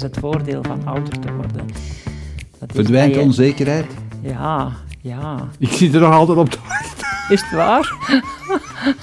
dat 0.00 0.10
is 0.10 0.16
het 0.16 0.24
voordeel 0.24 0.62
van 0.62 0.86
ouder 0.86 1.18
te 1.18 1.32
worden. 1.32 1.66
Dat 2.58 2.72
Verdwijnt 2.72 3.16
onzekerheid? 3.16 3.86
Ja, 4.22 4.72
ja. 5.00 5.48
Ik 5.58 5.72
zit 5.72 5.94
er 5.94 6.00
nog 6.00 6.12
altijd 6.12 6.38
op 6.38 6.50
te 6.50 6.58
wachten. 6.68 7.06
Is 7.34 7.40
het 7.42 7.50
waar? 7.50 7.94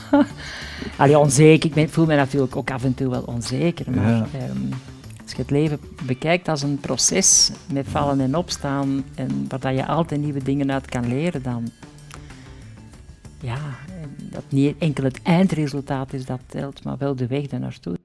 Allee, 0.97 1.17
onzeker. 1.17 1.77
Ik 1.77 1.89
voel 1.89 2.05
me 2.05 2.15
natuurlijk 2.15 2.55
ook 2.55 2.71
af 2.71 2.83
en 2.83 2.93
toe 2.93 3.09
wel 3.09 3.21
onzeker. 3.21 3.91
Maar 3.91 4.27
ehm, 4.33 4.71
als 5.23 5.31
je 5.31 5.37
het 5.37 5.51
leven 5.51 5.79
bekijkt 6.03 6.47
als 6.47 6.61
een 6.61 6.77
proces 6.77 7.51
met 7.71 7.85
vallen 7.87 8.21
en 8.21 8.37
opstaan, 8.37 9.03
en 9.15 9.47
waar 9.59 9.73
je 9.73 9.87
altijd 9.87 10.21
nieuwe 10.21 10.43
dingen 10.43 10.71
uit 10.71 10.85
kan 10.85 11.07
leren, 11.07 11.43
dan 11.43 11.69
ja, 13.39 13.59
dat 14.17 14.43
niet 14.49 14.75
enkel 14.77 15.03
het 15.03 15.21
eindresultaat 15.21 16.13
is 16.13 16.25
dat 16.25 16.39
telt, 16.47 16.83
maar 16.83 16.97
wel 16.97 17.15
de 17.15 17.27
weg 17.27 17.45
ernaartoe. 17.45 17.97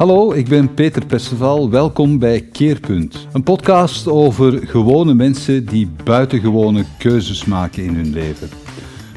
Hallo, 0.00 0.32
ik 0.32 0.48
ben 0.48 0.74
Peter 0.74 1.06
Perceval. 1.06 1.70
Welkom 1.70 2.18
bij 2.18 2.40
Keerpunt. 2.40 3.26
Een 3.32 3.42
podcast 3.42 4.08
over 4.08 4.66
gewone 4.66 5.14
mensen 5.14 5.66
die 5.66 5.90
buitengewone 6.04 6.84
keuzes 6.98 7.44
maken 7.44 7.84
in 7.84 7.94
hun 7.94 8.12
leven. 8.12 8.48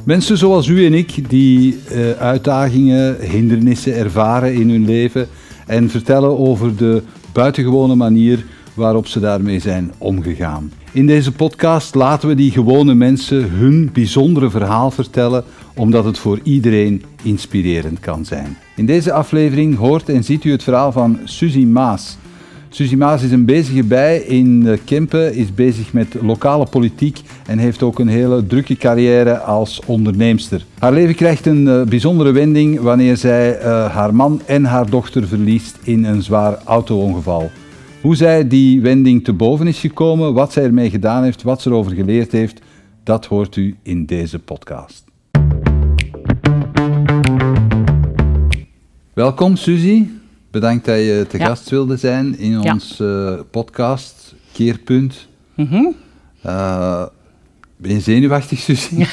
Mensen 0.06 0.38
zoals 0.38 0.68
u 0.68 0.86
en 0.86 0.94
ik 0.94 1.30
die 1.30 1.78
uh, 1.92 2.12
uitdagingen, 2.12 3.22
hindernissen 3.22 3.96
ervaren 3.96 4.54
in 4.54 4.70
hun 4.70 4.86
leven 4.86 5.28
en 5.68 5.90
vertellen 5.90 6.40
over 6.40 6.76
de 6.76 7.04
buitengewone 7.34 7.96
manier 7.96 8.46
waarop 8.74 9.08
ze 9.08 9.20
daarmee 9.20 9.60
zijn 9.60 9.92
omgegaan. 9.98 10.72
In 10.92 11.08
deze 11.08 11.32
podcast 11.32 11.96
laten 11.96 12.28
we 12.28 12.36
die 12.36 12.52
gewone 12.52 12.94
mensen 12.94 13.50
hun 13.50 13.90
bijzondere 13.94 14.50
verhaal 14.50 14.92
vertellen, 14.92 15.44
omdat 15.76 16.06
het 16.06 16.18
voor 16.18 16.40
iedereen 16.44 17.04
inspirerend 17.24 18.00
kan 18.00 18.26
zijn. 18.26 18.58
In 18.76 18.86
deze 18.86 19.12
aflevering 19.14 19.78
hoort 19.78 20.10
en 20.10 20.24
ziet 20.24 20.44
u 20.44 20.52
het 20.52 20.64
verhaal 20.64 20.92
van 20.92 21.20
Suzy 21.24 21.66
Maas. 21.66 22.18
Suzy 22.70 22.96
Maas 22.96 23.24
is 23.24 23.32
een 23.32 23.46
bezige 23.46 23.84
bij 23.84 24.18
in 24.18 24.80
Kempen, 24.86 25.36
is 25.36 25.54
bezig 25.54 25.94
met 25.94 26.16
lokale 26.22 26.66
politiek 26.66 27.22
en 27.46 27.58
heeft 27.58 27.84
ook 27.84 28.00
een 28.00 28.08
hele 28.08 28.48
drukke 28.48 28.76
carrière 28.76 29.38
als 29.38 29.82
onderneemster. 29.86 30.66
Haar 30.80 30.94
leven 30.94 31.16
krijgt 31.16 31.46
een 31.46 31.66
uh, 31.66 31.82
bijzondere 31.82 32.32
wending 32.32 32.80
wanneer 32.80 33.18
zij 33.18 33.60
uh, 33.60 33.66
haar 33.94 34.16
man 34.16 34.42
en 34.46 34.66
haar 34.66 34.90
dochter 34.90 35.28
verliest 35.28 35.78
in 35.84 36.04
een 36.04 36.22
zwaar 36.22 36.58
auto-ongeval. 36.66 37.52
Hoe 38.02 38.16
zij 38.16 38.48
die 38.48 38.82
wending 38.82 39.24
te 39.24 39.34
boven 39.34 39.68
is 39.68 39.80
gekomen, 39.80 40.34
wat 40.34 40.54
zij 40.54 40.64
ermee 40.64 40.90
gedaan 40.90 41.24
heeft, 41.24 41.42
wat 41.44 41.62
ze 41.62 41.70
erover 41.70 41.92
geleerd 41.92 42.32
heeft, 42.32 42.62
dat 43.04 43.26
hoort 43.26 43.56
u 43.56 43.76
in 43.84 44.06
deze 44.06 44.40
podcast. 44.40 45.03
Welkom 49.14 49.56
Suzy. 49.56 50.08
Bedankt 50.52 50.86
dat 50.86 50.96
je 50.96 51.26
te 51.30 51.38
gast 51.38 51.70
wilde 51.70 51.98
zijn 51.98 52.38
in 52.38 52.62
ja. 52.62 52.74
ons 52.74 53.00
uh, 53.00 53.40
podcast 53.52 54.36
Keerpunt. 54.52 55.28
Mm 55.56 55.68
-hmm. 55.68 55.96
uh, 56.46 57.06
ben 57.78 57.92
je 57.92 58.00
zenuwachtig, 58.00 58.60
Suzy? 58.60 59.06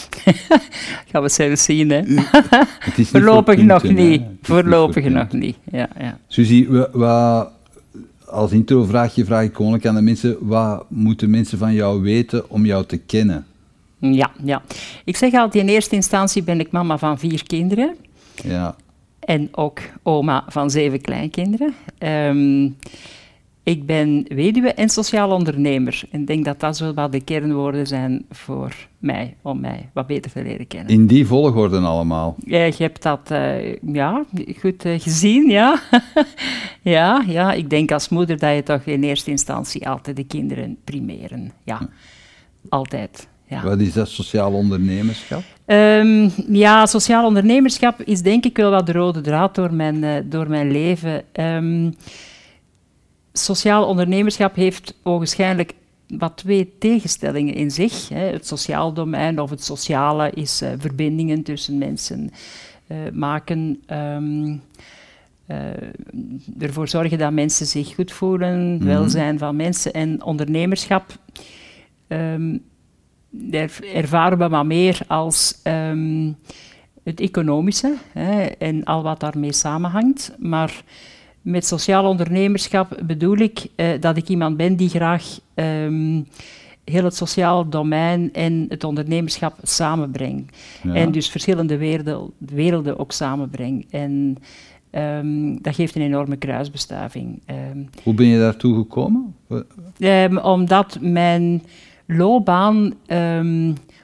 Gaan 1.10 1.22
we 1.22 1.28
zelf 1.28 1.58
zien, 1.58 1.90
hè? 1.90 2.02
Voorlopig 3.04 3.62
nog 3.62 3.82
niet. 3.82 4.22
Voorlopig 4.42 5.08
nog 5.08 5.32
niet. 5.32 5.56
Ja, 5.70 5.88
ja. 5.98 6.18
Suzy, 6.26 6.68
wat 6.92 7.50
als 8.24 8.52
intro 8.52 8.84
vraag 8.84 9.16
ik 9.16 9.54
gewoon 9.54 9.86
aan 9.86 9.94
de 9.94 10.02
mensen, 10.02 10.36
wat 10.40 10.84
moeten 10.88 11.30
mensen 11.30 11.58
van 11.58 11.74
jou 11.74 12.02
weten 12.02 12.50
om 12.50 12.66
jou 12.66 12.84
te 12.86 12.96
kennen? 12.96 13.46
Ja, 13.98 14.30
ja. 14.44 14.62
Ik 15.04 15.16
zeg 15.16 15.32
altijd, 15.32 15.62
in 15.62 15.70
eerste 15.70 15.94
instantie 15.94 16.42
ben 16.42 16.60
ik 16.60 16.70
mama 16.70 16.98
van 16.98 17.18
vier 17.18 17.46
kinderen. 17.46 17.96
Ja. 18.34 18.76
En 19.28 19.48
ook 19.52 19.80
oma 20.02 20.44
van 20.46 20.70
zeven 20.70 21.00
kleinkinderen. 21.00 21.74
Um, 21.98 22.76
ik 23.62 23.86
ben 23.86 24.24
weduwe 24.28 24.72
en 24.72 24.88
sociaal 24.88 25.30
ondernemer. 25.30 26.02
En 26.10 26.20
ik 26.20 26.26
denk 26.26 26.44
dat 26.44 26.60
dat 26.60 26.78
wel 26.78 26.94
wat 26.94 27.12
de 27.12 27.20
kernwoorden 27.20 27.86
zijn 27.86 28.24
voor 28.30 28.74
mij, 28.98 29.36
om 29.42 29.60
mij 29.60 29.90
wat 29.92 30.06
beter 30.06 30.30
te 30.30 30.42
leren 30.42 30.66
kennen. 30.66 30.92
In 30.92 31.06
die 31.06 31.26
volgorde 31.26 31.78
allemaal? 31.78 32.36
Ja, 32.44 32.64
je 32.64 32.74
hebt 32.76 33.02
dat 33.02 33.30
uh, 33.32 33.76
ja, 33.76 34.24
goed 34.60 34.84
uh, 34.84 35.00
gezien, 35.00 35.50
ja. 35.50 35.80
ja. 36.82 37.24
Ja, 37.26 37.52
ik 37.52 37.70
denk 37.70 37.92
als 37.92 38.08
moeder 38.08 38.38
dat 38.38 38.54
je 38.54 38.62
toch 38.62 38.82
in 38.82 39.02
eerste 39.02 39.30
instantie 39.30 39.88
altijd 39.88 40.16
de 40.16 40.26
kinderen 40.26 40.78
primeren. 40.84 41.52
Ja, 41.64 41.88
altijd. 42.68 43.28
Ja. 43.48 43.62
Wat 43.62 43.78
is 43.78 43.92
dat 43.92 44.08
sociaal 44.08 44.52
ondernemerschap? 44.52 45.42
Um, 45.66 46.30
ja, 46.48 46.86
sociaal 46.86 47.26
ondernemerschap 47.26 48.02
is 48.02 48.22
denk 48.22 48.44
ik 48.44 48.56
wel 48.56 48.70
wat 48.70 48.86
de 48.86 48.92
rode 48.92 49.20
draad 49.20 49.54
door 49.54 49.74
mijn, 49.74 50.02
uh, 50.02 50.14
door 50.24 50.48
mijn 50.48 50.70
leven. 50.70 51.22
Um, 51.32 51.94
sociaal 53.32 53.86
ondernemerschap 53.86 54.54
heeft 54.54 54.94
ogenschijnlijk 55.02 55.72
wat 56.08 56.36
twee 56.36 56.72
tegenstellingen 56.78 57.54
in 57.54 57.70
zich. 57.70 58.08
Hè. 58.08 58.24
Het 58.24 58.46
sociaal 58.46 58.92
domein 58.92 59.40
of 59.40 59.50
het 59.50 59.64
sociale 59.64 60.30
is 60.30 60.62
uh, 60.62 60.68
verbindingen 60.78 61.42
tussen 61.42 61.78
mensen 61.78 62.30
uh, 62.86 62.96
maken. 63.12 63.82
Um, 63.92 64.62
uh, 65.48 65.56
ervoor 66.58 66.88
zorgen 66.88 67.18
dat 67.18 67.32
mensen 67.32 67.66
zich 67.66 67.94
goed 67.94 68.12
voelen, 68.12 68.72
mm 68.72 68.78
-hmm. 68.78 68.86
welzijn 68.86 69.38
van 69.38 69.56
mensen 69.56 69.92
en 69.92 70.22
ondernemerschap. 70.22 71.18
Um, 72.08 72.62
ervaren 73.94 74.38
we 74.38 74.48
maar 74.48 74.66
meer 74.66 75.00
als 75.06 75.60
um, 75.64 76.36
het 77.02 77.20
economische 77.20 77.94
hè, 78.12 78.42
en 78.42 78.84
al 78.84 79.02
wat 79.02 79.20
daarmee 79.20 79.52
samenhangt. 79.52 80.36
Maar 80.38 80.82
met 81.42 81.66
sociaal 81.66 82.04
ondernemerschap 82.04 83.00
bedoel 83.04 83.36
ik 83.36 83.66
uh, 83.76 83.86
dat 84.00 84.16
ik 84.16 84.28
iemand 84.28 84.56
ben 84.56 84.76
die 84.76 84.88
graag 84.88 85.38
um, 85.54 86.26
heel 86.84 87.04
het 87.04 87.16
sociaal 87.16 87.68
domein 87.68 88.32
en 88.32 88.66
het 88.68 88.84
ondernemerschap 88.84 89.58
samenbrengt. 89.62 90.56
Ja. 90.82 90.94
En 90.94 91.12
dus 91.12 91.30
verschillende 91.30 91.76
werelden, 91.76 92.30
werelden 92.38 92.98
ook 92.98 93.12
samenbrengt. 93.12 93.90
En 93.90 94.36
um, 94.90 95.62
dat 95.62 95.74
geeft 95.74 95.96
een 95.96 96.02
enorme 96.02 96.36
kruisbestuiving. 96.36 97.42
Hoe 98.02 98.14
ben 98.14 98.26
je 98.26 98.38
daartoe 98.38 98.74
gekomen? 98.74 99.34
omdat 100.42 100.98
mijn 101.00 101.62
loopbaan 102.08 102.94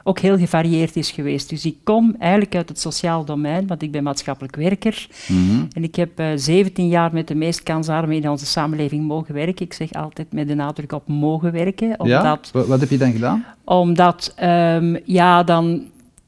ook 0.04 0.18
heel 0.18 0.38
gevarieerd 0.38 0.96
is 0.96 1.10
geweest. 1.10 1.48
Dus 1.48 1.64
ik 1.64 1.76
kom 1.82 2.14
eigenlijk 2.18 2.54
uit 2.54 2.68
het 2.68 2.80
sociaal 2.80 3.24
domein, 3.24 3.66
want 3.66 3.82
ik 3.82 3.90
ben 3.90 4.02
maatschappelijk 4.02 4.56
werker. 4.56 5.06
Mm 5.28 5.48
-hmm. 5.48 5.68
En 5.72 5.82
ik 5.82 5.94
heb 5.94 6.20
uh, 6.20 6.32
eh, 6.32 6.38
17 6.38 6.88
jaar 6.88 7.12
met 7.12 7.28
de 7.28 7.34
meest 7.34 7.62
kansarmen 7.62 8.16
in 8.16 8.28
onze 8.28 8.46
samenleving 8.46 9.06
mogen 9.06 9.34
werken. 9.34 9.66
Ik 9.66 9.72
zeg 9.72 9.92
altijd 9.92 10.32
met 10.32 10.48
de 10.48 10.54
nadruk 10.54 10.92
op 10.92 11.08
mogen 11.08 11.52
werken. 11.52 12.00
Omdat, 12.00 12.50
ja? 12.52 12.64
Wat 12.66 12.80
heb 12.80 12.90
je 12.90 12.98
dan 12.98 13.12
gedaan? 13.12 13.44
Omdat, 13.64 14.34
um, 14.42 14.98
ja, 15.04 15.42
dan 15.42 15.82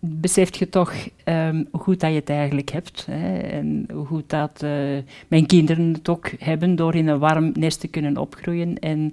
beseft 0.08 0.56
je 0.56 0.68
toch 0.68 0.92
um, 1.24 1.68
hoe 1.70 1.80
goed 1.80 2.00
dat 2.00 2.10
je 2.10 2.16
het 2.16 2.30
eigenlijk 2.30 2.70
hebt. 2.70 3.06
Hè, 3.10 3.38
en 3.38 3.88
hoe 3.92 4.06
goed 4.06 4.30
dat 4.30 4.62
uh, 4.64 4.70
mijn 5.28 5.46
kinderen 5.46 5.92
het 5.92 6.08
ook 6.08 6.30
hebben 6.38 6.76
door 6.76 6.94
in 6.94 7.08
een 7.08 7.18
warm 7.18 7.50
nest 7.54 7.80
te 7.80 7.88
kunnen 7.88 8.16
opgroeien. 8.16 8.78
En, 8.78 9.10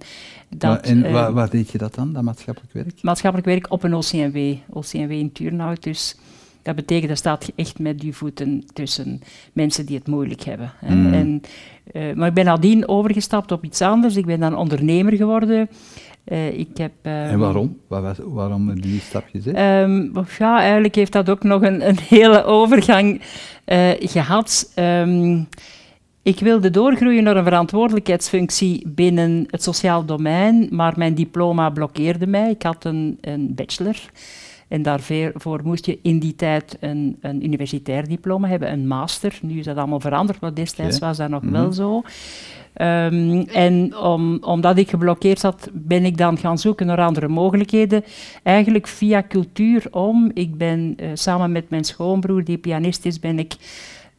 dat, 0.50 0.86
en 0.86 0.98
uh, 0.98 1.12
waar, 1.12 1.34
waar, 1.34 1.50
deed 1.50 1.72
je 1.72 1.78
dat 1.78 1.96
dan, 1.96 2.14
dat 2.14 2.24
maatschappelijk 2.24 2.74
werk? 2.74 3.02
Maatschappelijk 3.02 3.50
werk 3.50 3.72
op 3.72 3.84
een 3.84 3.94
OCMW, 3.94 4.56
OCMW 4.70 5.12
in 5.12 5.32
Turnhout. 5.32 5.84
Dus 5.84 6.16
dat 6.62 6.76
betekent, 6.76 7.08
dat 7.08 7.18
staat 7.18 7.46
je 7.46 7.54
echt 7.56 7.80
met 7.80 8.02
je 8.02 8.14
voeten 8.14 8.64
tussen 8.74 9.22
mensen 9.54 9.86
die 9.86 9.98
het 9.98 10.08
moeilijk 10.08 10.42
hebben. 10.42 10.72
Hè. 10.78 10.96
Mm. 10.96 11.14
En, 11.14 11.42
uh, 11.94 12.14
maar 12.14 12.28
ik 12.28 12.34
ben 12.34 12.46
nadien 12.46 12.88
overgestapt 12.88 13.52
op 13.52 13.64
iets 13.64 13.82
anders. 13.82 14.16
Ik 14.16 14.26
ben 14.26 14.40
dan 14.40 14.56
ondernemer 14.56 15.14
geworden. 15.14 15.70
Uh, 16.26 16.60
ik 16.60 16.78
heb, 16.78 16.92
um, 17.02 17.12
en 17.12 17.40
waarom? 17.40 17.78
Waar, 17.88 18.16
waarom 18.18 18.82
die 18.82 19.00
stap 19.00 19.24
gezet? 19.32 19.58
Um, 19.58 20.12
ja, 20.38 20.60
eigenlijk 20.60 20.96
heeft 20.96 21.12
dat 21.12 21.30
ook 21.30 21.44
nog 21.44 21.62
een, 21.62 21.88
een 21.88 22.00
hele 22.00 22.44
overgang 22.44 23.22
uh, 23.66 23.90
gehad. 24.00 24.72
Um, 24.76 25.48
ik 26.22 26.40
wilde 26.40 26.70
doorgroeien 26.70 27.24
naar 27.24 27.38
een 27.38 27.44
verantwoordelijkheidsfunctie 27.44 28.88
binnen 28.88 29.44
het 29.48 29.64
sociaal 29.64 30.06
domein, 30.06 30.68
maar 30.72 30.94
mijn 30.96 31.16
diploma 31.16 31.70
blokkeerde 31.70 32.28
mij. 32.28 32.50
Ik 32.50 32.64
had 32.64 32.86
een, 32.86 33.18
een 33.22 33.56
bachelor. 33.56 34.00
En 34.68 34.82
daarvoor 34.82 35.62
moest 35.64 35.86
je 35.86 36.00
in 36.02 36.20
die 36.20 36.36
tijd 36.36 36.78
een, 36.80 37.18
een, 37.22 37.44
universitair 37.44 38.08
diploma 38.08 38.48
hebben, 38.48 38.72
een 38.72 38.88
master. 38.88 39.40
Nu 39.42 39.60
is 39.60 39.66
dat 39.66 39.78
allemaal 39.78 40.00
veranderd, 40.00 40.40
maar 40.40 40.54
destijds 40.54 41.00
was 41.00 41.18
dat 41.18 41.30
nog 41.30 41.42
mm 41.42 41.54
-hmm. 41.54 41.62
wel 41.62 41.74
zo. 41.74 42.02
Um, 42.78 43.42
en 43.42 43.98
om, 43.98 44.38
omdat 44.42 44.78
ik 44.78 44.90
geblokkeerd 44.90 45.40
zat, 45.40 45.70
ben 45.74 46.06
ik 46.06 46.18
dan 46.18 46.38
gaan 46.38 46.58
zoeken 46.58 46.86
naar 46.86 47.02
andere 47.02 47.28
mogelijkheden. 47.28 48.04
Eigenlijk 48.44 48.88
via 48.88 49.24
cultuur 49.28 49.86
om. 49.92 50.32
Ik 50.34 50.58
ben 50.58 50.98
uh, 51.00 51.10
samen 51.14 51.52
met 51.52 51.70
mijn 51.70 51.84
schoonbroer, 51.84 52.44
die 52.44 52.58
pianist 52.58 53.06
is, 53.06 53.20
ben 53.20 53.40
ik 53.40 53.56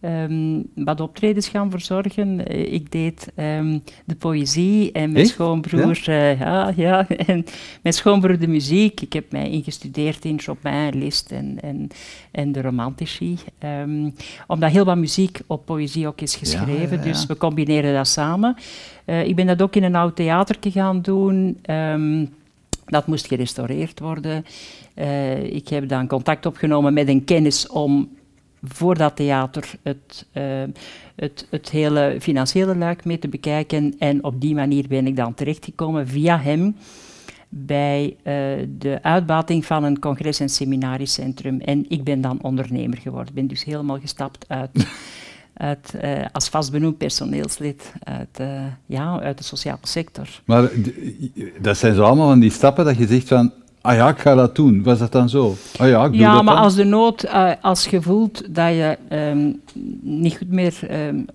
ehm, 0.05 0.63
wat 0.75 1.01
optredens 1.01 1.49
gaan 1.49 1.71
verzorgen. 1.71 2.47
Eh, 2.47 2.73
ik 2.73 2.93
deed 2.93 3.33
ehm, 3.35 3.79
de 4.05 4.15
poëzie 4.15 4.93
en 4.93 5.13
mijn 5.13 5.27
schoonbroer, 5.27 6.01
ja? 6.05 6.29
ja? 6.29 6.73
ja, 6.77 7.09
en 7.27 7.45
mijn 7.83 7.95
schoonbroer 7.95 8.39
de 8.39 8.47
muziek. 8.47 9.01
Ik 9.01 9.13
heb 9.13 9.33
mij 9.33 9.51
ingestudeerd 9.51 10.25
in 10.25 10.41
Chopin, 10.41 10.99
Liszt 10.99 11.33
en, 11.33 11.59
en, 11.61 11.89
en 12.31 12.53
de 12.53 12.63
romantici. 12.63 13.39
Um, 13.65 14.15
omdat 14.47 14.71
heel 14.71 14.85
wat 14.85 14.97
muziek 14.97 15.41
op 15.47 15.65
poëzie 15.65 16.07
ook 16.07 16.21
is 16.21 16.37
geschreven, 16.37 17.03
dus 17.03 17.27
we 17.27 17.37
combineren 17.37 17.95
dat 17.95 18.09
samen. 18.09 18.57
ik 19.05 19.37
ben 19.37 19.47
dat 19.47 19.63
ook 19.63 19.77
in 19.77 19.83
een 19.83 19.95
oud 19.95 20.17
theater 20.17 20.57
gaan 20.61 21.03
doen. 21.03 21.59
Dat 22.85 23.07
moest 23.07 23.27
gerestaureerd 23.27 24.01
worden. 24.01 24.45
Uh, 24.95 25.43
ik 25.43 25.69
heb 25.69 25.89
dan 25.89 26.07
contact 26.07 26.47
opgenomen 26.47 26.95
met 26.95 27.09
een 27.09 27.25
kennis 27.25 27.69
om 27.69 28.09
voor 28.65 28.97
dat 28.97 29.17
theater 29.17 29.71
het, 29.83 30.27
uh, 30.33 30.63
het, 31.17 31.47
het 31.51 31.71
hele 31.71 32.17
financiële 32.21 32.77
luik 32.77 33.05
mee 33.05 33.19
te 33.19 33.29
bekijken. 33.29 33.95
En 33.99 34.25
op 34.25 34.41
die 34.41 34.55
manier 34.55 34.89
ben 34.89 35.07
ik 35.07 35.17
dan 35.17 35.35
terechtgekomen 35.35 36.09
via 36.09 36.39
hem 36.39 36.77
bij 37.49 38.17
uh, 38.17 38.25
de 38.79 38.99
uitbating 39.03 39.67
van 39.67 39.85
een 39.85 39.99
congres- 39.99 40.41
en 40.41 40.49
seminariecentrum. 40.49 41.61
En 41.61 41.85
ik 41.89 42.05
ben 42.05 42.21
dan 42.21 42.43
ondernemer 42.43 42.99
geworden. 42.99 43.29
Ik 43.29 43.35
ben 43.35 43.47
dus 43.47 43.65
helemaal 43.65 44.01
gestapt 44.01 44.45
uit 44.49 44.71
uit, 45.55 45.95
uh, 46.05 46.25
als 46.33 46.49
vastbenoemd 46.49 46.99
personeelslid 46.99 47.93
uit, 48.03 48.43
ja, 48.87 49.21
uit 49.21 49.39
de 49.39 49.45
sociale 49.45 49.79
sector. 49.83 50.29
Maar 50.45 50.71
dat 51.61 51.77
zijn 51.77 51.95
zo 51.95 52.03
allemaal 52.03 52.29
van 52.29 52.41
die 52.41 52.51
stappen 52.51 52.85
dat 52.85 52.99
je 52.99 53.07
zegt 53.07 53.29
van, 53.29 53.53
ah 53.85 53.95
ja, 53.95 54.09
ik 54.09 54.19
ga 54.19 54.35
dat 54.35 54.57
doen. 54.57 54.83
Was 54.83 54.99
dat 54.99 55.13
dan 55.13 55.29
zo? 55.29 55.55
Ah 55.77 55.89
ja, 55.89 56.05
ik 56.05 56.13
doe 56.13 56.21
ja, 56.21 56.35
dat 56.35 56.45
maar 56.45 56.55
dan. 56.55 56.65
als 56.65 56.75
de 56.75 56.85
nood, 56.85 57.25
uh, 57.25 57.51
als 57.61 57.87
je 57.87 58.03
voelt 58.03 58.55
dat 58.55 58.69
je 58.69 58.99
um, 59.11 59.61
niet 60.01 60.37
goed 60.37 60.51
meer 60.51 60.79
um, 61.09 61.27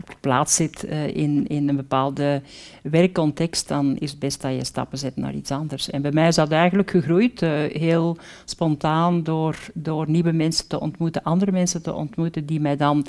op 0.00 0.16
plaats 0.20 0.54
zit 0.54 0.82
in, 1.12 1.46
in 1.46 1.68
een 1.68 1.76
bepaalde 1.76 2.42
werkcontext, 2.82 3.68
dan 3.68 3.96
is 3.98 4.10
het 4.10 4.18
best 4.18 4.42
dat 4.42 4.54
je 4.54 4.64
stappen 4.64 4.98
zet 4.98 5.16
naar 5.16 5.34
iets 5.34 5.50
anders. 5.50 5.90
En 5.90 6.02
bij 6.02 6.12
mij 6.12 6.28
is 6.28 6.34
dat 6.34 6.50
eigenlijk 6.50 6.90
gegroeid, 6.90 7.40
heel 7.72 8.16
spontaan, 8.44 9.22
door, 9.22 9.56
door 9.74 10.10
nieuwe 10.10 10.32
mensen 10.32 10.68
te 10.68 10.80
ontmoeten, 10.80 11.22
andere 11.22 11.52
mensen 11.52 11.82
te 11.82 11.94
ontmoeten, 11.94 12.46
die 12.46 12.60
mij 12.60 12.76
dan 12.76 13.06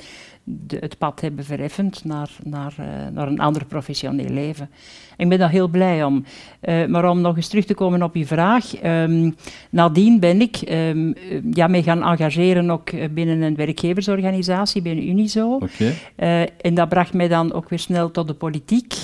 de, 0.50 0.78
het 0.80 0.98
pad 0.98 1.22
hebben 1.22 1.46
vereffend 1.46 2.04
naar, 2.06 2.30
naar, 2.44 2.76
uh, 2.80 2.86
naar 3.14 3.28
een 3.28 3.40
ander 3.40 3.66
professioneel 3.66 4.30
leven. 4.30 4.70
Ik 5.18 5.30
ben 5.30 5.40
daar 5.40 5.50
heel 5.50 5.68
blij 5.68 6.04
om. 6.04 6.26
Uh, 6.62 6.86
maar 6.86 7.10
om 7.10 7.22
nog 7.22 7.36
eens 7.36 7.48
terug 7.48 7.66
te 7.66 7.74
komen 7.74 8.04
op 8.04 8.16
je 8.16 8.26
vraag. 8.26 8.84
Um, 8.84 9.36
nadien 9.70 10.20
ben 10.20 10.42
ik 10.42 10.62
um, 10.70 11.14
ja, 11.52 11.68
mij 11.68 11.84
gaan 11.84 12.04
engageren 12.04 12.70
ook 12.70 13.14
binnen 13.14 13.42
een 13.42 13.56
werkgeversorganisatie, 13.56 14.82
binnen 14.82 15.08
Unizo. 15.08 15.54
Okay. 15.54 15.94
Uh, 16.18 16.42
en 16.62 16.74
dat 16.74 16.90
bracht 16.90 17.14
mij 17.14 17.28
dan 17.28 17.54
ook 17.54 17.70
weer 17.70 17.80
snel 17.80 18.12
tot 18.12 18.28
de 18.28 18.34
politiek. 18.34 18.96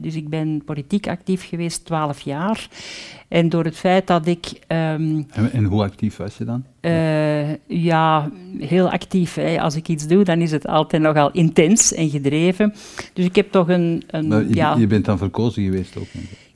dus 0.00 0.14
ik 0.14 0.28
ben 0.28 0.62
politiek 0.64 1.08
actief 1.08 1.48
geweest, 1.48 1.84
twaalf 1.84 2.20
jaar. 2.20 2.68
En 3.28 3.48
door 3.48 3.64
het 3.64 3.76
feit 3.76 4.06
dat 4.06 4.26
ik... 4.26 4.46
Um, 4.46 5.26
en, 5.30 5.52
en, 5.52 5.64
hoe 5.64 5.82
actief 5.82 6.16
was 6.16 6.38
je 6.38 6.44
dan? 6.44 6.64
Uh, 6.82 7.54
ja, 7.66 8.30
heel 8.58 8.90
actief. 8.90 9.34
Hè. 9.34 9.60
Als 9.60 9.76
ik 9.76 9.88
iets 9.88 10.06
doe, 10.06 10.24
dan 10.24 10.40
is 10.40 10.50
het 10.50 10.66
altijd 10.66 11.02
nogal 11.02 11.30
intens 11.30 11.94
en 11.94 12.10
gedreven. 12.10 12.74
Dus 13.12 13.24
ik 13.24 13.36
heb 13.36 13.50
toch 13.50 13.68
een... 13.68 14.02
een 14.06 14.28
maar 14.28 14.48
je, 14.48 14.54
ja, 14.54 14.76
je 14.76 14.86
bent 14.86 15.04
dan 15.04 15.18
verkozen 15.18 15.62
geweest 15.62 15.96
ook? 15.96 16.06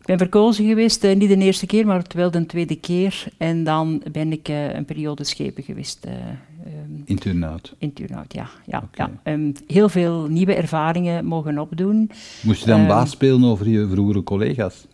Ik 0.01 0.05
ben 0.13 0.19
verkozen 0.19 0.67
geweest, 0.67 1.05
uh, 1.05 1.15
niet 1.15 1.29
de 1.29 1.37
eerste 1.37 1.67
keer, 1.67 1.87
maar 1.87 2.03
wel 2.15 2.31
de 2.31 2.47
tweede 2.47 2.77
keer. 2.77 3.25
En 3.37 3.65
dan 3.65 4.03
ben 4.13 4.33
ik 4.33 4.49
uh, 4.49 4.75
een 4.75 4.85
periode 4.85 5.25
schepen 5.25 5.63
geweest. 5.63 6.07
Um, 6.07 7.03
in 7.05 7.19
Turnhout? 7.19 7.75
In 7.79 7.93
Turnhout, 7.93 8.35
ja. 8.35 8.49
ja, 8.67 8.83
okay. 8.93 9.09
ja. 9.25 9.33
Um, 9.33 9.53
heel 9.67 9.89
veel 9.89 10.27
nieuwe 10.29 10.55
ervaringen 10.55 11.25
mogen 11.25 11.59
opdoen. 11.59 12.11
Moest 12.43 12.61
je 12.61 12.67
dan 12.67 12.81
um, 12.81 12.87
baas 12.87 13.11
spelen 13.11 13.45
over 13.45 13.69
je 13.69 13.89
vroegere 13.89 14.23
collega's? 14.23 14.87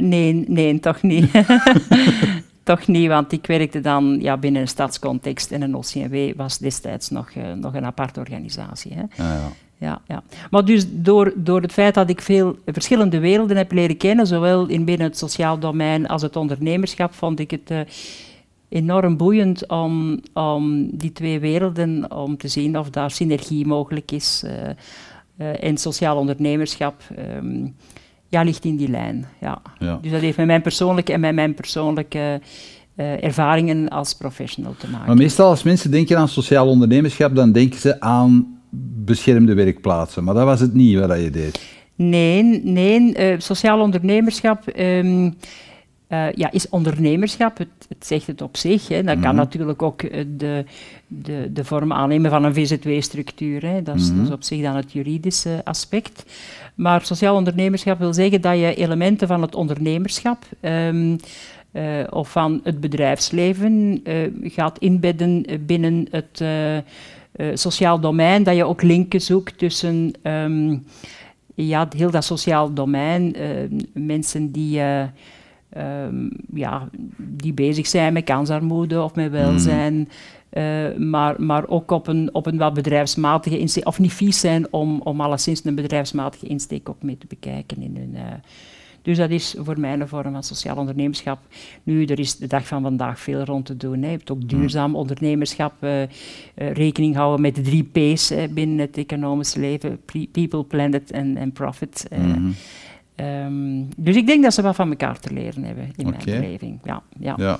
Nee, 0.00 0.44
nee, 0.48 0.80
toch 0.80 1.02
niet. 1.02 1.30
toch 2.64 2.86
niet, 2.86 3.08
want 3.08 3.32
ik 3.32 3.46
werkte 3.46 3.80
dan 3.80 4.18
ja, 4.20 4.36
binnen 4.36 4.62
een 4.62 4.68
stadscontext 4.68 5.52
en 5.52 5.62
een 5.62 5.74
OCMW 5.74 6.36
was 6.36 6.58
destijds 6.58 7.10
nog, 7.10 7.30
uh, 7.34 7.52
nog 7.52 7.74
een 7.74 7.84
aparte 7.84 8.20
organisatie. 8.20 8.92
Hè. 8.94 9.02
Ah, 9.02 9.08
ja. 9.16 9.48
Ja, 9.78 10.00
ja. 10.06 10.22
Maar 10.50 10.64
dus 10.64 10.84
door, 10.90 11.32
door 11.36 11.60
het 11.60 11.72
feit 11.72 11.94
dat 11.94 12.10
ik 12.10 12.20
veel 12.20 12.58
verschillende 12.66 13.18
werelden 13.18 13.56
heb 13.56 13.72
leren 13.72 13.96
kennen, 13.96 14.26
zowel 14.26 14.66
in 14.66 14.84
binnen 14.84 15.06
het 15.06 15.18
sociaal 15.18 15.58
domein 15.58 16.06
als 16.08 16.22
het 16.22 16.36
ondernemerschap, 16.36 17.14
vond 17.14 17.40
ik 17.40 17.50
het 17.50 17.70
uh, 17.70 17.80
enorm 18.68 19.16
boeiend 19.16 19.68
om, 19.68 20.20
om 20.32 20.88
die 20.96 21.12
twee 21.12 21.40
werelden, 21.40 22.14
om 22.16 22.36
te 22.36 22.48
zien 22.48 22.78
of 22.78 22.90
daar 22.90 23.10
synergie 23.10 23.66
mogelijk 23.66 24.12
is. 24.12 24.44
en 25.36 25.76
sociaal 25.76 26.16
ondernemerschap 26.16 27.02
um, 27.36 27.74
ja, 28.28 28.42
ligt 28.42 28.64
in 28.64 28.76
die 28.76 28.88
lijn. 28.88 29.26
Ja. 29.40 29.62
ja. 29.78 29.98
Dus 30.02 30.10
dat 30.10 30.20
heeft 30.20 30.36
met 30.36 30.46
mijn 30.46 30.62
persoonlijke 30.62 31.12
en 31.12 31.20
met 31.20 31.34
mijn 31.34 31.54
persoonlijke 31.54 32.40
uh, 32.96 33.24
ervaringen 33.24 33.88
als 33.88 34.14
professional 34.14 34.74
te 34.78 34.90
maken. 34.90 35.06
Maar 35.06 35.16
meestal 35.16 35.48
als 35.48 35.62
mensen 35.62 35.90
denken 35.90 36.18
aan 36.18 36.28
sociaal 36.28 36.68
ondernemerschap, 36.68 37.34
dan 37.34 37.52
denken 37.52 37.80
ze 37.80 38.00
aan 38.00 38.58
beschermde 39.04 39.54
werkplaatsen. 39.54 40.24
Maar 40.24 40.34
dat 40.34 40.44
was 40.44 40.60
het 40.60 40.74
niet 40.74 40.98
wat 40.98 41.20
je 41.20 41.30
deed. 41.30 41.60
Nee, 41.94 42.42
nee 42.64 43.18
uh, 43.18 43.38
sociaal 43.38 43.80
ondernemerschap 43.80 44.62
um, 44.78 45.34
uh, 46.14 46.32
ja, 46.32 46.50
is 46.50 46.68
ondernemerschap. 46.68 47.58
Het, 47.58 47.68
het, 47.88 48.06
zegt 48.06 48.26
het 48.26 48.42
op 48.42 48.56
zich. 48.56 48.88
Hè. 48.88 49.02
Dat 49.02 49.20
kan 49.20 49.34
natuurlijk 49.34 49.82
ook 49.82 50.00
de, 50.38 50.64
de, 51.06 51.50
de 51.52 51.64
vorm 51.64 51.92
aannemen 51.92 52.30
van 52.30 52.44
een 52.44 52.54
VZW-structuur. 52.54 53.60
Dat, 53.60 53.96
mm-hmm. 53.96 54.16
dat 54.16 54.26
is 54.26 54.32
op 54.32 54.42
zich 54.42 54.62
dan 54.62 54.76
het 54.76 54.92
juridische 54.92 55.60
aspect. 55.64 56.24
Maar 56.74 57.04
sociaal 57.04 57.36
ondernemerschap 57.36 57.98
wil 57.98 58.14
zeggen 58.14 58.40
dat 58.40 58.58
je 58.58 58.74
elementen 58.74 59.28
van 59.28 59.42
het 59.42 59.54
ondernemerschap 59.54 60.44
um, 60.60 61.16
uh, 61.72 61.82
of 62.10 62.30
van 62.30 62.60
het 62.62 62.80
bedrijfsleven 62.80 64.00
uh, 64.04 64.14
gaat 64.42 64.78
inbedden 64.78 65.44
binnen 65.66 66.06
het 66.10 66.44
sociaal 67.54 68.00
domein. 68.00 68.42
Dat 68.42 68.56
je 68.56 68.64
ook 68.64 68.82
linken 68.82 69.20
zoekt 69.20 69.58
tussen 69.58 70.12
um, 70.22 70.84
ja, 71.54 71.88
heel 71.96 72.10
dat 72.10 72.24
sociaal 72.24 72.72
domein, 72.74 73.36
mensen 73.92 74.50
die. 74.52 74.80
Um, 75.76 76.30
ja, 76.54 76.88
die 77.16 77.52
bezig 77.52 77.86
zijn 77.86 78.12
met 78.12 78.24
kansarmoede 78.24 79.02
of 79.02 79.14
met 79.14 79.30
welzijn. 79.30 79.94
Mm. 79.94 80.06
Uh, 80.52 80.96
maar, 80.96 81.42
maar 81.42 81.68
ook 81.68 81.90
op 81.90 82.06
een, 82.06 82.34
op 82.34 82.46
een 82.46 82.58
wat 82.58 82.74
bedrijfsmatige 82.74 83.58
insteek, 83.58 83.86
of 83.86 83.98
niet 83.98 84.12
vies 84.12 84.40
zijn 84.40 84.66
om, 84.72 85.00
om 85.00 85.20
alleszins 85.20 85.64
een 85.64 85.74
bedrijfsmatige 85.74 86.46
insteek 86.46 86.88
ook 86.88 87.02
mee 87.02 87.18
te 87.18 87.26
bekijken 87.26 87.82
in 87.82 87.96
hun... 87.96 88.10
Uh, 88.14 88.20
dus 89.02 89.16
dat 89.16 89.30
is 89.30 89.54
voor 89.58 89.80
mij 89.80 89.92
een 89.92 90.08
vorm 90.08 90.32
van 90.32 90.42
sociaal 90.42 90.76
ondernemerschap. 90.76 91.38
Nu, 91.82 92.04
er 92.04 92.18
is 92.18 92.36
de 92.36 92.46
dag 92.46 92.66
van 92.66 92.82
vandaag 92.82 93.20
veel 93.20 93.44
rond 93.44 93.66
te 93.66 93.76
doen. 93.76 94.02
Hè. 94.02 94.06
Je 94.06 94.16
hebt 94.16 94.30
ook 94.30 94.48
duurzaam 94.48 94.96
ondernemerschap, 94.96 95.72
uh, 95.80 96.00
uh, 96.00 96.06
rekening 96.54 97.14
houden 97.14 97.40
met 97.40 97.54
de 97.54 97.60
drie 97.60 97.84
P's 97.92 98.30
uh, 98.30 98.42
binnen 98.50 98.78
het 98.78 98.96
economisch 98.96 99.54
leven: 99.54 100.00
people, 100.32 100.64
planet 100.64 101.10
en 101.10 101.52
profit. 101.52 102.06
Mm 102.16 102.32
-hmm. 102.32 102.54
Um, 103.16 103.88
dus 103.96 104.16
ik 104.16 104.26
denk 104.26 104.42
dat 104.42 104.54
ze 104.54 104.62
wat 104.62 104.74
van 104.74 104.90
elkaar 104.90 105.18
te 105.18 105.32
leren 105.32 105.64
hebben 105.64 105.92
in 105.96 106.06
okay. 106.06 106.20
mijn 106.24 106.40
beleving. 106.40 106.78
Ja, 106.84 107.02
ja. 107.18 107.34
ja. 107.36 107.58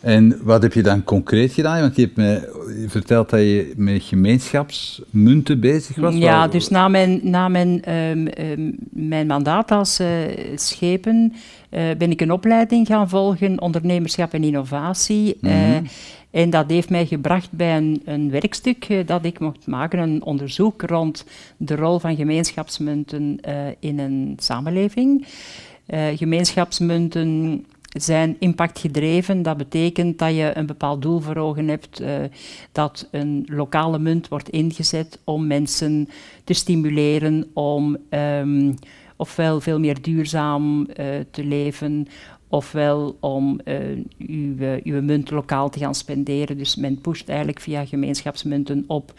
En 0.00 0.38
wat 0.42 0.62
heb 0.62 0.72
je 0.72 0.82
dan 0.82 1.04
concreet 1.04 1.52
gedaan? 1.52 1.80
Want 1.80 1.96
je 1.96 2.02
hebt 2.02 2.16
me 2.16 2.52
verteld 2.88 3.30
dat 3.30 3.40
je 3.40 3.72
met 3.76 4.02
gemeenschapsmunten 4.02 5.60
bezig 5.60 5.96
was. 5.96 6.14
Ja, 6.14 6.48
dus 6.48 6.68
na 6.68 6.88
mijn, 6.88 7.20
na 7.22 7.48
mijn, 7.48 7.94
um, 7.94 8.28
um, 8.38 8.76
mijn 8.90 9.26
mandaat 9.26 9.70
als 9.70 10.00
uh, 10.00 10.08
schepen 10.54 11.32
ben 11.70 12.10
ik 12.10 12.20
een 12.20 12.32
opleiding 12.32 12.86
gaan 12.86 13.08
volgen, 13.08 13.60
ondernemerschap 13.60 14.32
en 14.32 14.44
innovatie. 14.44 15.36
Mm 15.40 15.50
-hmm. 15.50 15.84
uh, 15.84 15.90
en 16.30 16.50
dat 16.50 16.70
heeft 16.70 16.90
mij 16.90 17.06
gebracht 17.06 17.52
bij 17.52 17.76
een, 17.76 18.02
een 18.04 18.30
werkstuk 18.30 19.06
dat 19.06 19.24
ik 19.24 19.38
mocht 19.38 19.66
maken, 19.66 19.98
een 19.98 20.22
onderzoek 20.22 20.82
rond 20.82 21.24
de 21.56 21.76
rol 21.76 21.98
van 21.98 22.16
gemeenschapsmunten 22.16 23.40
in 23.80 23.98
een 23.98 24.34
samenleving. 24.36 25.26
gemeenschapsmunten 26.14 27.64
zijn 27.88 28.36
impactgedreven. 28.38 29.42
Dat 29.42 29.56
betekent 29.56 30.18
dat 30.18 30.34
je 30.34 30.50
een 30.54 30.66
bepaald 30.66 31.02
doel 31.02 31.20
voor 31.20 31.36
ogen 31.36 31.68
hebt, 31.68 32.02
dat 32.72 33.08
een 33.10 33.46
lokale 33.50 33.98
munt 33.98 34.28
wordt 34.28 34.48
ingezet 34.48 35.18
om 35.24 35.46
mensen 35.46 36.08
te 36.44 36.52
stimuleren 36.52 37.50
om 37.52 37.96
um, 38.10 38.74
ofwel 39.18 39.60
veel 39.60 39.78
meer 39.78 40.02
duurzaam 40.02 40.80
uh, 40.80 41.06
te 41.30 41.44
leven, 41.44 42.06
ofwel 42.48 43.16
om 43.20 43.60
uh, 43.64 43.74
uw, 44.18 44.54
uw 44.82 45.02
munt 45.02 45.30
lokaal 45.30 45.70
te 45.70 45.78
gaan 45.78 45.94
spenderen. 45.94 46.58
Dus 46.58 46.76
men 46.76 47.00
pusht 47.00 47.28
eigenlijk 47.28 47.60
via 47.60 47.84
gemeenschapsmunten 47.84 48.84
op 48.86 49.12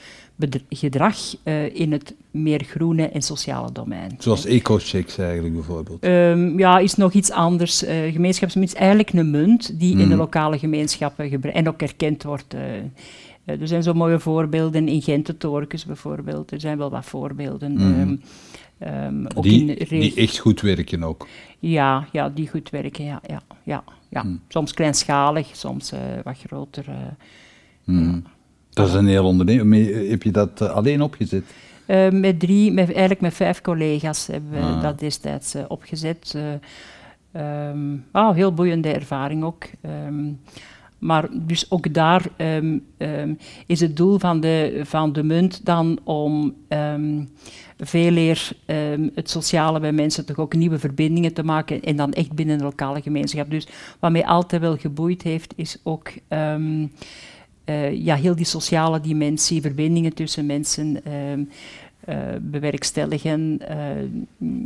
gedrag 0.70 1.18
uh, 1.44 1.76
in 1.76 1.92
het 1.92 2.16
meer 2.32 2.64
groene 2.64 3.10
en 3.10 3.22
sociale 3.22 3.72
domein. 3.72 4.16
Zoals 4.18 4.46
eco-checks 4.46 5.18
eigenlijk 5.18 5.54
bijvoorbeeld? 5.54 6.06
Um, 6.06 6.60
ja, 6.60 6.80
is 6.80 6.96
nog 6.96 7.14
iets 7.14 7.32
anders. 7.32 7.84
Uh, 7.84 7.90
gemeenschapsmunt 8.14 8.68
is 8.68 8.76
eigenlijk 8.76 9.14
een 9.14 9.32
munt 9.32 9.80
die 9.80 9.96
mm. 9.96 10.02
in 10.02 10.10
de 10.10 10.16
lokale 10.16 10.60
gemeenschappen 10.60 11.54
en 11.54 11.68
ook 11.68 11.82
erkend 11.82 12.24
wordt. 12.24 12.56
Uh, 13.56 13.62
er 13.62 13.68
zijn 13.68 13.84
zo 13.84 13.94
mooie 13.94 14.20
voorbeelden 14.20 14.88
in 14.88 15.02
Gent, 15.02 15.40
Torcus 15.40 15.86
bijvoorbeeld. 15.86 16.52
Er 16.52 16.60
zijn 16.60 16.78
wel 16.78 16.90
wat 16.90 17.06
voorbeelden. 17.06 17.74
Mhm. 17.74 17.82
ehm, 18.00 18.16
ehm, 18.78 19.26
ook 19.36 19.44
Die, 19.44 19.74
in 19.76 20.00
die 20.00 20.16
echt 20.16 20.38
goed 20.38 20.62
werken 20.62 21.04
ook. 21.04 21.28
Ja, 21.60 22.08
ja, 22.12 22.30
die 22.30 22.50
goed 22.50 22.70
werken, 22.70 23.04
ja. 23.06 23.22
ja, 23.28 23.42
ja, 23.64 23.84
ja. 24.10 24.22
Hm. 24.22 24.36
Soms 24.48 24.74
kleinschalig, 24.74 25.48
soms 25.56 25.92
eh, 25.92 26.00
wat 26.24 26.38
groter. 26.48 26.86
eh. 26.88 26.96
Mhm. 27.84 28.20
Dat 28.70 28.88
is 28.88 28.94
een 28.94 29.08
heel 29.08 29.26
onderneming. 29.26 30.10
Heb 30.10 30.24
je 30.24 30.32
dat 30.32 30.62
eh, 30.62 30.70
alleen 30.70 31.02
opgezet? 31.02 31.44
Eh, 31.86 32.10
met 32.10 32.40
drie, 32.40 32.72
met, 32.72 32.88
eigenlijk 32.88 33.22
met 33.22 33.34
vijf 33.34 33.62
collega's 33.62 34.28
hebben 34.28 34.52
we 34.52 34.58
Ah. 34.60 34.82
dat 34.82 35.00
destijds 35.00 35.54
eh, 35.54 35.64
opgezet. 35.68 36.34
Eh, 36.36 37.70
ehm, 37.70 37.96
ah, 38.12 38.36
heel 38.36 38.54
boeiende 38.54 38.94
ervaring 38.94 39.44
ook. 39.44 39.64
Maar 41.00 41.28
dus 41.32 41.72
ook 41.72 41.94
daar 41.94 42.26
ehm, 42.38 42.78
ehm, 42.98 43.34
is 43.66 43.80
het 43.80 43.98
doel 43.98 44.20
van 44.20 44.40
de, 44.40 44.82
van 44.84 45.14
de 45.14 45.24
munt 45.24 45.66
dan 45.66 46.00
om 46.04 46.56
ehm, 46.68 47.24
veel 47.78 48.16
eer 48.16 48.52
het 49.14 49.30
sociale 49.30 49.80
bij 49.80 49.92
mensen 49.92 50.26
toch 50.26 50.38
ook 50.38 50.54
nieuwe 50.54 50.80
verbindingen 50.80 51.34
te 51.34 51.44
maken 51.44 51.82
en 51.82 51.96
dan 51.96 52.14
echt 52.14 52.32
binnen 52.34 52.58
de 52.58 52.64
lokale 52.64 53.02
gemeenschap. 53.02 53.50
Dus 53.50 53.68
wat 54.00 54.12
mij 54.12 54.26
altijd 54.26 54.62
wel 54.62 54.78
geboeid 54.78 55.22
heeft, 55.22 55.54
is 55.56 55.78
ook 55.84 56.12
eh, 57.70 57.92
ja, 57.92 58.16
heel 58.16 58.36
die 58.36 58.46
sociale 58.46 59.00
dimensie, 59.00 59.62
verbindingen 59.62 60.14
tussen 60.14 60.46
mensen 60.46 61.04
eh, 61.04 62.16
bewerkstelligen, 62.42 63.60
eh, 63.68 63.88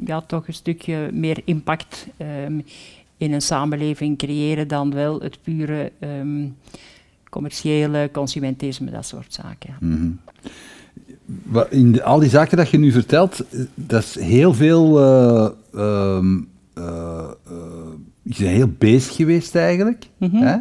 ja, 0.06 0.22
toch 0.22 0.48
een 0.48 0.54
stukje 0.54 1.10
meer 1.14 1.42
impact 1.46 2.08
in 3.24 3.34
een 3.34 3.42
samenleving 3.42 4.18
creëren 4.18 4.68
dan 4.68 4.94
wel 4.94 5.20
het 5.22 5.38
pure 5.44 5.92
ehm, 6.00 6.48
commerciële 7.30 8.10
consumentisme, 8.12 8.92
dat 8.92 9.06
soort 9.06 9.34
zaken. 9.34 9.70
ja. 9.70 9.88
Mhm. 9.88 10.10
In 11.70 11.92
de- 11.92 12.04
al 12.04 12.20
die 12.20 12.30
zaken 12.30 12.58
dat 12.58 12.70
je 12.70 12.78
nu 12.78 12.92
vertelt, 12.92 13.40
eh, 13.50 13.60
dat 13.76 14.02
is 14.04 14.20
heel 14.20 14.54
veel. 14.54 15.00
eh, 15.00 15.50
ehm, 15.74 16.38
eh, 16.74 17.30
je 18.24 18.44
bent 18.44 18.56
heel 18.56 18.74
bezig 18.78 19.16
geweest 19.16 19.56
eigenlijk. 19.56 20.06
Mhm. 20.18 20.36
hè? 20.36 20.58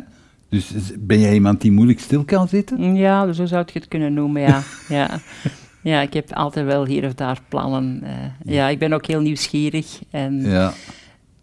Dus 0.49 0.73
ben 0.99 1.21
jij 1.21 1.35
iemand 1.35 1.61
die 1.61 1.73
moeilijk 1.73 2.01
stil 2.01 2.25
kan 2.25 2.49
zitten? 2.49 2.95
Ja, 2.95 3.33
zo 3.33 3.47
zou 3.47 3.65
je 3.73 3.79
het 3.79 3.89
kunnen 3.89 4.15
noemen, 4.15 4.43
ja. 4.43 4.63
ja. 4.89 5.11
Ja, 5.83 6.01
ik 6.01 6.13
heb 6.13 6.33
altijd 6.33 6.67
wel 6.67 6.87
hier 6.87 7.05
of 7.07 7.15
daar 7.15 7.41
plannen. 7.49 8.03
ja, 8.45 8.69
ik 8.69 8.79
ben 8.79 8.93
ook 8.93 9.07
heel 9.07 9.21
nieuwsgierig 9.21 10.01
en 10.11 10.41
Ja. 10.41 10.73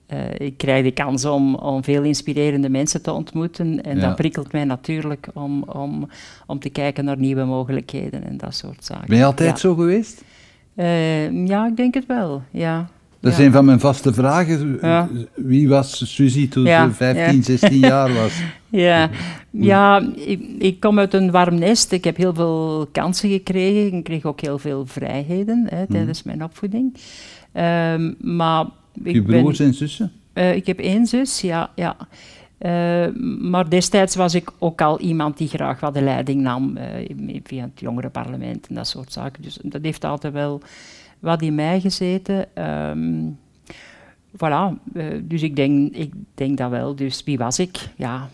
Eh, 0.10 0.48
ik 0.48 0.58
krijg 0.58 0.84
de 0.84 0.92
kans 0.92 1.25
om, 1.25 1.56
om 1.56 1.84
veel 1.84 2.04
inspirerende 2.04 2.70
mensen 2.70 3.01
te 3.01 3.12
ontmoeten. 3.12 3.84
En 3.84 3.96
Ja. 3.96 4.08
dat 4.08 4.16
prikkelt 4.16 4.51
mij 4.51 4.63
natuurlijk 4.63 5.28
om, 5.34 5.63
om, 5.63 6.10
om 6.46 6.60
te 6.60 6.70
kijken 6.70 7.06
naar 7.06 7.18
nieuwe 7.18 7.44
mogelijkheden 7.44 8.24
en 8.24 8.38
dat 8.38 8.56
soort 8.56 8.86
zaken. 8.86 9.08
Ben 9.08 9.18
je 9.18 9.24
altijd 9.25 9.50
ja. 9.50 9.56
zo 9.56 9.75
geweest? 9.75 10.24
Eh, 10.75 11.48
ja, 11.48 11.68
ik 11.68 11.78
denk 11.78 11.94
het 11.94 12.06
wel, 12.06 12.42
ja. 12.51 12.89
Dat 13.20 13.32
ja. 13.32 13.39
is 13.39 13.46
een 13.46 13.51
van 13.51 13.66
mijn 13.66 13.80
vaste 13.80 14.13
vragen. 14.13 14.78
Ja. 14.82 15.10
Wie 15.36 15.70
was 15.70 16.13
Suzy 16.16 16.50
toen 16.50 16.63
Ja, 16.66 16.88
ze 16.88 16.94
15, 16.94 17.36
ja. 17.36 17.42
16 17.42 17.78
jaar 17.78 18.13
was? 18.13 18.42
Ja, 18.72 19.10
ja 19.51 20.01
ik, 20.16 20.42
ik 20.60 20.80
kom 20.80 21.00
uit 21.00 21.13
een 21.13 21.32
warm 21.32 21.60
nest. 21.60 21.92
Ik 21.92 22.04
heb 22.04 22.18
heel 22.18 22.34
veel 22.34 22.88
kansen 22.92 23.30
gekregen. 23.30 23.98
Ik 23.98 24.04
kreeg 24.04 24.25
ook 24.25 24.42
heel 24.42 24.58
veel 24.58 24.86
vrijheden 24.86 25.68
hè, 25.70 25.88
tijdens 25.88 26.24
mijn 26.24 26.44
opvoeding. 26.44 26.98
Ehm, 27.51 28.13
maar 28.20 28.66
ik 29.03 29.13
Je 29.13 29.22
ben- 29.22 29.41
broers 29.41 29.60
en 29.60 29.74
zussen? 29.74 30.12
Eh, 30.34 30.56
ik 30.56 30.65
heb 30.65 30.79
één 30.79 31.06
zus, 31.06 31.41
ja. 31.41 31.72
ja. 31.75 31.96
Eh, 32.58 33.08
maar 33.39 33.70
destijds 33.70 34.15
was 34.15 34.36
ik 34.36 34.51
ook 34.60 34.82
al 34.82 35.00
iemand 35.00 35.38
die 35.38 35.48
graag 35.48 35.79
wat 35.79 35.94
de 35.94 36.01
leiding 36.01 36.41
nam 36.41 36.77
eh, 36.77 37.39
via 37.44 37.63
het 37.63 37.79
jongerenparlement 37.79 38.68
en 38.68 38.75
dat 38.75 38.88
soort 38.88 39.13
zaken. 39.13 39.41
Dus 39.41 39.60
dat 39.63 39.84
heeft 39.84 40.03
altijd 40.03 40.34
wel 40.34 40.62
wat 41.20 41.41
in 41.41 41.56
mij 41.56 41.79
gezeten. 41.79 42.56
Ehm, 42.56 43.24
voilà, 44.36 44.74
dus 45.22 45.41
ik 45.41 45.56
denk, 45.56 45.96
ik 45.96 46.13
denk 46.34 46.58
dat 46.58 46.70
wel. 46.70 46.96
Dus 46.96 47.24
wie 47.24 47.38
was 47.38 47.60
ik? 47.60 47.77
Ja, 47.96 48.29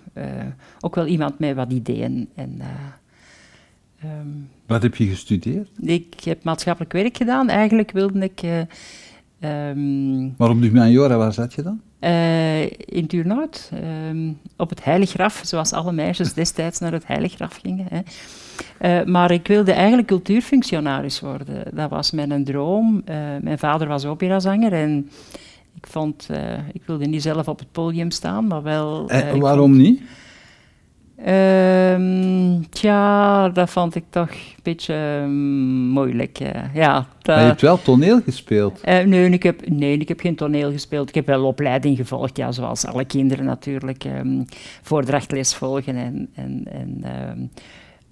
ook 0.80 0.96
wel 0.96 1.06
iemand 1.06 1.40
met 1.40 1.56
wat 1.56 1.72
ideeën. 1.72 2.30
En, 2.36 2.56
eh, 2.60 4.10
ehm, 4.10 4.28
Wat 4.66 4.82
heb 4.82 4.96
je 4.96 5.06
gestudeerd? 5.08 5.70
ik 5.82 6.24
heb 6.24 6.44
maatschappelijk 6.44 6.94
werk 6.94 7.18
gedaan. 7.18 7.50
Eigenlijk 7.50 7.92
wilde 7.92 8.20
ik... 8.20 8.42
ehm, 9.46 10.24
Maar 10.38 10.50
op 10.50 10.62
de 10.62 10.68
humaniora, 10.68 11.18
waar 11.18 11.34
zat 11.34 11.54
je 11.54 11.62
dan? 11.62 11.80
eh, 12.00 12.64
in 12.70 13.08
Turnhout, 13.08 13.72
ehm, 13.74 14.32
op 14.58 14.70
het 14.70 14.84
Heiliggraf, 14.84 15.42
zoals 15.46 15.74
alle 15.74 15.92
meisjes 15.92 16.34
destijds 16.34 16.80
naar 16.80 16.92
het 16.92 17.08
Heiliggraf 17.08 17.60
gingen. 17.64 17.86
Hè. 17.90 18.00
Eh, 18.78 19.06
maar 19.06 19.32
ik 19.32 19.48
wilde 19.48 19.72
eigenlijk 19.72 20.08
cultuurfunctionaris 20.08 21.20
worden. 21.20 21.64
Dat 21.74 21.90
was 21.90 22.12
mijn 22.12 22.44
droom. 22.44 23.02
Eh, 23.06 23.16
mijn 23.42 23.60
vader 23.60 23.88
was 23.88 24.06
operazanger 24.06 24.74
en 24.74 25.10
ik, 25.76 25.88
vond, 25.88 26.30
ik 26.72 26.82
wilde 26.86 27.06
niet 27.06 27.22
zelf 27.22 27.48
op 27.48 27.60
het 27.60 27.72
podium 27.72 28.12
staan, 28.12 28.48
maar 28.48 28.64
wel... 28.64 29.10
waarom 29.40 29.78
niet? 29.78 30.02
Ehm, 31.24 32.62
tja, 32.70 33.50
dat 33.50 33.70
vond 33.70 33.96
ik 33.96 34.04
toch 34.10 34.30
een 34.30 34.64
beetje 34.64 34.94
ehm, 34.94 35.88
moeilijk. 35.88 36.38
ja, 36.74 37.08
Maar 37.26 37.40
je 37.40 37.46
hebt 37.46 37.62
wel 37.62 37.82
toneel 37.82 38.22
gespeeld. 38.22 38.82
eh, 38.82 39.06
nee, 39.06 39.30
ik 39.30 39.44
heb, 39.44 39.70
nee, 39.70 39.98
ik 39.98 40.08
heb 40.08 40.20
geen 40.20 40.36
toneel 40.36 40.72
gespeeld. 40.72 41.10
Ik 41.10 41.16
heb 41.16 41.26
wel 41.26 41.46
opleiding 41.46 41.98
gevolgd, 41.98 42.38
ja, 42.38 42.52
zoals 42.52 42.86
alle 42.86 43.06
kinderen 43.06 43.46
natuurlijk. 43.46 44.04
ehm 44.04 44.42
voordrachtles 44.82 45.56
volgen. 45.56 45.96
En, 45.96 46.30
en, 46.36 46.64
en, 46.72 47.04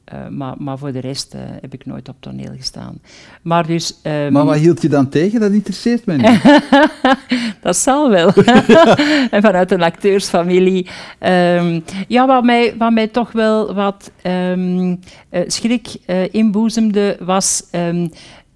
eh, 0.03 0.27
maar, 0.27 0.55
maar 0.57 0.77
voor 0.77 0.91
de 0.91 1.00
rest 1.00 1.33
eh, 1.33 1.41
heb 1.62 1.74
ik 1.74 1.86
nooit 1.86 2.10
op 2.10 2.15
toneel 2.19 2.51
gestaan. 2.57 3.01
Maar 3.41 3.67
dus... 3.67 4.00
ehm, 4.01 4.31
Maar 4.31 4.45
wat 4.45 4.55
hield 4.57 4.81
je 4.81 4.89
dan 4.89 5.10
tegen? 5.10 5.39
Dat 5.39 5.51
interesseert 5.51 6.05
mij 6.05 6.17
niet. 6.17 6.62
dat 7.62 7.75
zal 7.77 8.10
wel. 8.10 8.27
en 9.36 9.41
vanuit 9.41 9.72
een 9.72 9.81
acteursfamilie. 9.83 10.88
Ehm, 11.19 11.79
ja, 12.07 12.27
wat 12.27 12.43
mij, 12.43 12.75
wat 12.77 12.91
mij 12.91 13.07
toch 13.07 13.31
wel 13.31 13.74
wat 13.74 14.12
ehm, 14.22 14.95
eh, 15.29 15.41
schrik 15.48 15.88
inboezemde, 16.31 17.17
was 17.19 17.63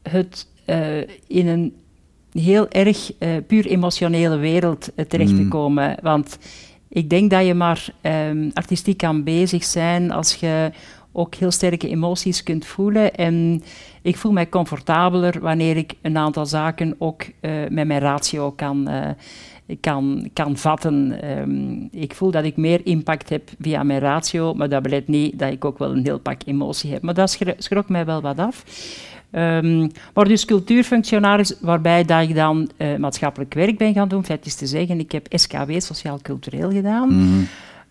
het 0.02 0.48
in 1.28 1.48
een 1.48 1.74
heel 2.32 2.70
erg 2.70 3.12
puur 3.48 3.66
emotionele 3.66 4.38
wereld 4.38 4.90
terecht 5.08 5.36
te 5.36 5.42
Mm. 5.42 5.50
komen. 5.50 5.98
Want 6.02 6.38
ik 6.90 7.10
denk 7.10 7.32
dat 7.32 7.46
je 7.46 7.54
maar 7.54 7.90
artistiek 8.54 8.98
kan 8.98 9.24
bezig 9.24 9.64
zijn 9.64 10.12
als 10.12 10.36
je 10.36 10.72
ook 11.18 11.36
heel 11.36 11.52
sterke 11.52 11.90
emoties 11.90 12.44
kunt 12.44 12.66
voelen. 12.66 13.16
En 13.16 13.64
ik 14.02 14.18
voel 14.18 14.32
mij 14.32 14.50
comfortabeler 14.50 15.40
wanneer 15.42 15.78
ik 15.78 15.94
een 16.02 16.18
aantal 16.18 16.46
zaken 16.46 16.96
ook 16.98 17.22
eh, 17.40 17.52
met 17.70 17.88
mijn 17.88 18.00
ratio 18.00 18.52
kan, 18.52 18.88
eh, 18.88 19.10
kan, 19.82 20.30
kan 20.34 20.58
vatten. 20.58 21.22
Ehm, 21.22 22.02
ik 22.02 22.14
voel 22.14 22.32
dat 22.32 22.44
ik 22.44 22.58
meer 22.58 22.82
impact 22.84 23.30
heb 23.30 23.50
via 23.60 23.84
mijn 23.84 24.00
ratio, 24.00 24.54
maar 24.54 24.70
dat 24.70 24.82
belet 24.84 25.08
niet 25.08 25.40
dat 25.40 25.52
ik 25.52 25.66
ook 25.66 25.78
wel 25.78 25.92
een 25.92 26.04
heel 26.04 26.20
pak 26.20 26.42
emotie 26.46 26.92
heb. 26.92 27.02
Maar 27.02 27.14
dat 27.14 27.30
schro- 27.32 27.54
schrok 27.58 27.90
mij 27.90 28.06
wel 28.06 28.22
wat 28.22 28.40
af. 28.40 28.64
Ehm, 29.32 29.88
maar 30.14 30.28
dus 30.28 30.46
cultuurfunctionaris, 30.46 31.56
waarbij 31.62 32.04
dat 32.06 32.22
ik 32.22 32.36
dan 32.36 32.70
eh, 32.78 32.96
maatschappelijk 32.96 33.54
werk 33.54 33.78
ben 33.78 33.94
gaan 33.94 34.08
doen. 34.08 34.26
Feit 34.26 34.46
is 34.46 34.56
te 34.56 34.66
zeggen, 34.68 35.00
ik 35.00 35.12
heb 35.12 35.28
SKW, 35.30 35.80
sociaal-cultureel 35.80 36.72
gedaan. 36.72 37.08
Mhm. 37.16 37.44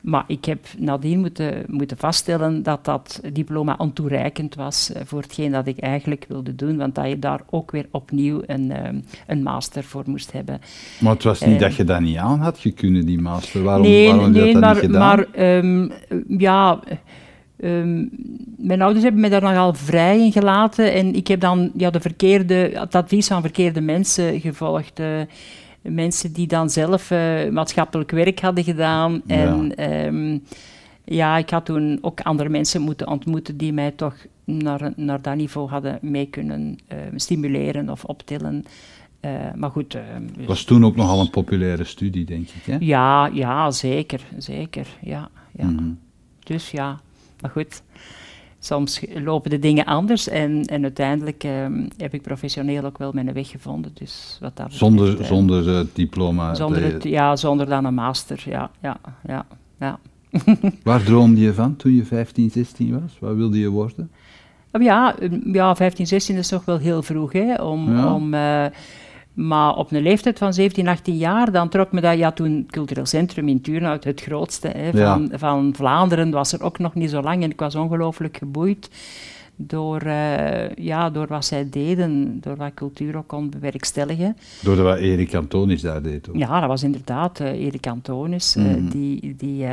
Maar 0.07 0.25
ik 0.27 0.45
heb 0.45 0.67
nadien 0.79 1.21
moeten, 1.21 1.65
moeten 1.67 1.97
vaststellen 1.97 2.63
dat 2.63 2.85
dat 2.85 3.21
diploma 3.33 3.75
ontoereikend 3.79 4.55
was 4.55 4.93
eh, 4.93 5.03
voor 5.05 5.21
hetgeen 5.23 5.53
dat 5.53 5.67
ik 5.67 5.79
eigenlijk 5.79 6.25
wilde 6.29 6.55
doen, 6.55 6.77
want 6.77 6.95
dat 6.95 7.09
je 7.09 7.19
daar 7.19 7.41
ook 7.51 7.71
weer 7.71 7.87
opnieuw 7.91 8.43
een, 8.47 8.71
ehm, 8.71 9.01
een 9.27 9.43
master 9.43 9.85
voor 9.85 10.03
moest 10.07 10.33
hebben. 10.33 10.61
Maar 11.01 11.13
het 11.13 11.23
was 11.23 11.41
niet 11.41 11.55
Eh. 11.55 11.61
dat 11.61 11.75
je 11.75 11.85
dat 11.85 12.01
niet 12.01 12.17
aan 12.17 12.41
had 12.41 12.63
kunnen, 12.75 13.07
die 13.07 13.21
master. 13.21 13.63
Waarom, 13.63 13.87
nee, 13.87 14.09
waarom 14.09 14.31
nee 14.31 14.53
dat 14.53 14.63
maar, 14.63 14.75
niet 14.75 14.85
gedaan? 14.85 14.99
maar 15.01 15.27
ehm, 15.33 15.89
ja, 16.39 16.81
ehm, 17.61 18.05
mijn 18.57 18.83
ouders 18.83 19.05
hebben 19.05 19.21
me 19.23 19.29
daar 19.29 19.43
nogal 19.43 19.75
vrij 19.75 20.19
in 20.19 20.33
gelaten 20.33 20.93
en 20.93 21.15
ik 21.15 21.27
heb 21.29 21.41
dan 21.41 21.71
ja, 21.77 21.91
de 21.91 22.01
verkeerde, 22.01 22.71
het 22.75 22.95
advies 22.95 23.27
van 23.27 23.41
verkeerde 23.43 23.81
mensen 23.81 24.41
gevolgd. 24.41 24.99
eh, 25.01 25.07
mensen 25.89 26.33
die 26.33 26.47
dan 26.47 26.71
zelf 26.71 27.11
eh, 27.11 27.51
maatschappelijk 27.51 28.11
werk 28.11 28.41
hadden 28.41 28.65
gedaan. 28.65 29.23
Ja. 29.27 29.35
En 29.35 29.77
ehm, 29.77 30.39
ja, 31.05 31.37
ik 31.37 31.51
had 31.51 31.65
toen 31.65 31.99
ook 32.01 32.21
andere 32.21 32.49
mensen 32.49 32.83
moeten 32.83 33.09
ontmoeten 33.09 33.57
die 33.57 33.73
mij 33.73 33.91
toch 33.91 34.15
naar, 34.45 34.93
naar 34.97 35.23
dat 35.23 35.37
niveau 35.37 35.69
hadden 35.69 35.99
mee 36.03 36.27
kunnen 36.27 36.79
eh, 36.87 36.99
stimuleren 37.15 37.91
of 37.91 38.05
optillen. 38.05 38.65
Eh, 39.21 39.31
maar 39.55 39.71
goed. 39.71 39.93
Het 40.37 40.47
was 40.47 40.65
toen 40.65 40.85
ook 40.85 40.97
nogal 40.97 41.21
een 41.21 41.31
populaire 41.31 41.85
studie, 41.85 42.25
denk 42.25 42.49
ik. 42.49 42.65
Hè? 42.65 42.77
ja, 42.81 43.27
ja, 43.27 43.71
zeker. 43.71 44.21
Zeker, 44.39 44.87
ja. 45.01 45.29
ja. 45.53 45.67
Mhm. 45.67 45.91
Dus 46.39 46.71
ja, 46.71 47.01
maar 47.41 47.51
goed. 47.51 47.83
Soms 48.67 49.01
lopen 49.15 49.51
de 49.51 49.59
dingen 49.59 49.85
anders 49.85 50.29
en, 50.29 50.65
en 50.65 50.83
uiteindelijk 50.83 51.45
ehm, 51.45 51.87
heb 51.97 52.15
ik 52.15 52.23
professioneel 52.23 52.85
ook 52.85 52.99
wel 52.99 53.13
mijn 53.13 53.33
weg 53.33 53.49
gevonden. 53.49 53.91
Dus 53.95 54.39
wat 54.41 54.57
dat 54.57 54.73
Zonder, 54.73 55.21
eh, 55.21 55.27
zonder 55.27 55.69
het 55.69 55.95
diploma. 55.95 56.55
zonder 56.55 56.83
het, 56.83 57.03
ja, 57.03 57.37
zonder 57.37 57.67
dan 57.67 57.85
een 57.85 57.95
master, 57.95 58.43
ja, 58.45 58.71
ja, 58.83 58.97
ja, 59.27 59.47
ja. 59.81 59.99
Waar 60.83 61.03
droomde 61.03 61.41
je 61.41 61.55
van 61.55 61.77
toen 61.77 61.93
je 61.93 62.05
15, 62.05 62.51
16 62.51 63.01
was? 63.01 63.19
Wat 63.19 63.35
wilde 63.35 63.59
je 63.59 63.69
worden? 63.69 64.11
Ja, 64.81 65.15
ja 65.53 65.77
15, 65.77 66.07
16 66.07 66.37
is 66.37 66.49
toch 66.49 66.65
wel 66.65 66.79
heel 66.79 67.03
vroeg. 67.03 67.33
Hè, 67.33 67.55
om, 67.55 68.05
om, 68.05 68.35
uh, 68.35 68.65
maar 69.37 69.77
op 69.77 69.93
een 69.93 70.03
leeftijd 70.03 70.39
van 70.39 70.55
17, 70.55 70.89
18 70.89 71.17
jaar, 71.17 71.53
dan 71.53 71.69
trok 71.69 71.93
me 71.93 72.01
dat, 72.01 72.19
ja, 72.19 72.33
toen 72.33 72.67
cultureel 72.71 73.07
centrum 73.07 73.49
in 73.49 73.61
Turnhout, 73.61 74.05
het 74.05 74.21
grootste 74.21 74.69
hè, 74.69 74.91
van, 74.91 75.31
van 75.33 75.73
Vlaanderen, 75.77 76.31
was 76.31 76.53
er 76.53 76.63
ook 76.63 76.79
nog 76.79 76.95
niet 76.95 77.11
zo 77.11 77.23
lang 77.23 77.43
en 77.43 77.51
ik 77.51 77.61
was 77.61 77.75
ongelooflijk 77.75 78.37
geboeid 78.37 78.91
door, 79.57 80.03
uh, 80.07 80.75
ja, 80.75 81.11
door 81.11 81.27
wat 81.27 81.45
zij 81.45 81.69
deden, 81.71 82.39
door 82.41 82.57
wat 82.57 82.75
cultuur 82.75 83.17
ook 83.17 83.27
kon 83.27 83.51
bewerkstelligen. 83.51 84.37
Door 84.63 84.83
wat 84.83 84.99
Erik 84.99 85.35
Antonis 85.35 85.81
daar 85.81 86.03
deed. 86.03 86.29
Ja, 86.33 86.61
dat 86.61 86.69
was 86.69 86.83
inderdaad 86.83 87.41
uh, 87.41 87.65
Erik 87.65 87.87
Antonis, 87.87 88.55
mm. 88.55 88.89
die... 88.89 89.35
die 89.37 89.67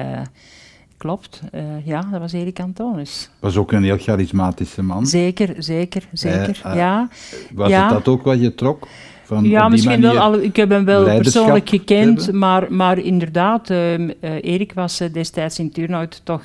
klopt. 0.97 1.41
Uh, 1.55 1.85
ja, 1.85 2.01
dat 2.11 2.19
was 2.19 2.33
Erik 2.33 2.59
Antonis. 2.59 3.29
Was 3.39 3.57
ook 3.57 3.71
een 3.71 3.83
heel 3.83 3.97
charismatische 3.97 4.83
man. 4.83 5.05
Zeker, 5.05 5.55
zeker, 5.57 6.03
zeker. 6.13 6.61
Uh, 6.65 6.71
uh, 6.71 6.77
ja. 6.77 7.09
Was 7.53 7.69
ja. 7.69 7.81
het 7.81 7.89
dat 7.89 8.07
ook 8.07 8.23
wat 8.23 8.39
je 8.39 8.55
trok? 8.55 8.87
Van 9.23 9.43
ja, 9.43 9.69
misschien 9.69 10.01
wel. 10.01 10.17
Al, 10.17 10.39
ik 10.39 10.55
heb 10.55 10.69
hem 10.69 10.85
wel 10.85 11.03
persoonlijk 11.03 11.69
gekend, 11.69 12.31
maar, 12.31 12.73
maar 12.73 12.97
inderdaad, 12.97 13.69
ehm, 13.69 14.09
Erik 14.19 14.73
was 14.73 14.97
destijds 15.11 15.59
in 15.59 15.71
Turnhout 15.71 16.21
toch 16.23 16.43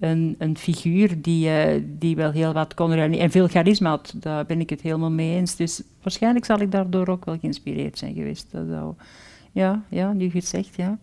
een, 0.00 0.34
een 0.38 0.58
figuur 0.58 1.10
die, 1.22 1.50
die 1.98 2.16
wel 2.16 2.30
heel 2.30 2.52
wat 2.52 2.74
kon 2.74 2.92
En 2.92 3.30
veel 3.30 3.48
charisma 3.48 3.90
had, 3.90 4.14
daar 4.16 4.46
ben 4.46 4.60
ik 4.60 4.70
het 4.70 4.80
helemaal 4.80 5.10
mee 5.10 5.36
eens. 5.36 5.56
Dus 5.56 5.82
waarschijnlijk 6.02 6.44
zal 6.44 6.60
ik 6.60 6.70
daardoor 6.70 7.08
ook 7.08 7.24
wel 7.24 7.36
geïnspireerd 7.40 7.98
zijn 7.98 8.14
geweest. 8.14 8.46
Dat 8.50 8.64
zou, 8.70 8.94
ja, 9.52 9.82
ja, 9.88 10.12
nu 10.12 10.30
gezegd, 10.30 10.76
ja. 10.76 10.98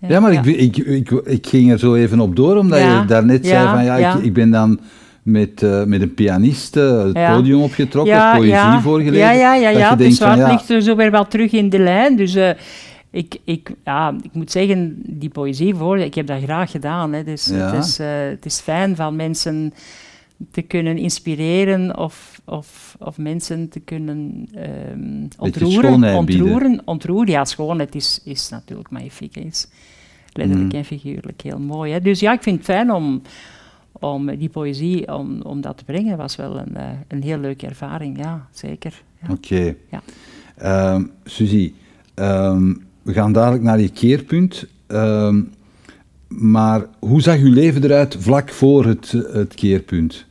Ja, 0.00 0.20
maar 0.20 0.32
Ik, 0.32 0.46
ik, 0.46 0.76
ik, 0.76 1.10
ik, 1.10 1.46
ging 1.46 1.70
er 1.70 1.78
zo 1.78 1.94
even 1.94 2.20
op 2.20 2.36
door, 2.36 2.56
omdat 2.56 2.78
je 2.78 3.04
daarnet 3.06 3.46
zei 3.46 3.68
van 3.68 3.84
ja, 3.84 4.14
Ik, 4.14 4.22
ik 4.22 4.32
ben 4.32 4.50
dan 4.50 4.80
met, 5.26 5.62
uh, 5.62 5.84
met 5.84 6.00
een 6.00 6.14
pianist 6.14 6.76
uh, 6.76 7.02
het 7.02 7.12
podium 7.12 7.60
opgetrokken, 7.62 8.32
poëzie 8.36 8.80
voorgelezen. 8.80 9.26
Ja, 9.26 9.32
ja, 9.32 9.54
ja, 9.54 9.68
ja. 9.68 9.96
dus 9.96 10.18
het 10.18 10.50
ligt 10.50 10.70
er 10.70 10.82
zo 10.82 10.96
weer 10.96 11.10
wel 11.10 11.26
terug 11.26 11.52
in 11.52 11.68
de 11.68 11.78
lijn. 11.78 12.16
Dus 12.16 12.36
uh, 12.36 12.50
ik, 13.10 13.38
ik, 13.44 13.70
ja, 13.84 14.14
ik 14.22 14.32
moet 14.32 14.50
zeggen, 14.50 15.02
die 15.06 15.28
poëzie 15.28 15.74
voor, 15.74 15.98
ik 15.98 16.14
heb 16.14 16.26
dat 16.26 16.42
graag 16.42 16.70
gedaan. 16.70 17.12
Hè. 17.12 17.24
Dus 17.24 17.46
het, 17.46 17.84
is, 17.84 17.98
het 18.30 18.44
is 18.46 18.60
fijn 18.60 18.96
van 18.96 19.16
mensen 19.16 19.74
te 20.50 20.62
kunnen 20.62 20.96
inspireren 20.96 21.98
of, 21.98 22.40
of, 22.44 22.96
of 22.98 23.18
mensen 23.18 23.68
te 23.68 23.80
kunnen 23.80 24.48
um, 24.92 25.28
ontroeren. 25.38 26.16
Ontroeren, 26.16 26.82
ontroeren, 26.84 27.32
ja, 27.32 27.44
schoonheid 27.44 27.94
is, 27.94 28.20
is 28.24 28.48
natuurlijk 28.48 28.90
magnifiek. 28.90 29.36
Is 29.36 29.68
letterlijk 30.32 30.72
mm. 30.72 30.78
en 30.78 30.84
figuurlijk 30.84 31.42
heel 31.42 31.58
mooi. 31.58 31.92
Hè. 31.92 32.00
Dus 32.00 32.20
ja, 32.20 32.32
ik 32.32 32.42
vind 32.42 32.56
het 32.56 32.64
fijn 32.64 32.92
om, 32.92 33.22
om 34.00 34.36
die 34.36 34.48
poëzie, 34.48 35.14
om, 35.14 35.40
om 35.42 35.60
dat 35.60 35.76
te 35.76 35.84
brengen, 35.84 36.16
was 36.16 36.36
wel 36.36 36.58
een, 36.58 36.72
uh, 36.76 36.82
een 37.08 37.22
heel 37.22 37.38
leuke 37.38 37.66
ervaring, 37.66 38.18
ja, 38.18 38.48
zeker. 38.50 39.02
Ja. 39.22 39.32
Oké. 39.32 39.54
Okay. 39.54 39.76
Ja. 39.90 40.94
Um, 40.94 41.10
Suzie, 41.24 41.74
um, 42.14 42.86
we 43.02 43.12
gaan 43.12 43.32
dadelijk 43.32 43.62
naar 43.62 43.80
je 43.80 43.90
keerpunt. 43.90 44.66
Um, 44.88 45.50
maar 46.28 46.86
hoe 46.98 47.20
zag 47.22 47.38
uw 47.38 47.52
leven 47.52 47.84
eruit 47.84 48.16
vlak 48.18 48.50
voor 48.50 48.84
het, 48.84 49.10
het 49.32 49.54
keerpunt? 49.54 50.24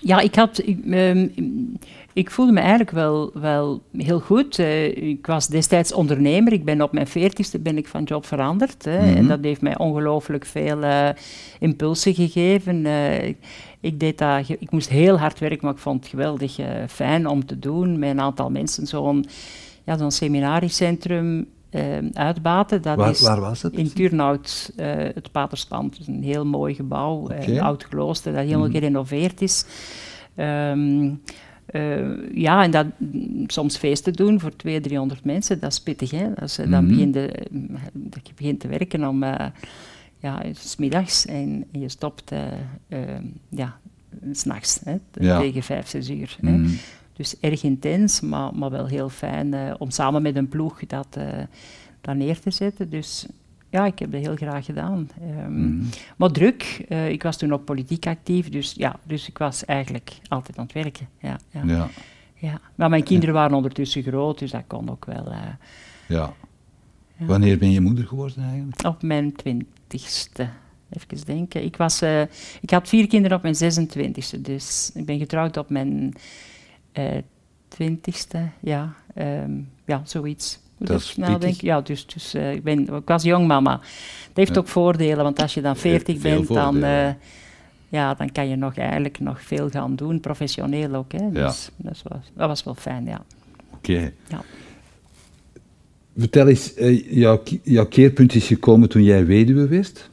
Ja, 0.00 0.20
ik 0.20 0.34
had. 0.34 0.60
Ik, 0.64 0.84
ik, 2.16 2.30
voelde 2.30 2.52
me 2.52 2.60
eigenlijk 2.60 2.90
wel, 2.90 3.30
wel 3.34 3.82
heel 3.96 4.20
goed. 4.20 4.58
Uh, 4.58 4.96
ik 4.96 5.26
was 5.26 5.46
destijds 5.46 5.92
ondernemer. 5.92 6.52
Ik 6.52 6.64
ben 6.64 6.82
op 6.82 6.92
mijn 6.92 7.06
veertigste 7.06 7.58
ben 7.58 7.76
ik 7.76 7.88
van 7.88 8.02
job 8.02 8.26
veranderd. 8.26 8.84
Hè, 8.84 8.98
mm 8.98 9.06
-hmm. 9.06 9.16
En 9.16 9.26
dat 9.26 9.38
heeft 9.42 9.60
mij 9.60 9.78
ongelooflijk 9.78 10.44
veel 10.44 10.82
uh, 10.82 11.08
impulsen 11.58 12.14
gegeven. 12.14 12.76
Uh, 12.76 13.28
ik, 13.80 14.00
deed 14.00 14.18
dat, 14.18 14.48
ik 14.48 14.70
moest 14.70 14.88
heel 14.88 15.18
hard 15.18 15.38
werken, 15.38 15.58
maar 15.62 15.74
ik 15.74 15.80
vond 15.80 16.00
het 16.00 16.10
geweldig 16.10 16.58
fijn 16.88 17.26
om 17.26 17.46
te 17.46 17.58
doen. 17.58 17.98
Met 17.98 18.10
een 18.10 18.20
aantal 18.20 18.50
mensen 18.50 18.86
zo'n 18.86 19.26
ja, 19.84 19.96
zo'n 19.96 20.10
seminariecentrum 20.10 21.46
uitbaten. 22.12 22.82
Dat 22.82 22.96
waar, 22.96 23.10
is 23.10 23.20
waar, 23.20 23.40
was 23.40 23.62
het? 23.62 23.74
In 23.74 23.92
Turnhout, 23.92 24.72
het 25.14 25.32
Paterspand. 25.32 25.96
Dus 25.96 26.06
een 26.06 26.22
heel 26.22 26.46
mooi 26.46 26.74
gebouw, 26.74 27.16
okay. 27.16 27.44
een 27.44 27.60
oud 27.60 27.88
klooster 27.88 28.32
dat 28.32 28.44
helemaal 28.44 28.66
mm. 28.66 28.72
gerenoveerd 28.72 29.42
is. 29.42 29.64
Um, 30.36 31.20
uh, 31.72 32.34
ja, 32.34 32.62
en 32.62 32.70
dat 32.70 32.86
soms 33.46 33.76
feesten 33.76 34.12
doen 34.12 34.40
voor 34.40 34.56
200, 34.56 34.88
300 34.88 35.24
mensen, 35.24 35.60
dat 35.60 35.72
is 35.72 35.80
pittig. 35.80 36.10
Hè? 36.10 36.34
Dat 36.34 36.58
mm. 36.64 36.70
Dan 36.70 36.88
begin 36.88 37.12
je, 37.12 37.46
dat 37.92 38.26
je 38.28 38.32
begint 38.36 38.60
te 38.60 38.68
werken 38.68 39.08
om, 39.08 39.24
ja, 40.18 40.42
smiddags 40.52 41.26
en, 41.26 41.64
en 41.72 41.80
je 41.80 41.88
stopt 41.88 42.32
ja, 43.48 43.78
s'nachts, 44.32 44.80
ja. 45.12 45.40
tegen 45.40 45.62
5, 45.62 45.88
6 45.88 46.10
uur. 46.10 46.36
Mm. 46.40 46.64
Hè? 46.64 46.70
Dus 47.16 47.40
erg 47.40 47.62
intens, 47.62 48.20
maar, 48.20 48.54
maar 48.54 48.70
wel 48.70 48.86
heel 48.86 49.08
fijn 49.08 49.54
uh, 49.54 49.74
om 49.78 49.90
samen 49.90 50.22
met 50.22 50.36
een 50.36 50.48
ploeg 50.48 50.86
dat, 50.86 51.16
uh, 51.18 51.24
dat 52.00 52.16
neer 52.16 52.40
te 52.40 52.50
zetten. 52.50 52.90
Dus 52.90 53.26
ja, 53.76 53.86
ik 53.86 53.98
heb 53.98 54.12
dat 54.12 54.20
heel 54.20 54.36
graag 54.36 54.64
gedaan. 54.64 55.08
Um, 55.22 55.52
mm. 55.52 55.88
Maar 56.16 56.30
druk, 56.30 56.84
uh, 56.88 57.10
ik 57.10 57.22
was 57.22 57.36
toen 57.36 57.52
ook 57.52 57.64
politiek 57.64 58.06
actief, 58.06 58.48
dus 58.48 58.72
ja, 58.76 58.98
dus 59.04 59.28
ik 59.28 59.38
was 59.38 59.64
eigenlijk 59.64 60.18
altijd 60.28 60.58
aan 60.58 60.64
het 60.64 60.72
werken. 60.72 61.08
Ja, 61.20 61.38
ja. 61.50 61.62
ja. 61.64 61.88
ja. 62.34 62.60
Maar 62.74 62.88
mijn 62.88 63.02
kinderen 63.02 63.34
waren 63.34 63.56
ondertussen 63.56 64.02
groot, 64.02 64.38
dus 64.38 64.50
dat 64.50 64.62
kon 64.66 64.90
ook 64.90 65.04
wel. 65.04 65.32
Ja. 65.32 65.58
ja. 66.08 66.32
Wanneer 67.16 67.58
ben 67.58 67.70
je 67.70 67.80
moeder 67.80 68.06
geworden 68.06 68.44
eigenlijk? 68.44 68.84
Op 68.84 69.02
mijn 69.02 69.32
twintigste. 69.32 70.48
Even 70.90 71.26
denken. 71.26 71.64
Ik, 71.64 71.76
was, 71.76 72.02
ik 72.60 72.70
had 72.70 72.88
vier 72.88 73.06
kinderen 73.06 73.36
op 73.36 73.42
mijn 73.42 73.54
26e, 73.54 74.40
dus 74.40 74.90
ik 74.94 75.06
ben 75.06 75.18
getrouwd 75.18 75.56
op 75.56 75.70
mijn 75.70 76.14
twintigste, 77.68 78.48
ja, 78.60 78.94
um, 79.16 79.68
ja, 79.84 80.02
zoiets. 80.04 80.64
Dat 80.78 81.00
is 81.00 81.16
nadenken? 81.16 81.66
Ja, 81.66 81.80
dus, 81.80 82.06
dus 82.06 82.34
uh, 82.34 82.52
ik, 82.52 82.62
ben, 82.62 82.78
ik 82.94 83.02
was 83.04 83.22
jong 83.22 83.46
mama. 83.46 83.70
Dat 83.70 84.34
heeft 84.34 84.54
ja. 84.54 84.60
ook 84.60 84.68
voordelen, 84.68 85.24
want 85.24 85.42
als 85.42 85.54
je 85.54 85.60
dan 85.60 85.76
40 85.76 86.18
bent, 86.18 86.48
dan, 86.48 86.76
uh, 86.76 87.08
ja, 87.88 88.14
dan 88.14 88.32
kan 88.32 88.48
je 88.48 88.56
nog 88.56 88.76
eigenlijk 88.76 89.20
nog 89.20 89.42
veel 89.42 89.68
gaan 89.70 89.96
doen, 89.96 90.20
professioneel 90.20 90.94
ook. 90.94 91.12
Hè. 91.12 91.30
Dus 91.32 91.70
ja. 91.76 91.88
dat, 91.88 92.02
was, 92.08 92.20
dat 92.34 92.48
was 92.48 92.64
wel 92.64 92.74
fijn, 92.74 93.04
ja. 93.04 93.22
Oké. 93.74 93.92
Okay. 93.92 94.12
Ja. 94.28 94.42
Vertel 96.16 96.48
eens, 96.48 96.72
jouw, 97.10 97.42
jouw 97.62 97.86
keerpunt 97.86 98.34
is 98.34 98.46
gekomen 98.46 98.88
toen 98.88 99.02
jij 99.02 99.26
weduwe 99.26 99.66
wist? 99.66 100.10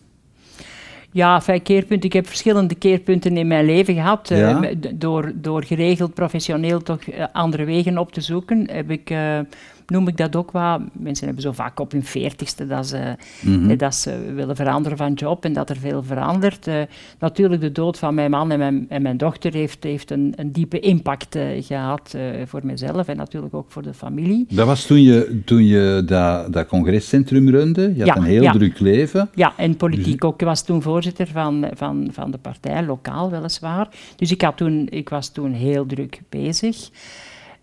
Ja, 1.12 1.42
vijf 1.42 1.62
keerpunten. 1.62 2.10
Ik 2.10 2.14
heb 2.14 2.28
verschillende 2.28 2.76
keerpunten 2.76 3.38
in 3.38 3.48
mijn 3.48 3.66
leven 3.66 3.94
gehad. 3.94 4.30
Ja? 4.30 4.64
Uh, 4.64 4.76
door, 4.94 5.32
door 5.36 5.64
geregeld 5.64 6.14
professioneel 6.14 6.82
toch 6.82 7.02
andere 7.32 7.66
wegen 7.66 7.98
op 7.98 8.12
te 8.12 8.22
zoeken, 8.22 8.70
heb 8.72 8.92
ik 8.92 9.10
uh, 9.10 9.40
noem 9.88 10.08
ik 10.08 10.18
dat 10.18 10.36
ook 10.36 10.52
wel. 10.52 10.82
Mensen 10.92 11.26
hebben 11.26 11.44
zo 11.44 11.52
vaak 11.52 11.80
op 11.80 11.92
hun 11.92 12.04
veertigste 12.04 12.68
dat 12.68 12.88
ze, 12.88 13.16
mm 13.42 13.54
-hmm. 13.54 13.78
dat 13.78 13.96
ze 13.96 14.32
willen 14.36 14.56
veranderen 14.56 14.98
van 14.98 15.14
job 15.14 15.46
en 15.46 15.54
dat 15.54 15.70
er 15.70 15.78
veel 15.78 16.04
verandert. 16.04 16.68
Uh, 16.68 16.82
natuurlijk, 17.20 17.62
de 17.62 17.72
dood 17.72 17.98
van 18.00 18.14
mijn 18.14 18.32
man 18.32 18.52
en 18.52 18.60
mijn, 18.60 18.86
en 18.90 19.02
mijn 19.02 19.18
dochter 19.18 19.54
heeft, 19.54 19.84
heeft 19.84 20.12
een, 20.12 20.34
een 20.36 20.52
diepe 20.52 20.80
impact 20.80 21.36
uh, 21.36 21.44
gehad 21.60 22.14
uh, 22.16 22.22
voor 22.46 22.62
mezelf 22.64 23.08
en 23.08 23.18
natuurlijk 23.18 23.54
ook 23.54 23.72
voor 23.72 23.82
de 23.82 23.94
familie. 23.94 24.46
Dat 24.50 24.68
was 24.68 24.86
toen 24.86 25.02
je, 25.02 25.42
toen 25.46 25.66
je 25.66 26.04
dat, 26.06 26.54
dat 26.54 26.68
congrescentrum 26.68 27.50
runde? 27.50 27.82
Je 27.82 28.00
had 28.00 28.08
ja, 28.08 28.16
een 28.16 28.24
heel 28.24 28.42
ja. 28.42 28.52
druk 28.52 28.80
leven. 28.80 29.30
Ja, 29.36 29.54
en 29.58 29.78
politiek 29.78 30.24
ook. 30.24 30.42
Ik 30.42 30.48
was 30.48 30.64
toen 30.64 30.82
voorzitter 30.82 31.28
van, 31.28 31.66
van, 31.74 32.08
van 32.12 32.32
de 32.32 32.38
partij, 32.38 32.86
lokaal 32.86 33.32
weliswaar. 33.32 33.88
Dus 34.16 34.32
ik, 34.32 34.42
had 34.42 34.58
toen, 34.58 34.88
ik 34.90 35.10
was 35.10 35.30
toen 35.30 35.52
heel 35.52 35.86
druk 35.86 36.22
bezig. 36.30 36.90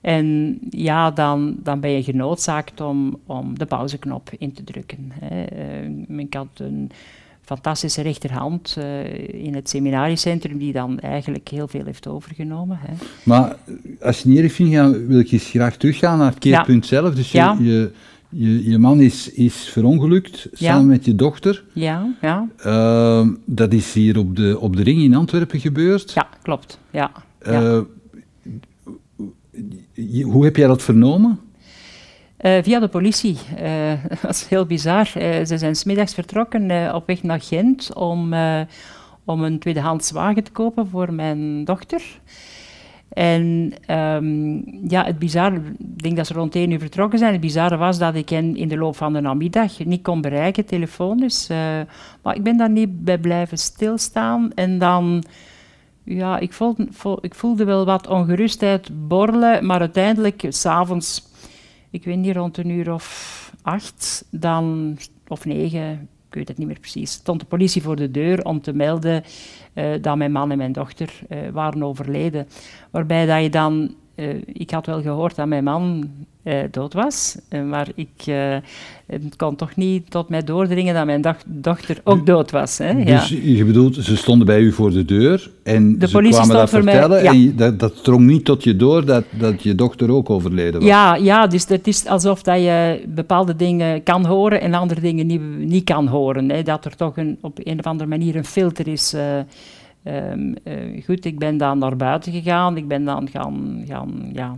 En 0.01 0.59
ja, 0.71 1.11
dan, 1.11 1.57
dan 1.63 1.81
ben 1.81 1.91
je 1.91 2.03
genoodzaakt 2.03 2.81
om, 2.81 3.19
om 3.27 3.59
de 3.59 3.67
pauzeknop 3.67 4.31
in 4.39 4.53
te 4.53 4.65
drukken. 4.65 5.13
Hè. 5.13 5.45
Uh, 6.09 6.19
ik 6.19 6.35
had 6.35 6.49
een 6.55 6.91
fantastische 7.43 8.03
rechterhand 8.03 8.77
uh, 8.79 9.45
in 9.45 9.55
het 9.55 9.69
seminariecentrum 9.69 10.59
die 10.59 10.73
dan 10.73 10.99
eigenlijk 10.99 11.49
heel 11.49 11.69
veel 11.69 11.85
heeft 11.85 12.07
overgenomen. 12.07 12.79
Hè. 12.81 12.93
Maar 13.23 13.57
als 14.01 14.23
je 14.23 14.29
niet 14.29 14.39
erg 14.39 14.53
vindt, 14.53 14.75
gaan, 14.75 15.07
wil 15.07 15.19
ik 15.19 15.31
eens 15.31 15.49
graag 15.49 15.77
teruggaan 15.77 16.19
naar 16.19 16.31
het 16.31 16.39
keerpunt 16.39 16.89
ja. 16.89 16.97
zelf. 16.97 17.15
Dus 17.15 17.33
je, 17.33 17.39
ja. 17.39 17.57
je, 17.61 17.93
je, 18.29 18.71
je, 18.71 18.79
man 18.79 19.01
is, 19.01 19.31
is 19.31 19.55
verongelukt 19.55 20.49
ja. 20.53 20.73
samen 20.73 20.87
met 20.87 21.05
je 21.05 21.15
dochter. 21.15 21.65
Ja, 21.73 22.15
ja. 22.21 22.49
Uh, 22.67 23.29
dat 23.45 23.73
is 23.73 23.93
hier 23.93 24.19
op 24.19 24.37
de, 24.37 24.59
op 24.59 24.77
de 24.77 24.83
ring 24.83 25.03
in 25.03 25.15
Antwerpen 25.15 25.61
gebeurd. 25.61 26.13
Ja, 26.13 26.29
klopt. 26.43 26.79
Ja, 26.91 27.11
ja 27.45 27.85
hoe 30.23 30.45
heb 30.45 30.57
jij 30.57 30.67
dat 30.67 30.83
vernomen? 30.83 31.41
Uh, 32.41 32.63
via 32.63 32.81
de 32.81 32.89
politie. 32.89 33.39
Uh, 33.63 33.93
dat 34.23 34.31
is 34.31 34.47
heel 34.49 34.67
bizar. 34.67 35.13
Uh, 35.17 35.45
ze 35.45 35.59
zijn 35.59 35.75
smiddags 35.75 36.15
vertrokken 36.15 36.95
op 36.95 37.07
weg 37.07 37.23
naar 37.23 37.41
Gent 37.41 37.95
om, 37.95 38.35
om 39.25 39.43
een 39.43 39.59
tweedehands 39.59 40.11
wagen 40.11 40.45
te 40.45 40.51
kopen 40.51 40.89
voor 40.89 41.13
mijn 41.13 41.65
dochter. 41.65 42.03
En 43.11 43.73
um, 43.91 44.65
ja, 44.89 45.05
het 45.05 45.19
bizarre, 45.19 45.61
ik 45.79 46.03
denk 46.03 46.17
dat 46.17 46.27
ze 46.27 46.33
rond 46.33 46.55
één 46.55 46.71
uur 46.71 46.79
vertrokken 46.79 47.19
zijn. 47.19 47.33
Het 47.33 47.41
bizarre 47.41 47.77
was 47.77 47.99
dat 47.99 48.15
ik 48.15 48.29
hen 48.29 48.57
in 48.57 48.69
de 48.69 48.77
loop 48.77 48.97
van 48.97 49.13
de 49.13 49.21
namiddag 49.21 49.85
niet 49.85 50.03
kon 50.03 50.21
bereiken, 50.21 50.65
telefonisch. 50.65 51.51
Uh, 51.51 51.57
maar 52.23 52.37
ik 52.37 52.43
ben 52.43 52.57
daar 52.57 52.71
niet 52.71 53.05
bij 53.05 53.19
blijven 53.19 53.59
stilstaan. 53.59 54.51
En 54.55 54.79
dan, 54.79 55.25
ja, 56.15 56.39
ik 56.39 56.53
voelde, 56.53 56.89
ik 57.21 57.35
voelde 57.35 57.65
wel 57.65 57.85
wat 57.85 58.07
ongerustheid 58.07 59.09
borrelen. 59.09 59.67
Maar 59.67 59.81
uiteindelijk, 59.81 60.47
s'avonds, 60.49 61.23
ik 61.91 62.05
weet 62.05 62.17
niet, 62.17 62.37
rond 62.37 62.59
een 62.59 62.71
uur 62.71 62.93
of 62.93 63.53
acht, 63.63 64.25
dan, 64.31 64.97
of 65.29 65.45
negen, 65.45 66.09
ik 66.29 66.35
weet 66.35 66.49
het 66.49 66.59
niet 66.59 66.67
meer 66.67 66.81
precies, 66.81 67.13
stond 67.13 67.41
de 67.41 67.47
politie 67.47 67.83
voor 67.83 67.97
de 67.97 68.11
deur 68.11 68.45
om 68.45 68.61
te 68.61 68.73
melden 68.73 69.25
uh, 69.75 69.85
dat 70.01 70.17
mijn 70.17 70.33
man 70.33 70.51
en 70.51 70.59
mijn 70.59 70.73
dochter 70.73 71.21
uh, 71.29 71.39
waren 71.53 71.83
overleden. 71.83 72.49
Waarbij 72.91 73.27
dat 73.27 73.43
je 73.43 73.51
dan 73.51 73.95
ik 74.47 74.71
had 74.71 74.87
wel 74.87 75.03
gehoord 75.03 75.37
dat 75.37 75.47
mijn 75.47 75.65
man 75.65 76.11
uh, 76.45 76.55
dood 76.71 76.93
was, 76.93 77.37
uh, 77.51 77.63
maar 77.63 77.89
ik 77.95 78.09
het 79.07 79.37
kon 79.37 79.57
toch 79.57 79.77
niet 79.77 80.11
tot 80.11 80.29
mij 80.29 80.45
doordringen 80.45 80.95
dat 80.95 81.07
mijn 81.07 81.37
dochter 81.45 82.01
ook 82.05 82.27
dood 82.27 82.51
was. 82.51 82.79
Hè? 82.79 83.05
Dus 83.05 83.29
ja. 83.29 83.39
je 83.43 83.65
bedoelt, 83.65 83.95
ze 83.95 84.17
stonden 84.17 84.47
bij 84.47 84.61
u 84.61 84.73
voor 84.73 84.91
de 84.91 85.05
deur 85.05 85.51
en 85.63 85.99
de 85.99 86.09
ze 86.09 86.19
kwamen 86.19 86.57
dat 86.57 86.71
vertellen 86.71 87.23
mij, 87.23 87.23
ja. 87.23 87.31
en 87.31 87.57
dat, 87.57 87.79
dat 87.79 88.05
drong 88.05 88.27
niet 88.27 88.45
tot 88.45 88.65
je 88.65 88.77
door 88.77 89.05
dat, 89.05 89.25
dat 89.31 89.63
je 89.63 89.75
dochter 89.75 90.11
ook 90.11 90.31
overleden 90.31 90.81
was? 90.81 90.89
Ja, 90.89 91.15
ja 91.15 91.47
dus 91.47 91.69
het 91.69 91.87
is 91.87 92.07
alsof 92.07 92.43
dat 92.43 92.59
je 92.59 93.05
bepaalde 93.09 93.57
dingen 93.57 94.03
kan 94.03 94.27
horen 94.27 94.61
en 94.61 94.75
andere 94.75 95.01
dingen 95.01 95.27
niet, 95.27 95.43
niet 95.59 95.85
kan 95.85 96.07
horen. 96.07 96.51
Hè? 96.51 96.63
Dat 96.63 96.85
er 96.85 96.97
toch 96.97 97.17
een, 97.17 97.39
op 97.41 97.59
een 97.63 97.79
of 97.79 97.85
andere 97.85 98.09
manier 98.09 98.37
een 98.37 98.45
filter 98.45 98.89
is 98.89 99.15
Um, 100.05 100.55
uh, 100.65 101.05
goed, 101.05 101.25
ik 101.25 101.39
ben 101.39 101.57
dan 101.57 101.79
naar 101.79 101.97
buiten 101.97 102.33
gegaan. 102.33 102.77
Ik 102.77 102.89
ben 102.89 103.05
dan 103.05 103.29
gaan, 103.29 103.85
gaan, 103.87 104.31
ja, 104.33 104.57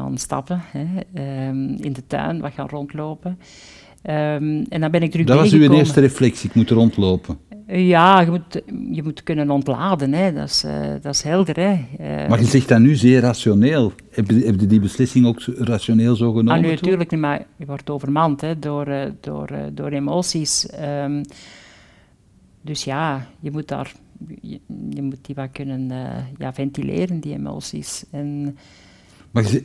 gaan 0.00 0.18
stappen 0.18 0.62
hè, 0.64 0.86
um, 1.48 1.76
in 1.80 1.92
de 1.92 2.06
tuin, 2.06 2.40
wat 2.40 2.52
gaan 2.52 2.68
rondlopen. 2.68 3.38
Um, 4.02 4.66
en 4.68 4.80
dan 4.80 4.90
ben 4.90 5.02
ik 5.02 5.10
terug 5.10 5.26
Dat 5.26 5.38
was 5.38 5.52
uw 5.52 5.72
eerste 5.72 6.00
reflectie, 6.00 6.48
ik 6.48 6.54
moet 6.54 6.70
rondlopen. 6.70 7.38
Ja, 7.66 8.20
je 8.20 8.30
moet, 8.30 8.62
je 8.96 9.02
moet 9.02 9.22
kunnen 9.22 9.50
ontladen, 9.50 10.12
hè. 10.12 10.32
Dat, 10.32 10.48
is, 10.48 10.64
uh, 10.64 10.72
dat 11.00 11.14
is 11.14 11.22
helder. 11.22 11.56
Hè. 11.56 12.28
maar 12.28 12.40
je 12.40 12.44
zegt 12.46 12.68
dat 12.68 12.80
nu 12.80 12.94
zeer 12.94 13.20
rationeel. 13.20 13.92
Heb 14.10 14.30
je, 14.30 14.44
heb 14.44 14.60
je 14.60 14.66
die 14.66 14.80
beslissing 14.80 15.26
ook 15.26 15.40
rationeel 15.58 16.16
zo 16.16 16.30
genomen? 16.30 16.52
Ah, 16.52 16.60
nee, 16.60 16.70
natuurlijk 16.70 17.10
niet, 17.10 17.20
maar 17.20 17.46
je 17.56 17.66
wordt 17.66 17.90
overmand 17.90 18.40
hè, 18.40 18.58
door, 18.58 19.12
door, 19.20 19.48
door 19.72 19.90
emoties. 19.90 20.66
dus 22.62 22.84
ja, 22.84 23.26
je 23.40 23.50
moet 23.50 23.68
daar 23.68 23.92
je, 24.40 24.60
je, 24.90 25.02
moet 25.02 25.18
die 25.22 25.34
wat 25.34 25.50
kunnen 25.52 25.90
uh, 25.90 26.16
ja, 26.38 26.52
ventileren, 26.52 27.20
die 27.20 27.34
emoties. 27.34 28.04
En, 28.10 28.56
maar 29.30 29.42
je, 29.52 29.62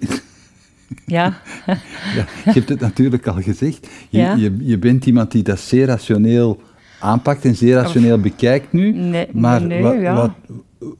ja. 1.05 1.37
ja. 2.15 2.25
Je 2.45 2.51
hebt 2.51 2.69
het 2.69 2.79
natuurlijk 2.79 3.27
al 3.27 3.41
gezegd. 3.41 3.87
Je, 4.09 4.17
ja? 4.17 4.35
je, 4.35 4.55
je 4.59 4.77
bent 4.77 5.05
iemand 5.05 5.31
die 5.31 5.43
dat 5.43 5.59
zeer 5.59 5.85
rationeel 5.85 6.61
aanpakt 6.99 7.45
en 7.45 7.55
zeer 7.55 7.73
rationeel 7.73 8.19
bekijkt 8.19 8.73
nu. 8.73 8.91
Nee, 8.91 9.27
maar 9.31 9.61
nee, 9.61 9.81
wat, 9.81 9.99
ja. 9.99 10.15
wat, 10.15 10.31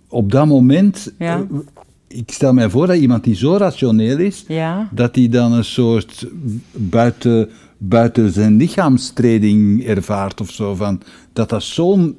op 0.08 0.32
dat 0.32 0.46
moment, 0.46 1.14
ja. 1.18 1.38
uh, 1.38 1.60
ik 2.08 2.32
stel 2.32 2.54
mij 2.54 2.70
voor 2.70 2.88
dat 2.88 2.98
iemand 2.98 3.24
die 3.24 3.36
zo 3.36 3.58
rationeel 3.58 4.18
is, 4.18 4.46
dat 4.92 5.16
hij 5.16 5.30
dan 5.30 5.54
een 5.54 5.64
soort 5.64 6.28
buiten, 6.72 7.50
buiten 7.78 8.32
zijn 8.32 8.56
lichaamstreding 8.56 9.86
ervaart 9.86 10.42
of 10.42 10.52
zo. 10.52 10.76
Van, 10.76 11.02
dat 11.34 11.50
dat 11.50 11.64
zo'n 11.64 12.16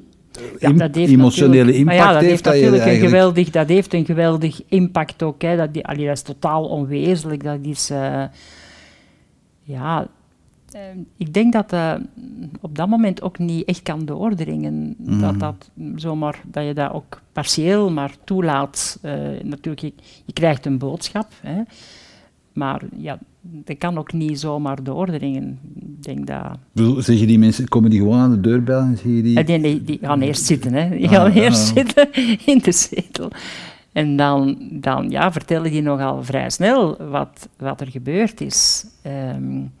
ja, 0.59 0.71
dat 0.71 0.95
heeft 0.95 1.11
emotionele 1.11 1.73
impact 1.73 1.97
ja, 1.97 2.13
dat 2.13 2.21
heeft. 2.21 2.43
Dat, 2.43 2.53
dat, 2.61 2.85
een 2.85 2.99
geweldig, 2.99 3.49
dat 3.49 3.67
heeft 3.67 3.93
een 3.93 4.05
geweldig 4.05 4.61
impact 4.67 5.23
ook. 5.23 5.41
Hè. 5.41 5.55
Dat, 5.55 5.73
die, 5.73 5.85
allee, 5.85 6.05
dat 6.05 6.15
is 6.15 6.21
totaal 6.21 6.65
onwezenlijk. 6.65 7.43
Dat 7.43 7.59
is... 7.61 7.91
Uh, 7.91 8.23
ja, 9.63 10.07
uh, 10.75 10.81
ik 11.17 11.33
denk 11.33 11.53
dat 11.53 11.73
uh, 11.73 11.93
op 12.61 12.75
dat 12.75 12.87
moment 12.87 13.21
ook 13.21 13.37
niet 13.37 13.65
echt 13.65 13.81
kan 13.81 14.05
doordringen. 14.05 14.95
Mm. 14.97 15.21
Dat, 15.21 15.39
dat, 15.39 15.69
zomaar, 15.95 16.41
dat 16.45 16.65
je 16.65 16.73
dat 16.73 16.91
ook 16.93 17.21
partieel 17.31 17.91
maar 17.91 18.11
toelaat. 18.23 18.99
natuurlijk, 19.41 19.79
je, 19.79 19.93
je, 20.25 20.33
krijgt 20.33 20.65
een 20.65 20.77
boodschap. 20.77 21.31
Hè. 21.41 21.61
Maar 22.53 22.81
ja, 22.97 23.19
dat 23.49 23.77
kan 23.77 23.97
ook 23.97 24.13
niet 24.13 24.39
zomaar 24.39 24.83
doordringen. 24.83 25.59
Ik 25.75 26.03
denk 26.03 26.27
dat... 26.27 27.03
Zeg 27.05 27.19
je 27.19 27.25
die 27.25 27.39
mensen, 27.39 27.67
komen 27.67 27.89
die 27.89 27.99
gewoon 27.99 28.19
aan 28.19 28.31
de 28.31 28.41
deur 28.41 28.63
bellen 28.63 28.97
en 29.03 29.13
je 29.15 29.21
die... 29.21 29.43
Nee, 29.43 29.57
nee, 29.57 29.83
die 29.83 29.99
gaan 30.01 30.21
eerst 30.21 30.45
zitten, 30.45 30.73
hè. 30.73 30.89
Die 30.89 31.07
gaan 31.07 31.29
ah, 31.29 31.35
eerst 31.35 31.69
ah. 31.69 31.75
zitten 31.75 32.09
in 32.53 32.57
de 32.57 32.71
zetel. 32.71 33.31
En 33.91 34.15
dan, 34.15 34.57
dan 34.71 35.09
ja, 35.09 35.31
vertellen 35.31 35.71
die 35.71 35.81
nogal 35.81 36.23
vrij 36.23 36.49
snel 36.49 37.09
wat, 37.09 37.49
wat 37.57 37.81
er 37.81 37.87
gebeurd 37.87 38.41
is. 38.41 38.85
Um, 39.35 39.71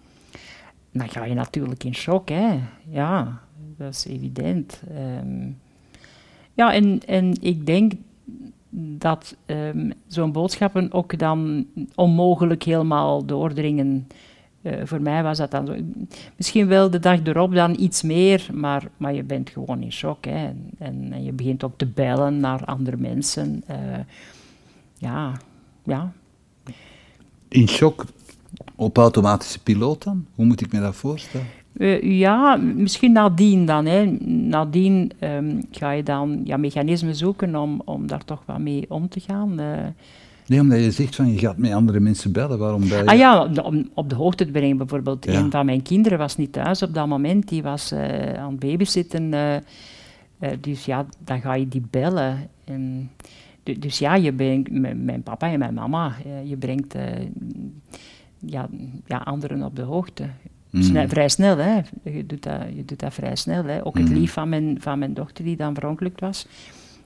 dan 0.91 1.09
ga 1.09 1.25
je 1.25 1.33
natuurlijk 1.33 1.83
in 1.83 1.95
shock, 1.95 2.29
hè. 2.29 2.59
Ja, 2.89 3.41
dat 3.77 3.93
is 3.93 4.05
evident. 4.05 4.81
Um, 5.21 5.57
ja, 6.53 6.73
en, 6.73 6.99
en 7.05 7.37
ik 7.41 7.65
denk 7.65 7.91
dat 8.69 9.35
um, 9.45 9.93
zo'n 10.07 10.31
boodschappen 10.31 10.93
ook 10.93 11.19
dan 11.19 11.65
onmogelijk 11.95 12.63
helemaal 12.63 13.25
doordringen. 13.25 14.07
Uh, 14.61 14.73
voor 14.83 15.01
mij 15.01 15.23
was 15.23 15.37
dat 15.37 15.51
dan 15.51 15.65
zo. 15.65 15.75
Misschien 16.35 16.67
wel 16.67 16.89
de 16.89 16.99
dag 16.99 17.19
erop 17.23 17.53
dan 17.53 17.75
iets 17.79 18.01
meer, 18.01 18.49
maar, 18.53 18.89
maar 18.97 19.13
je 19.13 19.23
bent 19.23 19.49
gewoon 19.49 19.81
in 19.81 19.91
shock. 19.91 20.25
Hè. 20.25 20.31
En, 20.35 20.73
en, 20.79 21.23
je 21.23 21.31
begint 21.31 21.63
ook 21.63 21.77
te 21.77 21.85
bellen 21.85 22.39
naar 22.39 22.65
andere 22.65 22.97
mensen. 22.97 23.63
Uh, 23.69 23.75
ja, 24.97 25.33
ja. 25.83 26.11
In 27.47 27.67
shock 27.67 28.05
op 28.75 28.97
automatische 28.97 29.59
piloot 29.59 30.03
dan? 30.03 30.25
Hoe 30.35 30.45
moet 30.45 30.61
ik 30.61 30.71
me 30.71 30.79
dat 30.79 30.95
voorstellen? 30.95 31.47
Uh, 31.77 32.01
ja, 32.01 32.55
misschien 32.55 33.11
nadien 33.11 33.65
dan. 33.65 33.85
Hè. 33.85 34.05
Nadien 34.25 35.11
um, 35.19 35.61
ga 35.71 35.91
je 35.91 36.03
dan 36.03 36.41
ja, 36.43 36.57
mechanismen 36.57 37.15
zoeken 37.15 37.55
om, 37.55 37.81
om 37.85 38.07
daar 38.07 38.25
toch 38.25 38.43
wat 38.45 38.59
mee 38.59 38.85
om 38.89 39.09
te 39.09 39.19
gaan. 39.19 39.59
Uh. 39.59 39.77
Nee, 40.47 40.59
omdat 40.59 40.79
je 40.79 40.91
zegt 40.91 41.15
van 41.15 41.31
je 41.31 41.39
gaat 41.39 41.57
met 41.57 41.71
andere 41.71 41.99
mensen 41.99 42.31
bellen. 42.31 42.59
Waarom 42.59 42.89
bel 42.89 43.03
je? 43.03 43.05
Ah 43.05 43.17
ja, 43.17 43.49
om 43.63 43.89
op 43.93 44.09
de 44.09 44.15
hoogte 44.15 44.45
te 44.45 44.51
brengen 44.51 44.77
bijvoorbeeld. 44.77 45.25
Ja. 45.25 45.39
Een 45.39 45.51
van 45.51 45.65
mijn 45.65 45.81
kinderen 45.81 46.17
was 46.17 46.37
niet 46.37 46.53
thuis 46.53 46.81
op 46.81 46.93
dat 46.93 47.07
moment. 47.07 47.47
Die 47.47 47.63
was 47.63 47.91
uh, 47.91 48.33
aan 48.33 48.51
het 48.51 48.59
babysitten. 48.59 49.31
dus 50.59 50.85
ja, 50.85 51.05
dan 51.23 51.41
ga 51.41 51.53
je 51.53 51.67
die 51.67 51.83
bellen. 51.89 52.49
En, 52.65 53.11
dus 53.79 53.99
ja, 53.99 54.15
je 54.15 54.33
brengt 54.33 54.71
mijn 54.95 55.23
papa 55.23 55.51
en 55.51 55.59
mijn 55.59 55.73
mama. 55.73 56.15
je 56.43 56.57
brengt 56.57 56.95
ja, 58.39 58.69
ja, 59.05 59.17
anderen 59.17 59.63
op 59.63 59.75
de 59.75 59.81
hoogte. 59.81 60.23
Mm. 60.69 61.09
vrij 61.09 61.29
snel, 61.29 61.57
hè. 61.57 61.81
Je 62.03 62.25
doet 62.25 62.43
dat, 62.43 62.61
je 62.75 62.85
doet 62.85 62.99
dat 62.99 63.13
vrij 63.13 63.35
snel. 63.35 63.63
Hè. 63.63 63.85
Ook 63.85 63.97
het 63.97 64.09
mm. 64.09 64.15
lief 64.15 64.33
van 64.33 64.49
mijn, 64.49 64.81
van 64.81 64.99
mijn 64.99 65.13
dochter 65.13 65.43
die 65.43 65.55
dan 65.55 65.73
verongelukt 65.73 66.19
was. 66.19 66.47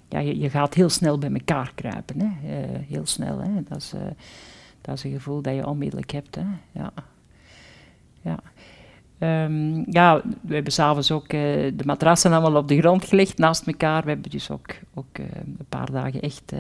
Ja, 0.10 0.20
je, 0.20 0.40
je 0.40 0.50
gaat 0.50 0.74
heel 0.74 0.90
snel 0.90 1.18
bij 1.18 1.32
elkaar 1.32 1.72
kruipen. 1.76 2.20
Hè. 2.20 2.26
Uh, 2.26 2.80
heel 2.88 3.06
snel. 3.06 3.40
Hè. 3.40 3.50
Dat, 3.68 3.78
is, 3.78 3.94
uh, 3.94 4.02
dat 4.82 4.96
is 4.96 5.04
een 5.04 5.12
gevoel 5.12 5.42
dat 5.42 5.56
je 5.56 5.68
onmiddellijk 5.68 6.12
hebt. 6.12 6.36
Hè. 6.36 6.44
Ja. 6.72 6.94
Ja. 8.22 8.40
Um, 9.46 9.92
ja, 9.92 10.22
we 10.42 10.54
hebben 10.54 10.74
s'avonds 10.74 11.12
ook 11.12 11.34
uh, 11.34 11.40
de 11.74 11.84
matrassen 11.86 12.32
allemaal 12.32 12.62
op 12.62 12.68
de 12.68 12.80
grond 12.80 13.06
gelegd 13.06 13.38
naast 13.38 13.68
elkaar. 13.68 14.04
We 14.04 14.10
hebben 14.10 14.32
dus 14.32 14.50
ook, 14.50 14.70
ook 14.94 15.18
een 15.18 15.66
paar 15.70 15.92
dagen 15.92 16.22
echt 16.22 16.54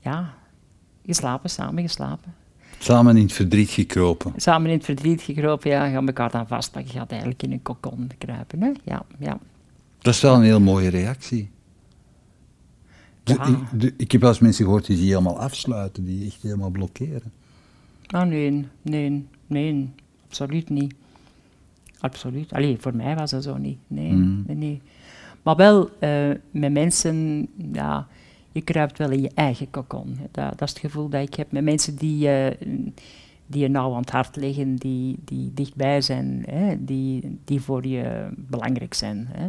ja, 0.00 0.34
geslapen, 1.06 1.50
samen 1.50 1.82
geslapen. 1.82 2.34
Samen 2.86 3.16
in 3.16 3.22
het 3.22 3.32
verdriet 3.32 3.70
gekropen. 3.70 4.32
Samen 4.36 4.70
in 4.70 4.76
het 4.76 4.84
verdriet 4.84 5.22
gekropen, 5.22 5.70
ja. 5.70 5.90
Gaan 5.90 6.06
elkaar 6.06 6.30
dan 6.30 6.46
vastpakken. 6.46 6.92
Je 6.92 6.98
gaat 6.98 7.10
eigenlijk 7.10 7.42
in 7.42 7.52
een 7.52 7.62
kokon 7.62 8.10
kruipen, 8.18 8.62
hè. 8.62 8.72
Ja, 8.84 9.04
ja. 9.18 9.38
Dat 9.98 10.14
is 10.14 10.20
wel 10.20 10.34
een 10.34 10.42
heel 10.42 10.60
mooie 10.60 10.88
reactie. 10.88 11.50
Ja. 13.24 13.46
Ik, 13.46 13.80
de, 13.80 13.94
ik 13.96 14.12
heb 14.12 14.20
wel 14.20 14.30
eens 14.30 14.38
mensen 14.38 14.64
gehoord 14.64 14.86
die 14.86 14.96
zich 14.96 15.06
helemaal 15.06 15.38
afsluiten, 15.38 16.04
die 16.04 16.26
echt 16.26 16.42
helemaal 16.42 16.70
blokkeren. 16.70 17.32
Ah, 18.06 18.26
nee, 18.26 18.66
nee, 18.82 19.26
nee, 19.46 19.90
absoluut 20.28 20.68
niet. 20.68 20.94
Absoluut. 22.00 22.52
Allee, 22.52 22.76
voor 22.80 22.96
mij 22.96 23.16
was 23.16 23.30
dat 23.30 23.42
zo 23.42 23.56
niet. 23.56 23.78
Nee, 23.86 24.12
mm. 24.12 24.44
nee, 24.46 24.56
nee. 24.56 24.80
Maar 25.42 25.56
wel 25.56 25.90
uh, 26.00 26.30
met 26.50 26.72
mensen, 26.72 27.48
ja, 27.72 28.06
je 28.56 28.62
kruipt 28.62 28.98
wel 28.98 29.10
in 29.10 29.22
je 29.22 29.30
eigen 29.34 29.70
kokon. 29.70 30.18
Dat, 30.30 30.58
dat, 30.58 30.62
is 30.62 30.70
het 30.70 30.78
gevoel 30.78 31.08
dat 31.08 31.22
ik 31.22 31.34
heb 31.34 31.52
met 31.52 31.64
mensen 31.64 31.96
die, 31.96 32.28
uh, 32.28 32.46
die 33.46 33.62
je 33.62 33.68
nauw 33.68 33.92
aan 33.92 34.00
het 34.00 34.10
hart 34.10 34.36
liggen, 34.36 34.76
die, 34.76 35.16
die 35.24 35.54
dichtbij 35.54 36.00
zijn, 36.00 36.44
hè, 36.48 36.84
die, 36.84 37.38
die 37.44 37.60
voor 37.60 37.86
je 37.86 38.28
belangrijk 38.36 38.94
zijn. 38.94 39.28
Hè. 39.30 39.48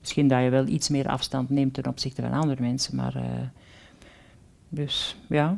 Misschien 0.00 0.28
dat 0.28 0.42
je 0.42 0.50
wel 0.50 0.66
iets 0.66 0.88
meer 0.88 1.06
afstand 1.06 1.50
neemt 1.50 1.74
ten 1.74 1.86
opzichte 1.86 2.22
van 2.22 2.32
andere 2.32 2.62
mensen, 2.62 2.96
maar... 2.96 3.16
Uh, 3.16 3.22
dus 4.68 5.16
ja, 5.28 5.56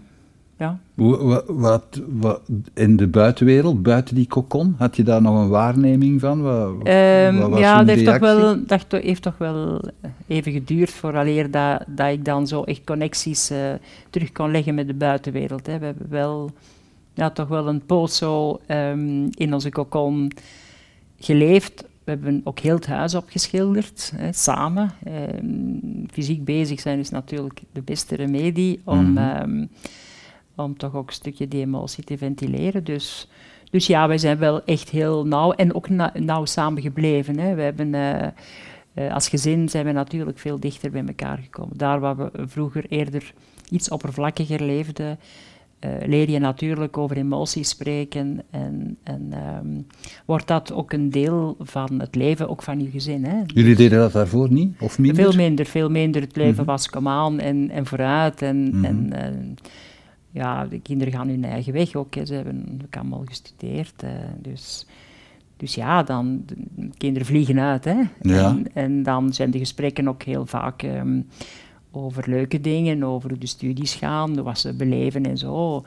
ja. 0.58 0.78
Wat, 0.94 1.44
wat, 1.46 2.00
wat, 2.08 2.40
in 2.74 2.96
de 2.96 3.06
buitenwereld, 3.06 3.82
buiten 3.82 4.14
die 4.14 4.26
kokon, 4.26 4.74
had 4.78 4.96
je 4.96 5.02
daar 5.02 5.22
nog 5.22 5.42
een 5.42 5.48
waarneming 5.48 6.20
van? 6.20 6.42
Wat, 6.42 6.74
Ehm, 6.82 7.36
wat 7.36 7.50
was 7.50 7.58
ja, 7.58 7.78
dat 7.84 7.88
heeft, 7.96 8.04
toch 8.04 8.18
wel, 8.18 8.66
dat 8.66 8.86
heeft 8.90 9.22
toch 9.22 9.38
wel 9.38 9.80
even 10.26 10.52
geduurd 10.52 10.90
vooraleer 10.90 11.50
dat, 11.50 11.84
dat 11.86 12.08
ik 12.12 12.24
dan 12.24 12.46
zo 12.46 12.62
echt 12.62 12.84
connecties 12.84 13.50
eh, 13.50 13.58
terug 14.10 14.32
kon 14.32 14.50
leggen 14.50 14.74
met 14.74 14.86
de 14.86 14.94
buitenwereld. 14.94 15.66
Hè. 15.66 15.78
We 15.78 15.84
hebben 15.84 16.06
wel, 16.10 16.50
ja, 17.14 17.30
toch 17.30 17.48
wel 17.48 17.68
een 17.68 17.84
poos 17.86 18.16
zo 18.16 18.60
ehm, 18.66 19.26
in 19.30 19.54
onze 19.54 19.70
kokon 19.70 20.32
geleefd. 21.18 21.84
We 22.04 22.10
hebben 22.10 22.40
ook 22.44 22.58
heel 22.58 22.74
het 22.74 22.86
huis 22.86 23.14
opgeschilderd, 23.14 24.12
hè, 24.16 24.32
samen. 24.32 24.90
Ehm, 25.04 26.06
fysiek 26.12 26.44
bezig 26.44 26.80
zijn 26.80 26.98
is 26.98 27.10
natuurlijk 27.10 27.60
de 27.72 27.82
beste 27.82 28.14
remedie 28.16 28.80
om, 28.84 29.12
Mhm. 29.12 29.64
Om 30.56 30.76
toch 30.76 30.94
ook 30.94 31.06
een 31.06 31.12
stukje 31.14 31.48
die 31.48 31.60
emotie 31.60 32.04
te 32.04 32.18
ventileren. 32.18 32.84
Dus, 32.84 33.28
dus 33.70 33.86
ja, 33.86 34.08
wij 34.08 34.18
zijn 34.18 34.38
wel 34.38 34.64
echt 34.64 34.90
heel 34.90 35.26
nauw 35.26 35.52
en 35.52 35.74
ook 35.74 35.88
na- 35.88 36.12
nauw 36.18 36.44
samen 36.44 36.82
gebleven. 36.82 37.38
Hè. 37.38 37.54
We 37.54 37.62
hebben, 37.62 37.94
eh, 37.94 38.26
eh, 38.94 39.14
als 39.14 39.28
gezin 39.28 39.68
zijn 39.68 39.84
we 39.86 39.92
natuurlijk 39.92 40.38
veel 40.38 40.60
dichter 40.60 40.90
bij 40.90 41.04
elkaar 41.06 41.38
gekomen. 41.42 41.76
Daar 41.76 42.00
waar 42.00 42.16
we 42.16 42.30
vroeger 42.46 42.84
eerder 42.88 43.32
iets 43.70 43.88
oppervlakkiger 43.88 44.62
leefden, 44.62 45.18
eh, 45.78 45.90
leer 46.06 46.30
je 46.30 46.38
natuurlijk 46.38 46.98
over 46.98 47.16
emoties 47.16 47.68
spreken 47.68 48.42
en, 48.50 48.96
en 49.02 49.28
ehm, 49.30 49.80
wordt 50.26 50.46
dat 50.48 50.72
ook 50.72 50.92
een 50.92 51.10
deel 51.10 51.56
van 51.58 52.00
het 52.00 52.14
leven, 52.14 52.48
ook 52.48 52.62
van 52.62 52.80
je 52.80 52.90
gezin. 52.90 53.24
Hè. 53.24 53.42
Jullie 53.46 53.76
deden 53.76 53.98
dat 53.98 54.12
daarvoor 54.12 54.52
niet? 54.52 54.74
Of 54.80 54.98
minder? 54.98 55.24
Veel 55.24 55.32
minder, 55.36 55.66
veel 55.66 55.90
minder. 55.90 56.20
Het 56.22 56.36
leven 56.36 56.54
Mhm. 56.62 56.64
was 56.64 56.90
kom 56.90 57.08
aan 57.08 57.38
en, 57.40 57.70
en 57.70 57.86
vooruit. 57.86 58.42
En, 58.42 58.68
Mhm. 58.76 58.84
en 58.84 59.12
eh, 59.12 59.30
ja, 60.35 60.66
de 60.66 60.81
kinderen 60.81 61.12
gaan 61.12 61.29
hun 61.29 61.44
eigen 61.44 61.73
weg 61.73 61.94
ook. 61.94 62.14
Hè. 62.14 62.25
Ze 62.25 62.35
hebben 62.35 62.81
ook 62.85 62.97
allemaal 62.97 63.23
gestudeerd. 63.25 64.03
eh, 64.03 64.11
dus, 64.38 64.87
dus 65.57 65.75
ja, 65.75 66.03
dan, 66.03 66.42
de 66.47 66.90
kinderen 66.97 67.27
vliegen 67.27 67.61
uit. 67.61 67.85
Hè. 67.85 68.03
Ja. 68.23 68.49
En, 68.49 68.66
en 68.73 69.03
dan 69.03 69.33
zijn 69.33 69.51
de 69.51 69.59
gesprekken 69.59 70.09
ook 70.09 70.23
heel 70.23 70.47
vaak 70.47 70.83
ehm, 70.83 71.20
over 71.90 72.31
leuke 72.31 72.61
dingen, 72.61 73.03
over 73.03 73.29
hoe 73.31 73.38
de 73.38 73.47
studies 73.47 73.94
gaan, 73.94 74.42
wat 74.42 74.59
ze 74.59 74.75
beleven 74.75 75.25
en 75.25 75.38
zo. 75.38 75.85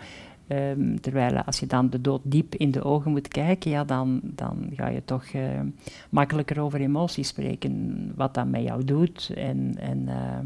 Ehm, 0.48 0.96
terwijl 0.96 1.42
als 1.42 1.60
je 1.60 1.68
dan 1.68 1.90
de 1.90 2.02
dood 2.02 2.22
diep 2.24 2.56
in 2.56 2.72
de 2.72 2.84
ogen 2.84 3.12
moet 3.12 3.28
kijken, 3.28 3.72
ja, 3.72 3.84
dan, 3.84 4.20
dan 4.24 4.70
ga 4.76 4.88
je 4.88 5.02
toch 5.06 5.24
eh, 5.26 5.60
makkelijker 6.10 6.62
over 6.62 6.82
emoties 6.82 7.28
spreken, 7.28 8.12
wat 8.16 8.34
dat 8.34 8.48
met 8.48 8.64
jou 8.64 8.84
doet. 8.84 9.32
En, 9.36 9.76
en 9.80 10.08
eh, 10.08 10.40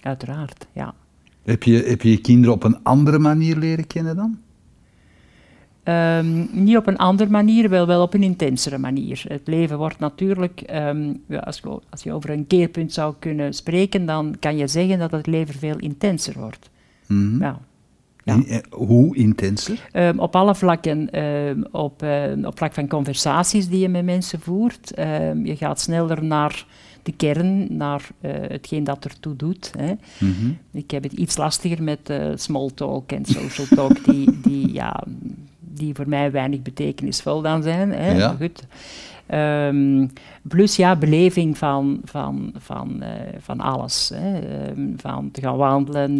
uiteraard, 0.00 0.66
ja. 0.72 0.94
Heb 1.44 1.62
je, 1.62 1.82
heb 1.86 2.02
je 2.02 2.10
je 2.10 2.20
kinderen 2.20 2.54
op 2.54 2.62
een 2.62 2.82
andere 2.82 3.18
manier 3.18 3.56
leren 3.56 3.86
kennen 3.86 4.16
dan? 4.16 4.38
Ehm, 5.82 6.46
niet 6.64 6.76
op 6.76 6.86
een 6.86 6.96
andere 6.96 7.30
manier, 7.30 7.68
wel, 7.68 7.86
wel 7.86 8.02
op 8.02 8.14
een 8.14 8.22
intensere 8.22 8.78
manier. 8.78 9.24
Het 9.28 9.42
leven 9.44 9.78
wordt 9.78 9.98
natuurlijk, 9.98 10.60
ehm, 10.60 11.12
ja, 11.28 11.38
als, 11.38 11.58
je, 11.58 11.80
als 11.90 12.02
je 12.02 12.12
over 12.12 12.30
een 12.30 12.46
keerpunt 12.46 12.92
zou 12.92 13.14
kunnen 13.18 13.52
spreken, 13.52 14.06
dan 14.06 14.36
kan 14.40 14.56
je 14.56 14.66
zeggen 14.66 14.98
dat 14.98 15.10
het 15.10 15.26
leven 15.26 15.54
veel 15.54 15.78
intenser 15.78 16.38
wordt. 16.38 16.70
Mhm. 17.06 17.40
Ja. 17.40 17.60
Ja. 18.24 18.34
In- 18.34 18.64
hoe 18.70 19.16
intenser? 19.16 19.88
Ehm, 19.92 20.18
op 20.18 20.36
alle 20.36 20.54
vlakken, 20.54 21.08
op, 21.70 22.04
op 22.44 22.56
vlak 22.56 22.74
van 22.74 22.88
conversaties 22.88 23.68
die 23.68 23.78
je 23.78 23.88
met 23.88 24.04
mensen 24.04 24.40
voert. 24.40 24.92
Je 25.44 25.54
gaat 25.56 25.80
sneller 25.80 26.24
naar 26.24 26.66
de 27.04 27.12
kern, 27.12 27.76
naar 27.76 28.08
eh, 28.20 28.32
hetgeen 28.32 28.84
dat 28.84 29.04
ertoe 29.04 29.36
doet. 29.36 29.72
Hè. 29.78 29.92
Mhm. 30.18 30.50
Ik 30.72 30.90
heb 30.90 31.02
het 31.02 31.12
iets 31.12 31.36
lastiger 31.36 31.82
met 31.82 32.10
eh 32.10 32.26
small 32.34 32.70
talk 32.74 33.12
en 33.12 33.24
social 33.24 33.66
talk, 33.66 34.04
die, 34.04 34.40
die, 34.40 34.72
ja, 34.72 35.02
die 35.60 35.94
voor 35.94 36.08
mij 36.08 36.30
weinig 36.30 36.62
betekenisvol 36.62 37.42
dan 37.42 37.62
zijn. 37.62 37.92
Hè. 37.92 38.12
Ja. 38.12 38.36
Goed. 38.40 38.66
Ehm, 39.26 40.06
plus 40.48 40.76
ja, 40.76 40.96
beleving 40.96 41.58
van, 41.58 42.00
van, 42.04 42.52
van, 42.56 43.02
eh, 43.02 43.10
van 43.38 43.60
alles. 43.60 44.10
Hè. 44.14 44.38
Ehm, 44.38 44.80
van 44.96 45.30
te 45.30 45.40
gaan 45.40 45.56
wandelen, 45.56 46.16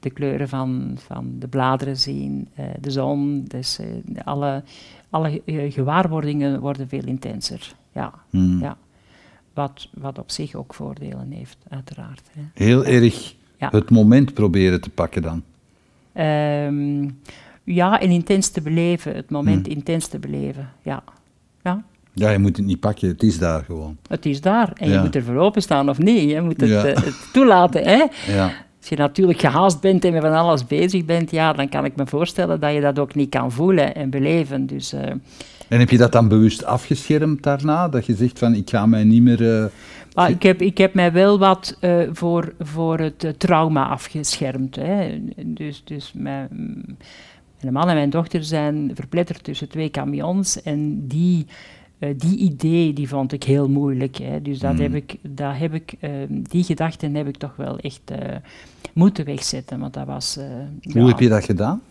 de 0.00 0.10
kleuren 0.10 0.48
van, 0.48 0.96
van 0.96 1.32
de 1.38 1.48
bladeren 1.48 1.96
zien, 1.96 2.48
de 2.80 2.90
zon. 2.90 3.44
Dus 3.48 3.78
alle, 4.24 4.62
alle 5.10 5.42
gewaarwordingen 5.68 6.60
worden 6.60 6.88
veel 6.88 7.04
intenser. 7.04 7.74
Ja, 7.92 8.12
Mhm. 8.30 8.58
Ja. 8.58 8.76
Wat, 9.54 9.88
wat 9.94 10.18
op 10.18 10.30
zich 10.30 10.54
ook 10.54 10.74
voordelen 10.74 11.30
heeft, 11.30 11.56
uiteraard. 11.68 12.22
Hè. 12.32 12.40
Heel 12.64 12.84
erg 12.84 13.34
Ja. 13.58 13.68
het 13.70 13.90
moment 13.90 14.34
proberen 14.34 14.80
te 14.80 14.90
pakken 14.90 15.22
dan. 15.22 15.42
Ehm, 16.12 17.08
ja, 17.64 18.00
en 18.00 18.10
intens 18.10 18.48
te 18.48 18.60
beleven, 18.62 19.14
het 19.14 19.30
moment 19.30 19.66
Hmm. 19.66 19.76
intens 19.76 20.06
te 20.06 20.18
beleven. 20.18 20.68
Ja. 20.82 21.02
ja, 21.62 21.82
Ja, 22.12 22.30
je 22.30 22.38
moet 22.38 22.56
het 22.56 22.66
niet 22.66 22.80
pakken, 22.80 23.08
het 23.08 23.22
is 23.22 23.38
daar 23.38 23.64
gewoon. 23.64 23.96
het 24.08 24.26
is 24.26 24.40
daar 24.40 24.72
en 24.74 24.88
Ja. 24.88 24.94
je 24.94 25.00
moet 25.00 25.14
er 25.14 25.22
voor 25.22 25.36
openstaan 25.36 25.88
of 25.88 25.98
niet. 25.98 26.30
Je 26.30 26.40
moet 26.40 26.60
het, 26.60 26.70
Ja. 26.70 26.84
eh, 26.84 27.02
het 27.04 27.28
toelaten. 27.32 27.82
Hè? 27.84 28.04
Ja. 28.32 28.44
Als 28.80 28.88
je 28.88 28.96
natuurlijk 28.96 29.40
gehaast 29.40 29.80
bent 29.80 30.04
en 30.04 30.12
met 30.12 30.22
van 30.22 30.32
alles 30.32 30.66
bezig 30.66 31.04
bent, 31.04 31.30
ja, 31.30 31.52
dan 31.52 31.68
kan 31.68 31.84
ik 31.84 31.96
me 31.96 32.06
voorstellen 32.06 32.60
dat 32.60 32.72
je 32.74 32.80
dat 32.80 32.98
ook 32.98 33.14
niet 33.14 33.30
kan 33.30 33.52
voelen 33.52 33.94
en 33.94 34.10
beleven. 34.10 34.66
Dus 34.66 34.92
eh, 34.92 35.12
En 35.74 35.80
heb 35.80 35.90
je 35.90 35.96
dat 35.96 36.12
dan 36.12 36.28
bewust 36.28 36.64
afgeschermd 36.64 37.42
daarna? 37.42 37.88
Dat 37.88 38.06
je 38.06 38.14
zegt 38.14 38.38
van, 38.38 38.54
ik 38.54 38.70
ga 38.70 38.86
mij 38.86 39.04
niet 39.04 39.22
meer... 39.22 39.70
Maar 40.14 40.30
ik 40.30 40.42
heb, 40.42 40.62
ik 40.62 40.78
heb 40.78 40.94
mij 40.94 41.12
wel 41.12 41.38
wat 41.38 41.76
eh, 41.80 42.00
voor, 42.12 42.52
voor 42.60 42.98
het 42.98 43.24
eh, 43.24 43.30
trauma 43.30 43.86
afgeschermd. 43.88 44.76
Hè. 44.76 45.20
Dus, 45.46 45.82
dus 45.84 46.12
mijn, 46.14 46.48
mijn 47.60 47.72
man 47.72 47.88
en 47.88 47.94
mijn 47.94 48.10
dochter 48.10 48.44
zijn 48.44 48.90
verpletterd 48.94 49.44
tussen 49.44 49.68
twee 49.68 49.90
camions. 49.90 50.62
En 50.62 51.06
die, 51.06 51.46
die 52.16 52.36
idee 52.36 52.92
die 52.92 53.08
vond 53.08 53.32
ik 53.32 53.42
heel 53.42 53.68
moeilijk. 53.68 54.16
Hè. 54.16 54.42
Dus 54.42 54.58
dat 54.58 54.72
Hmm. 54.72 54.82
heb 54.82 54.94
ik, 54.94 55.16
dat 55.22 55.56
heb 55.56 55.74
ik, 55.74 55.94
eh, 56.00 56.10
die 56.28 56.64
gedachten 56.64 57.14
heb 57.14 57.28
ik 57.28 57.36
toch 57.36 57.56
wel 57.56 57.78
echt 57.78 58.12
moeten 58.92 59.24
wegzetten. 59.24 59.78
Want 59.78 59.94
dat 59.94 60.06
was... 60.06 60.38
Hoe 60.82 61.00
ja, 61.00 61.06
heb 61.06 61.20
je 61.20 61.28
dat 61.28 61.44
gedaan? 61.44 61.82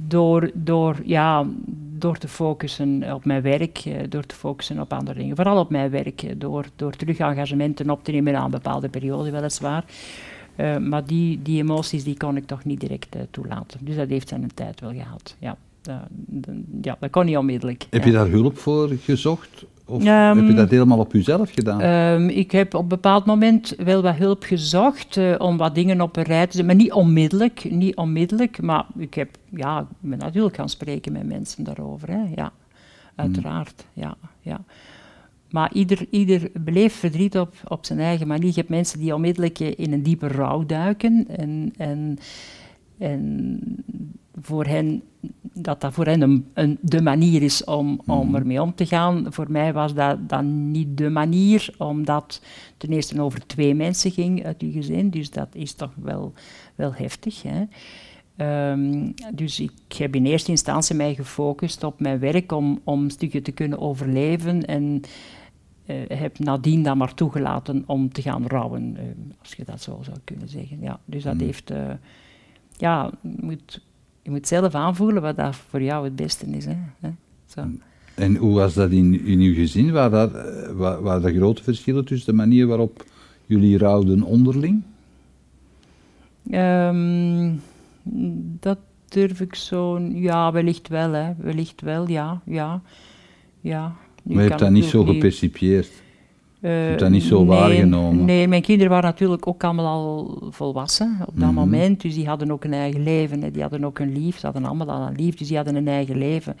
Door, 0.00 0.50
door, 0.54 0.96
ja, 1.04 1.46
door 1.98 2.18
te 2.18 2.28
focussen 2.28 3.14
op 3.14 3.24
mijn 3.24 3.42
werk, 3.42 3.78
eh, 3.78 3.96
door 4.08 4.24
te 4.26 4.34
focussen 4.34 4.80
op 4.80 4.92
andere 4.92 5.18
dingen. 5.18 5.36
Vooral 5.36 5.58
op 5.58 5.70
mijn 5.70 5.90
werk, 5.90 6.22
eh, 6.22 6.30
door, 6.36 6.66
door 6.76 6.96
terug 6.96 7.18
engagementen 7.18 7.90
op 7.90 8.04
te 8.04 8.10
nemen 8.10 8.36
aan 8.36 8.44
een 8.44 8.50
bepaalde 8.50 8.88
periode 8.88 9.30
weliswaar. 9.30 9.84
Eh, 10.56 10.76
maar 10.76 11.04
die, 11.04 11.42
die 11.42 11.62
emoties 11.62 12.04
die 12.04 12.16
kon 12.16 12.36
ik 12.36 12.46
toch 12.46 12.64
niet 12.64 12.80
direct 12.80 13.16
toelaten. 13.30 13.80
Dus 13.82 13.96
dat 13.96 14.08
heeft 14.08 14.28
zijn 14.28 14.50
tijd 14.54 14.80
wel 14.80 14.92
gehad. 14.92 15.36
Ja, 15.38 15.56
ja, 16.82 16.96
dat 17.00 17.10
kon 17.10 17.24
niet 17.24 17.36
onmiddellijk. 17.36 17.86
Heb 17.90 18.00
ja. 18.00 18.06
je 18.06 18.14
daar 18.14 18.28
hulp 18.28 18.58
voor 18.58 18.88
gezocht? 18.88 19.64
Of 19.88 20.04
Ehm, 20.04 20.36
heb 20.36 20.46
je 20.46 20.54
dat 20.54 20.70
helemaal 20.70 20.98
op 20.98 21.12
jezelf 21.12 21.50
gedaan? 21.50 21.80
Ehm, 21.80 22.28
ik 22.28 22.50
heb 22.50 22.74
op 22.74 22.82
een 22.82 22.88
bepaald 22.88 23.24
moment 23.24 23.74
wel 23.76 24.02
wat 24.02 24.14
hulp 24.14 24.42
gezocht 24.42 25.16
eh, 25.16 25.34
om 25.38 25.56
wat 25.56 25.74
dingen 25.74 26.00
op 26.00 26.16
een 26.16 26.22
rij 26.22 26.46
te 26.46 26.56
zetten. 26.56 26.66
Maar 26.66 26.84
niet 26.84 26.92
onmiddellijk, 26.92 27.70
niet 27.70 27.96
onmiddellijk. 27.96 28.62
Maar 28.62 28.86
ik 28.98 29.14
heb, 29.14 29.28
ja, 29.50 29.80
ik 29.80 29.86
ben 30.00 30.18
natuurlijk 30.18 30.56
gaan 30.56 30.68
spreken 30.68 31.12
met 31.12 31.26
mensen 31.26 31.64
daarover. 31.64 32.10
Hè. 32.10 32.22
Ja, 32.34 32.52
uiteraard, 33.14 33.86
ja, 33.92 34.16
ja. 34.40 34.60
Maar 35.50 35.72
ieder, 35.72 36.06
ieder 36.10 36.50
beleeft 36.60 36.96
verdriet 36.96 37.38
op, 37.38 37.54
op 37.68 37.86
zijn 37.86 37.98
eigen 37.98 38.26
manier. 38.26 38.48
Je 38.48 38.54
hebt 38.54 38.68
mensen 38.68 38.98
die 38.98 39.14
onmiddellijk 39.14 39.60
eh, 39.60 39.72
in 39.76 39.92
een 39.92 40.02
diepe 40.02 40.28
rouw 40.28 40.66
duiken. 40.66 41.26
En, 41.28 41.72
en, 41.76 42.18
en 42.98 43.60
voor 44.40 44.64
hen, 44.64 45.02
dat 45.52 45.80
dat 45.80 45.92
voor 45.92 46.04
hen 46.06 46.20
een, 46.20 46.46
een, 46.54 46.78
de 46.80 47.02
manier 47.02 47.42
is 47.42 47.64
om, 47.64 48.00
om 48.06 48.34
ermee 48.34 48.62
om 48.62 48.74
te 48.74 48.86
gaan. 48.86 49.26
Voor 49.32 49.50
mij 49.50 49.72
was 49.72 49.94
dat 49.94 50.28
dan 50.28 50.70
niet 50.70 50.96
de 50.96 51.10
manier, 51.10 51.74
omdat 51.78 52.42
ten 52.76 52.88
eerste 52.92 53.20
over 53.22 53.46
twee 53.46 53.74
mensen 53.74 54.10
ging 54.10 54.44
uit 54.44 54.62
uw 54.62 54.72
gezin. 54.72 55.10
Dus 55.10 55.30
dat 55.30 55.48
is 55.54 55.74
toch 55.74 55.92
wel, 56.02 56.32
wel 56.74 56.94
heftig. 56.94 57.42
Hè? 57.42 57.64
Ehm, 58.36 59.10
dus 59.34 59.60
ik 59.60 59.72
heb 59.96 60.14
in 60.14 60.26
eerste 60.26 60.50
instantie 60.50 60.96
mij 60.96 61.14
gefocust 61.14 61.84
op 61.84 62.00
mijn 62.00 62.18
werk 62.18 62.52
om, 62.52 62.80
om 62.84 63.02
een 63.04 63.10
stukje 63.10 63.42
te 63.42 63.52
kunnen 63.52 63.78
overleven. 63.80 64.64
En 64.64 65.00
eh, 65.86 65.96
heb 66.08 66.38
nadien 66.38 66.82
dan 66.82 66.98
maar 66.98 67.14
toegelaten 67.14 67.84
om 67.86 68.12
te 68.12 68.22
gaan 68.22 68.46
rouwen, 68.46 68.96
eh, 68.96 69.02
als 69.40 69.52
je 69.54 69.64
dat 69.64 69.82
zo 69.82 69.98
zou 70.02 70.16
kunnen 70.24 70.48
zeggen. 70.48 70.80
Ja, 70.80 71.00
dus 71.04 71.22
dat 71.22 71.34
Mm. 71.34 71.40
heeft... 71.40 71.70
eh, 71.70 71.90
ja, 72.76 73.10
moet, 73.20 73.84
je 74.26 74.32
moet 74.32 74.46
zelf 74.48 74.74
aanvoelen 74.74 75.22
wat 75.22 75.36
dat 75.36 75.56
voor 75.56 75.82
jou 75.82 76.04
het 76.04 76.16
beste 76.16 76.46
is. 76.46 76.64
Hè? 76.64 76.76
Zo. 77.46 77.64
En 78.14 78.36
hoe 78.36 78.54
was 78.54 78.74
dat 78.74 78.90
in, 78.90 79.24
in 79.24 79.40
uw 79.40 79.54
gezin? 79.54 79.92
Waren 79.92 80.10
dat, 80.10 80.34
eh, 80.34 80.70
wa- 80.72 81.00
waren 81.00 81.24
er 81.28 81.34
grote 81.34 81.62
verschillen 81.62 82.04
tussen 82.04 82.30
de 82.30 82.36
manier 82.36 82.66
waarop 82.66 83.04
jullie 83.44 83.78
rouwden 83.78 84.22
onderling? 84.22 84.82
Ehm, 86.50 87.52
dat 88.60 88.78
durf 89.08 89.40
ik 89.40 89.54
zo... 89.54 89.98
Ja, 90.00 90.52
wellicht 90.52 90.88
wel, 90.88 91.12
hè. 91.12 91.32
Wellicht 91.38 91.80
wel, 91.80 92.08
ja. 92.08 92.42
Ja, 92.44 92.82
ja. 93.60 93.94
Nu 94.22 94.34
Maar 94.34 94.42
je 94.42 94.48
hebt 94.48 94.60
dat 94.60 94.70
niet 94.70 94.84
zo 94.84 94.98
ook 95.00 95.06
je 96.70 96.88
hebt 96.88 97.00
dat 97.00 97.10
niet 97.10 97.22
zo 97.22 97.44
waargenomen? 97.44 98.24
Nee, 98.24 98.48
mijn 98.48 98.62
kinderen 98.62 98.92
waren 98.92 99.10
natuurlijk 99.10 99.46
ook 99.46 99.64
allemaal 99.64 99.86
al 99.86 100.38
volwassen 100.50 101.16
op 101.26 101.34
dat 101.34 101.50
mhm. 101.50 101.54
moment. 101.54 102.00
Dus 102.00 102.14
die 102.14 102.26
hadden 102.26 102.50
ook 102.50 102.64
een 102.64 102.72
eigen 102.72 103.02
leven. 103.02 103.42
Hè. 103.42 103.50
Die 103.50 103.62
hadden 103.62 103.84
ook 103.84 103.98
een 103.98 104.12
lief. 104.12 104.38
Ze 104.38 104.46
hadden 104.46 104.64
allemaal 104.64 104.90
al 104.90 105.06
een 105.06 105.16
lief, 105.16 105.34
dus 105.36 105.48
die 105.48 105.56
hadden 105.56 105.74
een 105.74 105.88
eigen 105.88 106.18
leven. 106.18 106.56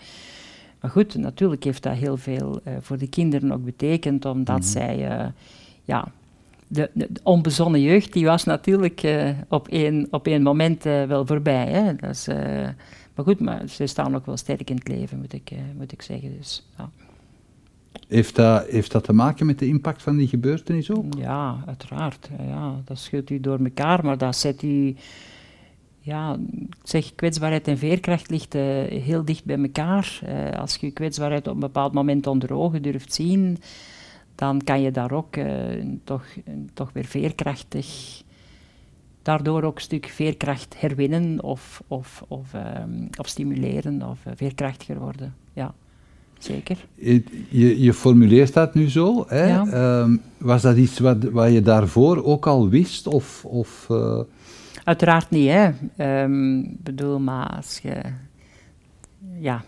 Maar 0.80 0.90
goed, 0.90 1.14
natuurlijk 1.14 1.64
heeft 1.64 1.82
dat 1.82 1.94
heel 1.94 2.16
veel 2.16 2.60
uh, 2.64 2.74
voor 2.80 2.98
de 2.98 3.08
kinderen 3.08 3.52
ook 3.52 3.64
betekend, 3.64 4.24
omdat 4.24 4.58
mhm. 4.58 4.66
zij, 4.66 5.18
uh, 5.18 5.26
ja, 5.84 6.08
de, 6.66 6.90
de, 6.92 7.08
onbezonnen 7.22 7.80
jeugd, 7.80 8.12
die 8.12 8.24
was 8.24 8.44
natuurlijk 8.44 9.06
op, 9.48 9.68
één, 9.68 10.06
op 10.10 10.26
één 10.26 10.42
moment 10.42 10.82
wel 10.82 11.26
voorbij. 11.26 11.66
Hè. 11.66 11.94
Dat 11.96 12.10
is, 12.10 12.26
maar 13.14 13.24
goed, 13.24 13.40
maar 13.40 13.68
ze 13.68 13.86
staan 13.86 14.14
ook 14.14 14.26
wel 14.26 14.36
sterk 14.36 14.70
in 14.70 14.76
het 14.76 14.88
leven, 14.88 15.18
moet 15.18 15.32
ik, 15.32 15.52
moet 15.76 15.92
ik 15.92 16.02
zeggen. 16.02 16.36
Dus, 16.36 16.66
ja. 16.78 16.90
Heeft 18.08 18.36
dat, 18.36 18.86
dat 18.88 19.04
te 19.04 19.12
maken 19.12 19.46
met 19.46 19.58
de 19.58 19.66
impact 19.66 20.02
van 20.02 20.16
die 20.16 20.28
gebeurtenis 20.28 20.90
ook? 20.90 21.14
Ja, 21.18 21.56
uiteraard. 21.66 22.30
Ja, 22.48 22.74
dat 22.84 22.98
schudt 22.98 23.30
u 23.30 23.40
door 23.40 23.58
elkaar, 23.58 24.04
maar 24.04 24.18
dat 24.18 24.36
zet 24.36 24.62
u 24.62 24.96
ja, 26.06 26.36
zeg, 26.82 27.14
kwetsbaarheid 27.14 27.68
en 27.68 27.78
veerkracht 27.78 28.30
ligt 28.30 28.54
uh, 28.54 28.62
heel 28.84 29.24
dicht 29.24 29.44
bij 29.44 29.58
elkaar. 29.58 30.20
Uh, 30.24 30.58
als 30.58 30.76
je 30.76 30.90
kwetsbaarheid 30.90 31.46
op 31.46 31.54
een 31.54 31.60
bepaald 31.60 31.92
moment 31.92 32.26
onder 32.26 32.52
ogen 32.54 32.82
durft 32.82 33.14
zien, 33.14 33.58
dan 34.34 34.62
kan 34.64 34.80
je 34.80 34.90
daar 34.90 35.12
ook 35.12 35.36
uh, 35.36 35.46
toch, 36.04 36.24
toch 36.74 36.92
weer 36.92 37.04
veerkrachtig, 37.04 38.22
daardoor 39.22 39.62
ook 39.62 39.76
een 39.76 39.82
stuk 39.82 40.06
veerkracht 40.06 40.80
herwinnen 40.80 41.42
of, 41.42 41.82
of, 41.86 42.24
of, 42.28 42.54
um, 42.54 43.08
of 43.18 43.28
stimuleren 43.28 44.02
of 44.02 44.18
veerkrachtiger 44.34 44.98
worden. 44.98 45.34
Ja, 45.52 45.74
zeker. 46.38 46.76
Je, 47.48 47.82
je 47.82 47.92
formuleert 47.92 48.52
dat 48.52 48.74
nu 48.74 48.90
zo. 48.90 49.24
Hè? 49.28 49.46
Ja. 49.46 50.00
Um, 50.00 50.20
was 50.38 50.62
dat 50.62 50.76
iets 50.76 50.98
wat, 50.98 51.24
wat 51.24 51.52
je 51.52 51.62
daarvoor 51.62 52.24
ook 52.24 52.46
al 52.46 52.68
wist? 52.68 53.06
Of, 53.06 53.44
of 53.44 53.88
Uiteraard 54.84 55.30
niet, 55.30 55.48
hè. 55.48 55.70
Um, 56.22 56.76
bedoel, 56.82 57.18
maar 57.20 57.46
als 57.56 57.78
je... 57.82 58.00
Ja, 59.40 59.64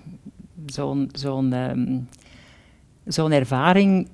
zo'n 0.67 1.09
zo'n 1.13 1.53
um, 1.53 2.09
zo'n 3.05 3.33
ervaring 3.33 4.09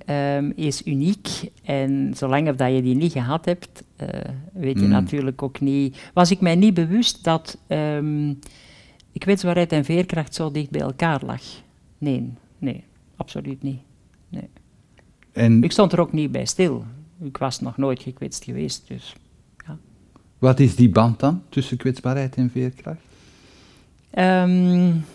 is 0.55 0.85
uniek. 0.85 1.27
En 1.63 2.13
zolang 2.15 2.55
dat 2.55 2.73
je 2.73 2.81
die 2.81 2.95
niet 2.95 3.11
gehad 3.11 3.45
hebt, 3.45 3.83
uh, 4.01 4.07
weet 4.53 4.79
je 4.79 4.85
mm. 4.85 4.91
natuurlijk 4.91 5.43
ook 5.43 5.59
niet... 5.59 5.97
Was 6.13 6.31
ik 6.31 6.41
mij 6.41 6.55
niet 6.55 6.73
bewust 6.73 7.23
dat 7.23 7.57
um, 7.67 8.39
kwetsbaarheid 9.17 9.71
en 9.71 9.85
veerkracht 9.85 10.35
zo 10.35 10.51
dicht 10.51 10.69
bij 10.69 10.81
elkaar 10.81 11.21
lag. 11.25 11.41
Nee, 11.97 12.33
nee, 12.57 12.83
absoluut 13.15 13.63
niet. 13.63 13.79
Nee. 14.29 14.49
En... 15.31 15.63
Ik 15.63 15.71
stond 15.71 15.91
er 15.91 15.99
ook 15.99 16.11
niet 16.11 16.31
bij 16.31 16.45
stil. 16.45 16.85
Ik 17.23 17.37
was 17.37 17.59
nog 17.59 17.77
nooit 17.77 18.01
gekwetst 18.01 18.43
geweest, 18.43 18.87
dus... 18.87 19.15
Wat 20.37 20.59
is 20.59 20.75
die 20.75 20.89
band 20.89 21.19
dan 21.19 21.43
tussen 21.49 21.77
kwetsbaarheid 21.77 22.35
en 22.35 22.49
veerkracht? 22.49 22.99
Um, 24.17 25.05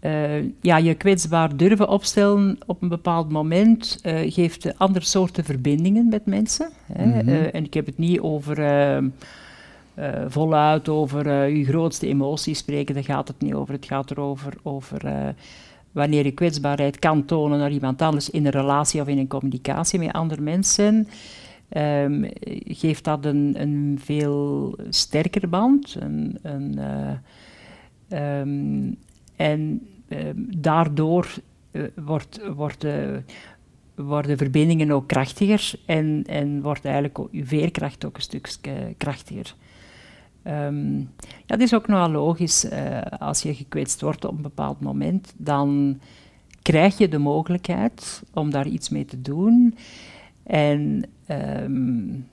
uh, 0.00 0.42
ja, 0.60 0.76
je 0.76 0.94
kwetsbaar 0.94 1.56
durven 1.56 1.88
opstellen 1.88 2.58
op 2.66 2.82
een 2.82 2.88
bepaald 2.88 3.30
moment 3.30 4.00
uh, 4.04 4.32
geeft 4.32 4.78
andere 4.78 5.04
soorten 5.04 5.44
verbindingen 5.44 6.08
met 6.08 6.26
mensen. 6.26 6.70
Hè. 6.92 7.04
Mm 7.04 7.12
-hmm. 7.12 7.28
uh, 7.28 7.54
en 7.54 7.64
ik 7.64 7.74
heb 7.74 7.86
het 7.86 7.98
niet 7.98 8.20
over 8.20 8.56
ehm, 10.00 10.30
voluit 10.30 10.88
over 10.88 11.46
je 11.46 11.64
grootste 11.64 12.06
emoties 12.06 12.58
spreken, 12.58 12.94
daar 12.94 13.04
gaat 13.04 13.28
het 13.28 13.40
niet 13.40 13.54
over. 13.54 13.74
Het 13.74 13.86
gaat 13.86 14.10
erover 14.10 14.52
over 14.62 15.34
wanneer 15.92 16.24
je 16.24 16.30
kwetsbaarheid 16.30 16.98
kan 16.98 17.24
tonen 17.24 17.58
naar 17.58 17.72
iemand 17.72 18.02
anders 18.02 18.30
in 18.30 18.46
een 18.46 18.52
relatie 18.52 19.00
of 19.00 19.08
in 19.08 19.18
een 19.18 19.28
communicatie 19.28 19.98
met 19.98 20.12
andere 20.12 20.40
mensen 20.40 21.08
um, 21.76 22.28
geeft 22.64 23.04
dat 23.04 23.24
een, 23.24 23.54
een 23.60 23.98
veel 24.02 24.76
sterker 24.88 25.48
band. 25.48 25.96
Een, 25.98 26.38
een, 26.42 26.78
uh, 28.08 28.40
um, 28.40 28.96
en 29.36 29.86
um, 30.08 30.48
daardoor 30.56 31.28
uh, 31.72 31.82
wordt, 32.04 32.40
wordt, 32.54 32.84
uh, 32.84 33.16
worden 33.94 34.36
verbindingen 34.36 34.90
ook 34.90 35.08
krachtiger 35.08 35.72
en, 35.86 36.24
en 36.26 36.62
wordt 36.62 36.84
eigenlijk 36.84 37.18
je 37.30 37.46
veerkracht 37.46 38.04
ook 38.04 38.16
een 38.16 38.22
stuk 38.22 38.58
krachtiger. 38.96 39.54
Um, 40.46 40.98
ja, 41.18 41.46
dat 41.46 41.60
is 41.60 41.74
ook 41.74 41.86
nogal 41.88 42.10
logisch. 42.10 42.64
Uh, 42.64 43.00
als 43.18 43.42
je 43.42 43.54
gekwetst 43.54 44.00
wordt 44.00 44.24
op 44.24 44.36
een 44.36 44.42
bepaald 44.42 44.80
moment, 44.80 45.32
dan 45.36 45.98
krijg 46.62 46.98
je 46.98 47.08
de 47.08 47.18
mogelijkheid 47.18 48.22
om 48.34 48.50
daar 48.50 48.66
iets 48.66 48.88
mee 48.88 49.04
te 49.04 49.20
doen. 49.20 49.74
En 50.42 51.04
um, 51.62 52.26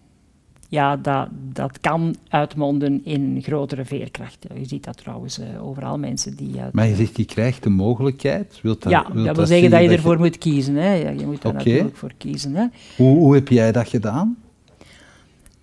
ja, 0.70 0.98
dat, 0.98 1.28
dat 1.54 1.80
kan 1.80 2.16
uitmonden 2.28 3.06
in 3.06 3.42
grotere 3.42 3.86
veerkracht. 3.86 4.46
Je 4.56 4.66
ziet 4.66 4.84
dat 4.84 4.98
trouwens 4.98 5.40
uh, 5.40 5.66
overal 5.68 5.98
mensen 5.98 6.36
die... 6.36 6.56
Uh, 6.56 6.64
maar 6.72 6.88
je 6.88 6.96
zegt, 6.96 7.18
je 7.18 7.26
krijgt 7.26 7.64
de 7.64 7.70
mogelijkheid. 7.70 8.60
Wilt 8.62 8.84
dat, 8.84 8.92
ja, 8.92 9.06
wilt 9.14 9.26
dat 9.26 9.36
wil 9.36 9.46
zeggen 9.46 9.70
dat 9.70 9.82
je 9.82 9.90
ervoor 9.90 10.18
moet 10.18 10.38
kiezen. 10.38 10.76
Hè. 10.76 10.94
Ja, 10.94 11.10
je 11.10 11.26
moet 11.26 11.44
er 11.44 11.50
okay. 11.50 11.64
natuurlijk 11.64 11.96
voor 11.96 12.14
kiezen. 12.18 12.56
Hè. 12.56 12.66
Hoe, 12.98 13.18
hoe 13.18 13.36
heb 13.36 13.48
jij 13.48 13.72
dat 13.72 13.88
gedaan? 13.88 14.38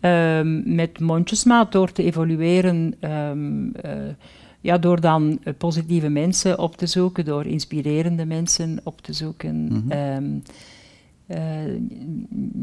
Um, 0.05 0.75
met 0.75 1.01
mondjesmaat, 1.01 1.73
door 1.73 1.93
te 1.93 2.03
evolueren... 2.03 2.95
Um, 3.01 3.73
uh, 3.85 3.93
ja, 4.61 4.79
door 4.79 5.01
dan 5.01 5.39
positieve 5.59 6.09
mensen 6.09 6.59
op 6.59 6.77
te 6.77 6.87
zoeken, 6.87 7.25
door 7.25 7.47
inspirerende 7.47 8.25
mensen 8.25 8.81
op 8.83 9.01
te 9.01 9.13
zoeken. 9.13 9.55
Mm 9.55 9.85
-hmm. 9.89 9.93
um, 9.93 10.43
uh, 11.29 11.81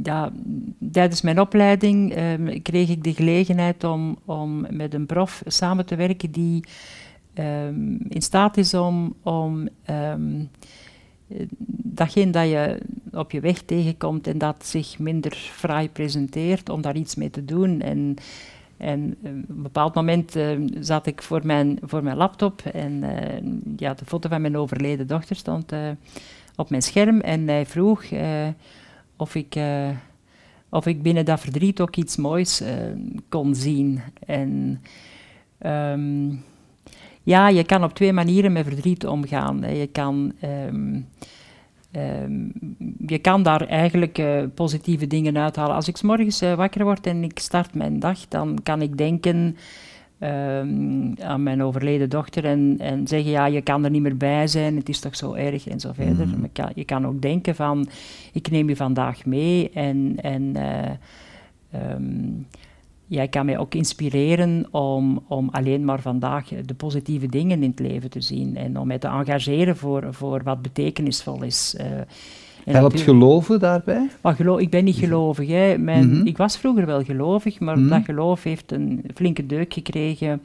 ja, 0.03 0.31
tijdens 0.91 1.21
mijn 1.21 1.39
opleiding 1.39 2.17
um, 2.17 2.61
kreeg 2.61 2.89
ik 2.89 3.03
de 3.03 3.13
gelegenheid 3.13 3.83
om, 3.83 4.17
om 4.25 4.65
met 4.69 4.93
een 4.93 5.05
prof 5.05 5.43
samen 5.45 5.85
te 5.85 5.95
werken 5.95 6.31
die 6.31 6.63
um, 7.39 7.97
in 8.07 8.21
staat 8.21 8.57
is 8.57 8.73
om, 8.73 9.15
om 9.23 9.69
um, 9.89 10.49
datgene 11.83 12.31
dat 12.31 12.49
je 12.49 12.79
op 13.11 13.31
je 13.31 13.39
weg 13.39 13.61
tegenkomt 13.61 14.27
en 14.27 14.37
dat 14.37 14.65
zich 14.65 14.99
minder 14.99 15.31
fraai 15.31 15.89
presenteert, 15.89 16.69
om 16.69 16.81
daar 16.81 16.95
iets 16.95 17.15
mee 17.15 17.29
te 17.29 17.45
doen. 17.45 17.81
En, 17.81 18.15
en 18.77 19.17
op 19.19 19.25
een 19.25 19.61
bepaald 19.61 19.93
moment 19.95 20.35
uh, 20.35 20.67
zat 20.79 21.05
ik 21.05 21.21
voor 21.21 21.45
mijn, 21.45 21.79
voor 21.81 22.03
mijn 22.03 22.17
laptop 22.17 22.61
en 22.61 23.03
uh, 23.03 23.51
ja, 23.77 23.93
de 23.93 24.05
foto 24.05 24.29
van 24.29 24.41
mijn 24.41 24.57
overleden 24.57 25.07
dochter 25.07 25.35
stond 25.35 25.73
op 26.55 26.69
mijn 26.69 26.81
scherm 26.81 27.19
en 27.19 27.47
hij 27.47 27.65
vroeg 27.65 28.03
of, 29.15 29.35
ik, 29.35 29.59
of 30.69 30.85
ik 30.85 31.01
binnen 31.01 31.25
dat 31.25 31.39
verdriet 31.39 31.81
ook 31.81 31.95
iets 31.95 32.17
moois 32.17 32.63
kon 33.29 33.55
zien. 33.55 34.01
En 34.25 34.81
um, 35.65 36.43
ja, 37.23 37.47
je 37.47 37.63
kan 37.63 37.83
op 37.83 37.93
twee 37.93 38.13
manieren 38.13 38.51
met 38.51 38.67
verdriet 38.67 39.05
omgaan. 39.05 39.75
Je 39.75 39.87
kan, 39.91 40.33
um, 40.67 41.07
um, 41.95 42.51
je 43.07 43.19
kan 43.19 43.43
daar 43.43 43.67
eigenlijk 43.67 44.21
positieve 44.53 45.07
dingen 45.07 45.37
uithalen. 45.37 45.75
Als 45.75 45.87
ik 45.87 45.97
s 45.97 46.01
morgens 46.01 46.39
wakker 46.39 46.83
word 46.83 47.07
en 47.07 47.23
ik 47.23 47.39
start 47.39 47.73
mijn 47.73 47.99
dag, 47.99 48.27
dan 48.27 48.59
kan 48.63 48.81
ik 48.81 48.97
denken 48.97 49.55
um, 50.19 51.13
aan 51.19 51.43
mijn 51.43 51.63
overleden 51.63 52.09
dochter 52.09 52.45
en, 52.45 52.75
en 52.79 53.07
zeggen, 53.07 53.31
ja, 53.31 53.45
je 53.45 53.61
kan 53.61 53.83
er 53.83 53.89
niet 53.89 54.01
meer 54.01 54.17
bij 54.17 54.47
zijn, 54.47 54.75
het 54.75 54.89
is 54.89 54.99
toch 54.99 55.15
zo 55.15 55.33
erg 55.33 55.67
en 55.67 55.79
zo 55.79 55.91
verder. 55.93 56.27
Mm. 56.27 56.49
Kan, 56.53 56.71
je 56.75 56.85
kan 56.85 57.07
ook 57.07 57.21
denken 57.21 57.55
van, 57.55 57.87
ik 58.33 58.51
neem 58.51 58.69
je 58.69 58.75
vandaag 58.75 59.25
mee 59.25 59.69
en, 59.69 60.15
en 60.21 60.57
uh, 60.57 61.91
um, 61.91 62.47
jij 63.11 63.27
kan 63.27 63.45
mij 63.45 63.57
ook 63.57 63.75
inspireren 63.75 64.67
om, 64.71 65.23
om 65.27 65.49
alleen 65.51 65.85
maar 65.85 66.01
vandaag 66.01 66.47
de 66.65 66.73
positieve 66.73 67.27
dingen 67.27 67.63
in 67.63 67.69
het 67.69 67.79
leven 67.79 68.09
te 68.09 68.21
zien 68.21 68.57
en 68.57 68.79
om 68.79 68.87
mij 68.87 68.99
te 68.99 69.07
engageren 69.07 69.77
voor, 69.77 70.07
voor 70.09 70.43
wat 70.43 70.61
betekenisvol 70.61 71.43
is. 71.43 71.75
Uh, 71.77 71.85
Helpt 72.65 73.01
geloven 73.01 73.59
daarbij? 73.59 74.09
Maar 74.21 74.35
geloof, 74.35 74.59
ik 74.59 74.69
ben 74.69 74.83
niet 74.83 74.95
gelovig. 74.95 75.47
Hè. 75.47 75.77
Mijn, 75.77 76.07
mm 76.07 76.15
-hmm. 76.15 76.25
Ik 76.25 76.37
was 76.37 76.57
vroeger 76.57 76.85
wel 76.85 77.03
gelovig, 77.03 77.59
maar 77.59 77.75
mm 77.75 77.81
-hmm. 77.81 77.91
dat 77.91 78.05
geloof 78.05 78.43
heeft 78.43 78.71
een 78.71 79.03
flinke 79.13 79.45
deuk 79.45 79.73
gekregen 79.73 80.41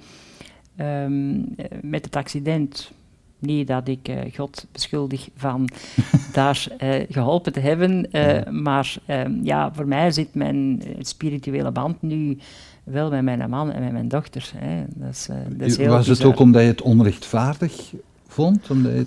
um, 0.80 1.54
met 1.80 2.04
het 2.04 2.16
accident. 2.16 2.92
Niet 3.38 3.66
dat 3.66 3.88
ik 3.88 4.08
uh, 4.08 4.16
God 4.34 4.66
beschuldig 4.72 5.28
van 5.36 5.68
daar 6.32 6.66
uh, 6.82 6.94
geholpen 7.08 7.52
te 7.52 7.60
hebben, 7.60 8.08
ja. 8.10 8.50
maar 8.50 8.96
um, 9.06 9.40
ja, 9.42 9.72
voor 9.72 9.88
mij 9.88 10.10
zit 10.10 10.34
mijn 10.34 10.82
spirituele 11.00 11.70
band 11.70 12.02
nu 12.02 12.38
wel 12.84 13.10
met 13.10 13.22
mijn 13.22 13.50
man 13.50 13.72
en 13.72 13.82
met 13.82 13.92
mijn 13.92 14.08
dochter. 14.08 14.52
Hè. 14.56 14.84
Dat 14.94 15.10
is, 15.10 15.28
dat 15.56 15.68
is 15.68 15.86
was 15.86 16.06
het 16.06 16.24
ook 16.24 16.38
omdat 16.38 16.62
je 16.62 16.68
het 16.68 16.82
onrechtvaardig 16.82 17.92
vond? 18.26 18.70
Omdat 18.70 18.92
je... 18.92 19.06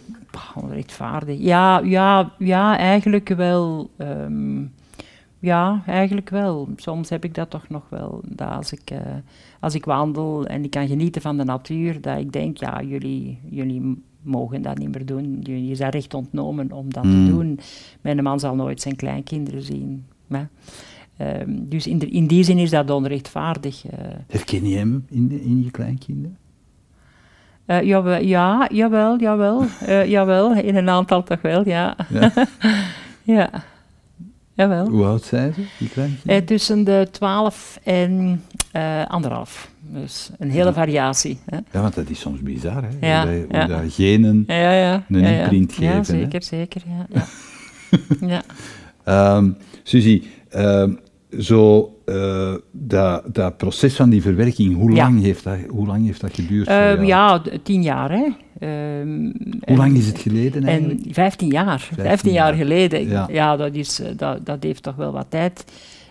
Onrechtvaardig. 0.56 1.40
Ja, 1.40 1.80
ja, 1.80 2.32
ja, 2.38 2.78
eigenlijk 2.78 3.30
wel. 3.30 3.90
Um, 3.98 4.72
ja, 5.40 5.84
eigenlijk 5.86 6.30
wel. 6.30 6.70
Soms 6.76 7.10
heb 7.10 7.24
ik 7.24 7.36
dat 7.36 7.50
toch 7.50 7.70
nog 7.70 7.84
wel. 7.90 8.22
Dat 8.26 8.50
als, 8.50 8.72
ik, 8.72 8.92
uh, 8.92 9.00
als 9.60 9.76
ik 9.76 9.86
wandel 9.86 10.46
en 10.46 10.64
ik 10.64 10.72
kan 10.72 10.88
genieten 10.88 11.22
van 11.22 11.38
de 11.38 11.44
natuur, 11.44 12.02
dat 12.02 12.18
ik 12.18 12.32
denk, 12.32 12.58
ja, 12.58 12.82
jullie, 12.82 13.40
jullie 13.50 14.04
mogen 14.22 14.62
dat 14.62 14.78
niet 14.78 14.92
meer 14.96 15.06
doen. 15.06 15.40
Je, 15.44 15.70
is 15.70 15.78
daar 15.78 15.92
recht 15.92 16.14
ontnomen 16.14 16.72
om 16.72 16.94
dat 16.94 17.04
Mm. 17.04 17.26
te 17.26 17.32
doen. 17.32 17.60
Mijn 18.02 18.24
man 18.24 18.40
zal 18.40 18.56
nooit 18.56 18.82
zijn 18.82 18.96
kleinkinderen 18.96 19.62
zien. 19.62 20.06
Ehm, 21.18 21.50
dus 21.60 21.88
in, 21.88 22.00
de- 22.00 22.10
in 22.10 22.28
die 22.28 22.44
zin 22.44 22.58
is 22.58 22.70
dat 22.70 22.90
onrechtvaardig. 22.90 23.86
eh. 23.86 23.98
Herken 24.28 24.68
je 24.68 24.78
hem 24.78 25.06
in, 25.10 25.42
in 25.42 25.64
je 25.64 25.72
kleinkinderen? 25.72 26.38
Eh, 27.66 27.82
jawel, 27.82 28.22
ja, 28.22 28.68
jawel, 28.72 29.20
jawel, 29.20 29.64
eh, 29.86 30.06
jawel, 30.06 30.54
in 30.56 30.76
een 30.76 30.90
aantal 30.90 31.24
toch 31.24 31.42
wel, 31.42 31.68
ja. 31.68 31.96
Ja. 32.10 32.32
ja, 33.36 33.50
jawel. 34.54 34.88
Hoe 34.90 35.06
oud 35.06 35.24
zijn 35.24 35.54
ze, 35.54 35.62
die 35.80 35.90
kleinkinderen? 35.90 36.46
tussen 36.46 36.84
de 36.84 37.08
12 37.12 37.80
en 37.84 38.42
anderhalf. 39.08 39.72
Dus 39.94 40.30
een 40.38 40.50
hele 40.50 40.66
Ja. 40.66 40.74
variatie. 40.74 41.38
Hè. 41.46 41.58
Ja, 41.72 41.82
want 41.82 41.96
dat 41.96 42.10
is 42.10 42.20
soms 42.20 42.42
bizar, 42.42 42.84
hè? 42.84 43.08
Ja, 43.08 43.22
hoe, 43.28 43.32
dat, 43.40 43.46
hoe 43.50 43.58
ja. 43.60 43.82
dat 43.82 43.94
genen... 43.94 44.44
Ja, 44.48 44.56
ja, 44.56 44.72
ja. 44.74 45.06
Een 45.10 45.20
ja, 45.20 45.30
ja. 45.30 45.42
imprint 45.42 45.76
Ja, 45.76 45.92
geven, 45.92 46.16
hè. 46.16 46.22
zeker, 46.22 46.44
zeker. 46.44 46.82
Ja, 46.88 47.06
ja. 47.10 47.26
ja. 48.34 48.42
Ehm 49.04 49.52
Suzy, 49.84 50.24
ehm, 50.50 50.92
zo, 51.40 51.94
eh, 52.06 52.54
dat, 52.72 53.36
dat 53.36 53.58
proces 53.58 53.96
van 53.96 54.10
die 54.10 54.22
verwerking, 54.22 54.76
hoe, 54.76 54.92
Ja. 54.92 55.04
lang, 55.04 55.22
heeft 55.22 55.44
dat, 55.44 55.58
hoe 55.68 55.88
lang 55.88 56.06
heeft 56.06 56.22
dat 56.22 56.34
geduurd 56.36 56.68
Ehm, 56.68 57.04
ja, 57.04 57.42
tien 57.64 57.82
jaar, 57.82 58.12
hè. 58.12 58.28
Hoe 59.66 59.78
lang 59.78 59.98
is 59.98 60.08
het 60.08 60.20
geleden 60.20 60.64
eigenlijk? 60.64 61.06
En 61.06 61.14
15 61.14 61.50
jaar. 61.50 61.90
15, 61.96 62.32
jaar. 62.32 62.48
jaar 62.48 62.58
geleden. 62.58 63.08
Ja. 63.08 63.28
Ja, 63.32 63.56
dat, 63.58 63.74
is, 63.74 64.00
eh, 64.02 64.08
dat, 64.18 64.46
dat 64.46 64.64
heeft 64.64 64.84
toch 64.84 64.96
wel 64.96 65.12
wat 65.12 65.26
tijd 65.30 65.66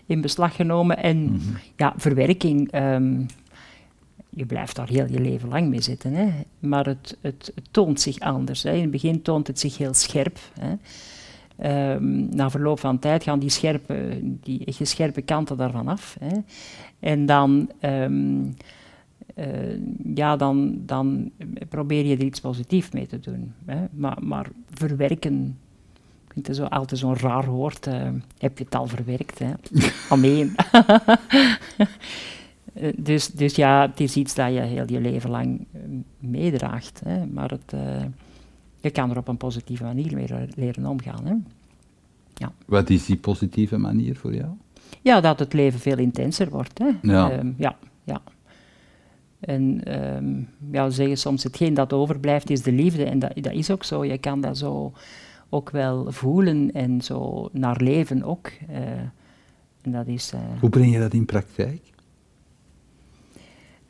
in 0.06 0.20
beslag 0.20 0.56
genomen. 0.56 0.96
En 1.02 1.22
Mhm. 1.22 1.38
ja, 1.76 1.94
verwerking, 1.96 2.70
je 4.38 4.46
blijft 4.46 4.76
daar 4.76 4.88
heel 4.88 5.06
je 5.10 5.20
leven 5.20 5.48
lang 5.48 5.68
mee 5.68 5.80
zitten. 5.80 6.12
Hè. 6.12 6.28
Maar 6.58 6.86
het, 6.86 7.16
het, 7.20 7.52
toont 7.70 8.00
zich 8.00 8.18
anders. 8.18 8.62
Hè. 8.62 8.72
In 8.72 8.80
het 8.80 8.90
begin 8.90 9.22
toont 9.22 9.46
het 9.46 9.60
zich 9.60 9.78
heel 9.78 9.94
scherp. 9.94 10.38
Hè. 10.60 10.74
Ehm, 11.56 12.36
na 12.36 12.50
verloop 12.50 12.80
van 12.80 12.98
tijd 12.98 13.22
gaan 13.22 13.38
die 13.38 13.50
scherpe, 13.50 14.20
die 14.22 14.64
scherpe 14.82 15.22
kanten 15.22 15.56
daarvan 15.56 15.88
af. 15.88 16.16
Hè. 16.20 16.36
En 17.00 17.26
dan, 17.26 17.70
ehm, 17.80 18.44
eh, 19.34 19.78
ja, 20.14 20.36
dan, 20.36 20.80
dan 20.86 21.30
probeer 21.68 22.04
je 22.04 22.16
er 22.16 22.24
iets 22.24 22.40
positiefs 22.40 22.90
mee 22.90 23.06
te 23.06 23.20
doen. 23.20 23.54
Hè. 23.64 23.84
Maar, 23.90 24.18
maar 24.20 24.46
verwerken, 24.70 25.58
het 26.34 26.56
zo, 26.56 26.64
altijd 26.64 27.00
zo'n 27.00 27.16
raar 27.16 27.46
woord. 27.46 27.86
eh, 27.86 28.08
heb 28.38 28.58
je 28.58 28.64
het 28.64 28.74
al 28.74 28.86
verwerkt? 28.86 29.38
Hè? 29.38 29.52
Ameen. 30.08 30.54
Eh, 32.80 32.92
dus, 32.96 33.26
dus 33.30 33.54
ja, 33.54 33.88
het 33.88 34.00
is 34.00 34.16
iets 34.16 34.34
dat 34.34 34.52
je 34.52 34.60
heel 34.60 34.84
je 34.92 35.00
leven 35.00 35.30
lang 35.30 35.66
eh, 35.72 35.80
meedraagt. 36.18 37.00
Hè? 37.04 37.26
Maar 37.26 37.50
het, 37.50 37.72
eh, 37.72 38.04
je 38.80 38.90
kan 38.90 39.10
er 39.10 39.16
op 39.16 39.28
een 39.28 39.36
positieve 39.36 39.84
manier 39.84 40.14
mee 40.14 40.28
le- 40.28 40.48
leren 40.56 40.86
omgaan. 40.86 41.26
Hè? 41.26 41.34
Wat 42.66 42.90
is 42.90 43.04
die 43.06 43.16
positieve 43.16 43.76
manier 43.76 44.16
voor 44.16 44.34
jou? 44.34 44.50
Ja, 45.02 45.20
dat 45.20 45.38
het 45.38 45.52
leven 45.52 45.80
veel 45.80 45.98
intenser 45.98 46.50
wordt. 46.50 46.78
Hè? 46.78 46.88
Ja. 47.02 47.30
Ehm, 47.30 47.52
ja, 47.56 47.76
ja. 48.04 48.20
En 49.40 49.84
ehm, 49.84 50.36
ja, 50.72 50.84
we 50.84 50.90
zeggen 50.90 51.16
soms, 51.18 51.42
hetgeen 51.42 51.74
dat 51.74 51.92
overblijft 51.92 52.50
is 52.50 52.62
de 52.62 52.72
liefde. 52.72 53.04
En 53.04 53.18
dat, 53.18 53.32
dat 53.34 53.52
is 53.52 53.70
ook 53.70 53.84
zo. 53.84 54.04
Je 54.04 54.18
kan 54.18 54.40
dat 54.40 54.58
zo 54.58 54.92
ook 55.48 55.70
wel 55.70 56.12
voelen 56.12 56.72
en 56.72 57.00
zo 57.02 57.48
naar 57.52 57.82
leven 57.82 58.22
ook. 58.22 58.50
en 59.82 59.92
dat 59.92 60.06
is... 60.06 60.32
Hoe 60.60 60.70
breng 60.70 60.92
je 60.92 60.98
dat 60.98 61.12
in 61.14 61.24
praktijk? 61.24 61.80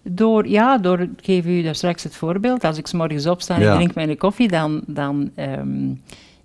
Door, 0.02 0.48
ja, 0.48 0.78
door, 0.78 1.00
ik 1.00 1.10
geef 1.22 1.46
u 1.46 1.62
daar 1.62 1.74
straks 1.74 2.02
het 2.02 2.14
voorbeeld. 2.14 2.64
Als 2.64 2.78
ik 2.78 2.86
's 2.86 2.92
morgens 2.92 3.26
opsta 3.26 3.54
en 3.54 3.60
Ja. 3.62 3.70
ik 3.70 3.76
drink 3.76 3.94
mijn 3.94 4.16
koffie, 4.16 4.48
dan, 4.48 4.82
dan, 4.86 5.30
ehm, 5.34 5.88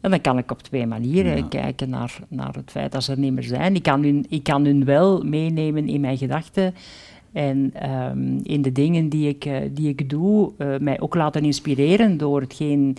ja, 0.01 0.09
dan 0.09 0.21
kan 0.21 0.37
ik 0.37 0.51
op 0.51 0.61
twee 0.61 0.85
manieren 0.87 1.37
Ja. 1.37 1.43
kijken 1.49 1.89
naar, 1.89 2.19
naar 2.27 2.53
het 2.53 2.71
feit 2.71 2.91
dat 2.91 3.03
ze 3.03 3.11
er 3.11 3.17
niet 3.19 3.33
meer 3.33 3.43
zijn. 3.43 3.75
Ik 3.75 3.83
kan 3.83 4.03
hun, 4.03 4.25
ik 4.29 4.43
kan 4.43 4.65
hun 4.65 4.85
wel 4.85 5.21
meenemen 5.23 5.87
in 5.87 6.01
mijn 6.01 6.17
gedachten 6.17 6.73
en 7.31 7.71
ehm, 7.73 8.37
in 8.43 8.61
de 8.61 8.71
dingen 8.71 9.09
die 9.09 9.27
ik, 9.29 9.45
eh, 9.45 9.55
die 9.71 9.89
ik 9.89 10.09
doe, 10.09 10.51
eh, 10.57 10.67
mij 10.79 10.99
ook 10.99 11.15
laten 11.15 11.43
inspireren 11.45 12.17
door 12.17 12.41
hetgeen, 12.41 12.97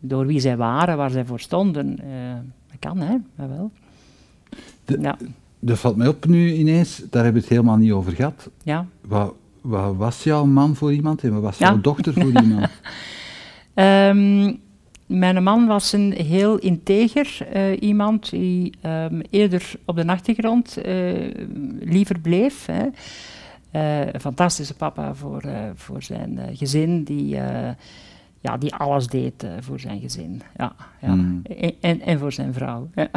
door 0.00 0.26
wie 0.26 0.40
zij 0.40 0.56
waren, 0.56 0.96
waar 0.96 1.10
zij 1.10 1.24
voor 1.24 1.40
stonden. 1.40 1.98
Eh, 1.98 2.06
dat 2.70 2.78
kan, 2.78 2.98
hè? 2.98 3.14
Jawel. 3.38 3.70
De- 4.84 4.98
ja, 5.00 5.16
Dat 5.60 5.78
valt 5.78 5.96
mij 5.96 6.08
op 6.08 6.26
nu 6.26 6.52
ineens, 6.52 6.96
daar 7.10 7.22
hebben 7.24 7.42
we 7.42 7.46
het 7.48 7.56
helemaal 7.56 7.76
niet 7.76 7.92
over 7.92 8.12
gehad. 8.12 8.50
ja. 8.62 8.86
Wat, 9.00 9.34
wat 9.60 9.96
was 9.96 10.24
jouw 10.24 10.44
man 10.44 10.76
voor 10.76 10.92
iemand 10.92 11.22
en 11.22 11.32
wat 11.32 11.42
was 11.42 11.58
Ja. 11.58 11.66
jouw 11.68 11.80
dochter 11.80 12.12
voor 12.12 12.42
iemand? 12.42 12.68
Ehm, 13.74 14.54
mijn 15.06 15.42
man 15.42 15.66
was 15.66 15.92
een 15.92 16.12
heel 16.12 16.58
integer 16.58 17.38
eh, 17.52 17.82
iemand 17.82 18.30
die 18.30 18.72
ehm, 18.80 19.20
eerder 19.30 19.72
op 19.84 19.96
de 19.96 20.06
achtergrond 20.06 20.76
eh, 20.76 21.14
liever 21.80 22.18
bleef. 22.20 22.66
Hè. 22.66 22.86
Eh, 23.70 24.12
een 24.12 24.20
fantastische 24.20 24.74
papa 24.74 25.14
voor, 25.14 25.42
voor 25.74 26.02
zijn 26.02 26.40
gezin, 26.52 27.02
die, 27.04 27.38
ja, 28.40 28.56
die 28.56 28.74
alles 28.74 29.06
deed 29.06 29.42
eh, 29.42 29.50
voor 29.60 29.80
zijn 29.80 30.00
gezin. 30.00 30.42
Ja, 30.56 30.72
ja. 31.00 31.08
Hmm. 31.08 31.42
En, 31.80 32.00
en, 32.00 32.18
voor 32.18 32.32
zijn 32.32 32.52
vrouw. 32.52 32.90
Ja. 32.94 33.08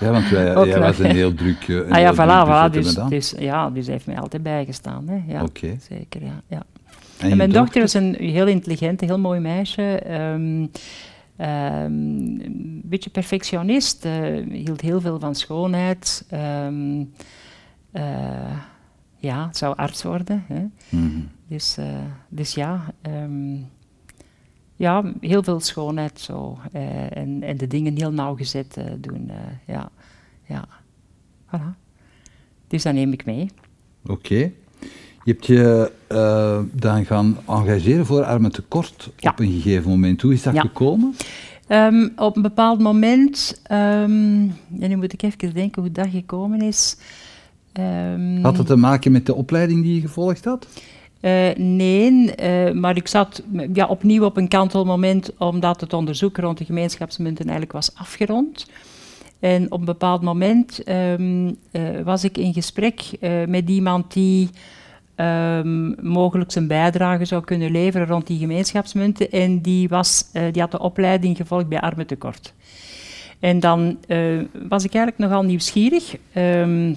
Want 0.00 0.28
wij, 0.28 0.66
jij 0.66 0.78
was 0.88 0.98
een 0.98 1.10
heel 1.10 1.34
druk... 1.34 1.68
eh, 1.68 1.76
een 1.76 1.92
Ah 1.92 2.00
ja, 2.00 2.14
voilà, 2.14 2.48
voilà. 2.48 2.72
Dus, 2.72 2.94
dus, 3.08 3.34
ja, 3.38 3.70
dus 3.70 3.84
hij 3.84 3.94
heeft 3.94 4.06
mij 4.06 4.18
altijd 4.18 4.42
bijgestaan. 4.42 5.08
Hè. 5.08 5.32
Ja, 5.32 5.42
Oké. 5.42 5.76
Zeker, 5.88 6.24
ja. 6.24 6.42
ja. 6.46 6.62
En, 7.18 7.36
mijn 7.36 7.50
dochter 7.50 7.82
is 7.82 7.94
een 7.94 8.14
heel 8.14 8.46
intelligent, 8.46 9.00
heel 9.00 9.18
mooi 9.18 9.40
meisje. 9.40 9.98
ehm, 9.98 10.66
ehm, 11.36 11.92
een 11.92 12.82
beetje 12.84 13.10
perfectionist, 13.10 14.04
eh, 14.04 14.12
hield 14.48 14.80
heel 14.80 15.00
veel 15.00 15.18
van 15.20 15.34
schoonheid. 15.34 16.24
ehm, 16.28 17.04
eh, 17.90 18.58
ja, 19.16 19.48
zou 19.52 19.76
arts 19.76 20.02
worden. 20.02 20.44
Hè. 20.48 20.64
Mhm. 20.88 21.20
Dus, 21.48 21.78
dus 22.28 22.54
ja, 22.54 22.94
ja, 24.82 25.02
heel 25.20 25.42
veel 25.42 25.60
schoonheid 25.60 26.20
zo. 26.20 26.58
eh, 26.72 27.16
en, 27.16 27.42
en 27.42 27.56
de 27.56 27.66
dingen 27.66 27.96
heel 27.96 28.12
nauwgezet 28.12 28.76
eh, 28.76 28.84
doen. 28.98 29.30
eh, 29.30 29.36
ja, 29.74 29.90
ja. 30.48 30.64
Voilà. 31.46 31.76
Dus 32.68 32.82
dat 32.82 32.94
neem 32.94 33.12
ik 33.12 33.24
mee. 33.24 33.50
Oké. 34.06 34.34
Je 35.24 35.30
hebt 35.32 35.46
je 35.46 35.92
eh, 36.08 36.58
dan 36.72 37.04
gaan 37.04 37.36
engageren 37.48 38.06
voor 38.06 38.24
Armen 38.24 38.52
Tekort 38.52 39.10
Ja. 39.16 39.30
op 39.30 39.38
een 39.40 39.50
gegeven 39.52 39.90
moment. 39.90 40.22
Hoe 40.22 40.32
is 40.32 40.42
dat 40.42 40.54
Ja. 40.54 40.60
gekomen? 40.60 41.14
Ehm, 41.66 42.08
op 42.16 42.36
een 42.36 42.42
bepaald 42.42 42.80
moment, 42.80 43.60
ehm, 43.62 44.10
en 44.80 44.88
nu 44.88 44.96
moet 44.96 45.12
ik 45.12 45.22
even 45.22 45.54
denken 45.54 45.82
hoe 45.82 45.92
dat 45.92 46.08
gekomen 46.10 46.60
is. 46.60 46.96
Ehm, 47.72 48.40
Had 48.42 48.56
het 48.56 48.66
te 48.66 48.76
maken 48.76 49.12
met 49.12 49.26
de 49.26 49.34
opleiding 49.34 49.82
die 49.82 49.94
je 49.94 50.00
gevolgd 50.00 50.44
had? 50.44 50.66
Eh, 51.22 51.54
nee, 51.56 52.34
eh, 52.34 52.72
maar 52.72 52.96
ik 52.96 53.08
zat 53.08 53.42
ja, 53.72 53.86
opnieuw 53.86 54.24
op 54.24 54.36
een 54.36 54.48
kantelmoment 54.48 55.36
omdat 55.38 55.80
het 55.80 55.92
onderzoek 55.92 56.36
rond 56.36 56.58
de 56.58 56.64
gemeenschapsmunten 56.64 57.44
eigenlijk 57.44 57.72
was 57.72 57.94
afgerond. 57.94 58.66
En 59.40 59.72
op 59.72 59.78
een 59.78 59.84
bepaald 59.84 60.22
moment 60.22 60.82
ehm, 60.84 61.52
eh, 61.70 61.82
was 62.04 62.24
ik 62.24 62.38
in 62.38 62.52
gesprek 62.52 63.02
met 63.46 63.68
iemand 63.68 64.12
die 64.12 64.50
ehm, 65.14 66.08
mogelijk 66.10 66.52
zijn 66.52 66.66
bijdrage 66.66 67.24
zou 67.24 67.44
kunnen 67.44 67.70
leveren 67.70 68.06
rond 68.06 68.26
die 68.26 68.38
gemeenschapsmunten. 68.38 69.30
En 69.30 69.60
die, 69.60 69.88
was, 69.88 70.24
die 70.52 70.62
had 70.62 70.70
de 70.70 70.78
opleiding 70.78 71.36
gevolgd 71.36 71.68
bij 71.68 71.80
Armentekort. 71.80 72.54
En 73.40 73.60
dan 73.60 73.98
was 74.68 74.84
ik 74.84 74.94
eigenlijk 74.94 75.18
nogal 75.18 75.42
nieuwsgierig. 75.42 76.16
ehm, 76.32 76.94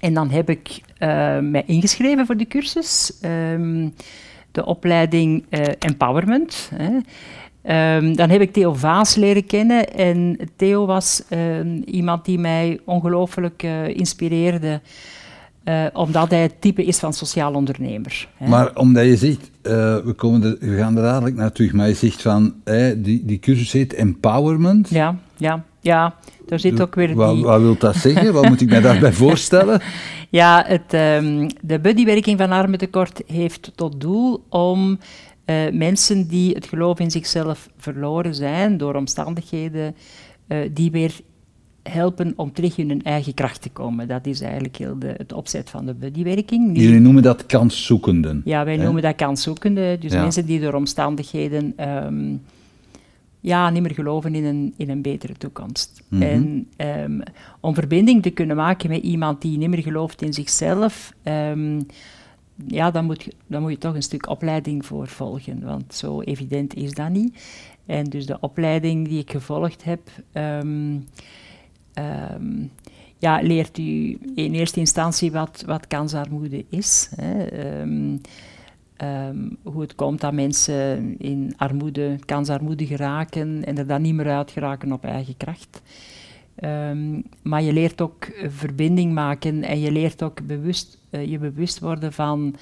en 0.00 0.14
dan 0.14 0.30
heb 0.30 0.50
ik 0.50 0.80
eh, 0.98 1.38
mij 1.38 1.62
ingeschreven 1.66 2.26
voor 2.26 2.36
de 2.36 2.46
cursus. 2.46 3.12
ehm, 3.20 3.88
de 4.52 4.64
opleiding 4.64 5.44
eh, 5.48 5.66
Empowerment. 5.78 6.70
Hè. 6.74 6.98
Ehm, 7.62 8.14
dan 8.14 8.30
heb 8.30 8.40
ik 8.40 8.52
Theo 8.52 8.74
Vaas 8.74 9.14
leren 9.14 9.46
kennen. 9.46 9.94
En 9.94 10.38
Theo 10.56 10.86
was 10.86 11.22
ehm, 11.28 11.76
iemand 11.84 12.24
die 12.24 12.38
mij 12.38 12.80
ongelooflijk 12.84 13.62
eh, 13.62 13.88
inspireerde. 13.88 14.80
omdat 15.92 16.30
hij 16.30 16.42
het 16.42 16.60
type 16.60 16.84
is 16.84 16.98
van 16.98 17.12
sociaal 17.12 17.54
ondernemer. 17.54 18.28
Hè. 18.36 18.48
Maar 18.48 18.76
omdat 18.76 19.04
je 19.04 19.16
zegt, 19.16 19.50
we, 20.04 20.12
komen 20.16 20.42
er, 20.42 20.56
we 20.60 20.76
gaan 20.76 20.96
er 20.96 21.02
dadelijk 21.02 21.36
naar 21.36 21.52
terug, 21.52 21.72
maar 21.72 21.88
je 21.88 21.94
zegt 21.94 22.22
van, 22.22 22.54
die, 22.96 23.24
die 23.24 23.38
cursus 23.38 23.72
heet 23.72 23.92
Empowerment. 23.92 24.88
Ja, 24.88 25.16
ja, 25.36 25.64
ja. 25.80 26.14
Daar 26.50 26.60
zit 26.60 26.80
ook 26.80 26.94
weer 26.94 27.14
Wat, 27.14 27.34
die... 27.34 27.44
wat 27.44 27.60
wil 27.60 27.76
dat 27.78 27.96
zeggen? 27.96 28.32
Wat 28.32 28.48
moet 28.48 28.60
ik 28.60 28.68
mij 28.70 28.80
daarbij 28.80 29.12
voorstellen? 29.24 29.80
Ja, 30.30 30.64
het, 30.66 30.94
ehm, 30.94 31.48
de 31.62 31.80
buddywerking 31.80 32.38
van 32.38 32.50
Armentekort 32.50 33.22
heeft 33.26 33.72
tot 33.74 34.00
doel 34.00 34.44
om 34.48 34.98
eh, 35.44 35.56
mensen 35.72 36.28
die 36.28 36.54
het 36.54 36.66
geloof 36.66 36.98
in 36.98 37.10
zichzelf 37.10 37.68
verloren 37.76 38.34
zijn 38.34 38.76
door 38.76 38.94
omstandigheden, 38.94 39.94
eh, 40.46 40.58
die 40.72 40.90
weer 40.90 41.12
helpen 41.82 42.32
om 42.36 42.52
terug 42.52 42.78
in 42.78 42.88
hun 42.88 43.02
eigen 43.02 43.34
kracht 43.34 43.62
te 43.62 43.68
komen. 43.70 44.08
Dat 44.08 44.26
is 44.26 44.40
eigenlijk 44.40 44.76
heel 44.76 44.98
de, 44.98 45.14
het 45.16 45.32
opzet 45.32 45.70
van 45.70 45.86
de 45.86 45.94
buddywerking. 45.94 46.78
Jullie 46.78 47.00
noemen 47.00 47.22
dat 47.22 47.46
kanszoekenden. 47.46 48.42
ja, 48.44 48.64
wij 48.64 48.76
hè? 48.76 48.82
noemen 48.84 49.02
dat 49.02 49.16
kanszoekende. 49.16 49.96
Dus 50.00 50.12
Ja. 50.12 50.20
mensen 50.22 50.46
die 50.46 50.60
door 50.60 50.72
omstandigheden 50.74 51.72
ehm, 51.76 52.34
ja, 53.40 53.70
niet 53.70 53.82
meer 53.82 53.94
geloven 53.94 54.34
in 54.34 54.44
een, 54.44 54.74
in 54.76 54.90
een 54.90 55.02
betere 55.02 55.32
toekomst. 55.32 56.02
Mhm. 56.08 56.22
En 56.22 56.68
ehm, 56.76 57.20
om 57.60 57.74
verbinding 57.74 58.22
te 58.22 58.30
kunnen 58.30 58.56
maken 58.56 58.90
met 58.90 59.02
iemand 59.02 59.42
die 59.42 59.58
niet 59.58 59.68
meer 59.68 59.82
gelooft 59.82 60.22
in 60.22 60.32
zichzelf, 60.32 61.14
ehm, 61.22 61.80
ja, 62.66 62.90
dan 62.90 63.04
moet, 63.04 63.22
je, 63.22 63.32
dan 63.46 63.62
moet 63.62 63.70
je 63.70 63.78
toch 63.78 63.94
een 63.94 64.02
stuk 64.02 64.28
opleiding 64.28 64.86
voor 64.86 65.08
volgen. 65.08 65.64
Want 65.64 65.94
zo 65.94 66.20
evident 66.20 66.74
is 66.74 66.92
dat 66.92 67.10
niet. 67.10 67.42
En 67.86 68.04
dus 68.04 68.26
de 68.26 68.40
opleiding 68.40 69.08
die 69.08 69.18
ik 69.18 69.30
gevolgd 69.30 69.84
heb, 69.84 70.00
ehm, 70.32 70.98
ja, 73.18 73.40
leert 73.42 73.78
u 73.78 74.18
in 74.34 74.54
eerste 74.54 74.80
instantie 74.80 75.32
wat, 75.32 75.62
wat 75.66 75.86
kansarmoede 75.86 76.64
is. 76.68 77.10
Hè. 77.16 77.46
Ehm, 79.00 79.48
hoe 79.62 79.80
het 79.80 79.94
komt 79.94 80.20
dat 80.20 80.32
mensen 80.32 81.14
in 81.18 81.54
armoede, 81.56 82.18
kansarmoede 82.24 82.86
geraken 82.86 83.64
en 83.64 83.78
er 83.78 83.86
dan 83.86 84.02
niet 84.02 84.14
meer 84.14 84.30
uit 84.30 84.50
geraken 84.50 84.92
op 84.92 85.04
eigen 85.04 85.36
kracht. 85.36 85.82
Ehm, 86.54 87.20
maar 87.42 87.62
je 87.62 87.72
leert 87.72 88.00
ook 88.00 88.28
verbinding 88.48 89.12
maken 89.12 89.62
en 89.62 89.80
je 89.80 89.92
leert 89.92 90.22
ook 90.22 90.46
bewust, 90.46 90.98
eh, 91.10 91.30
je 91.30 91.38
bewust 91.38 91.78
worden 91.78 92.12
van 92.12 92.54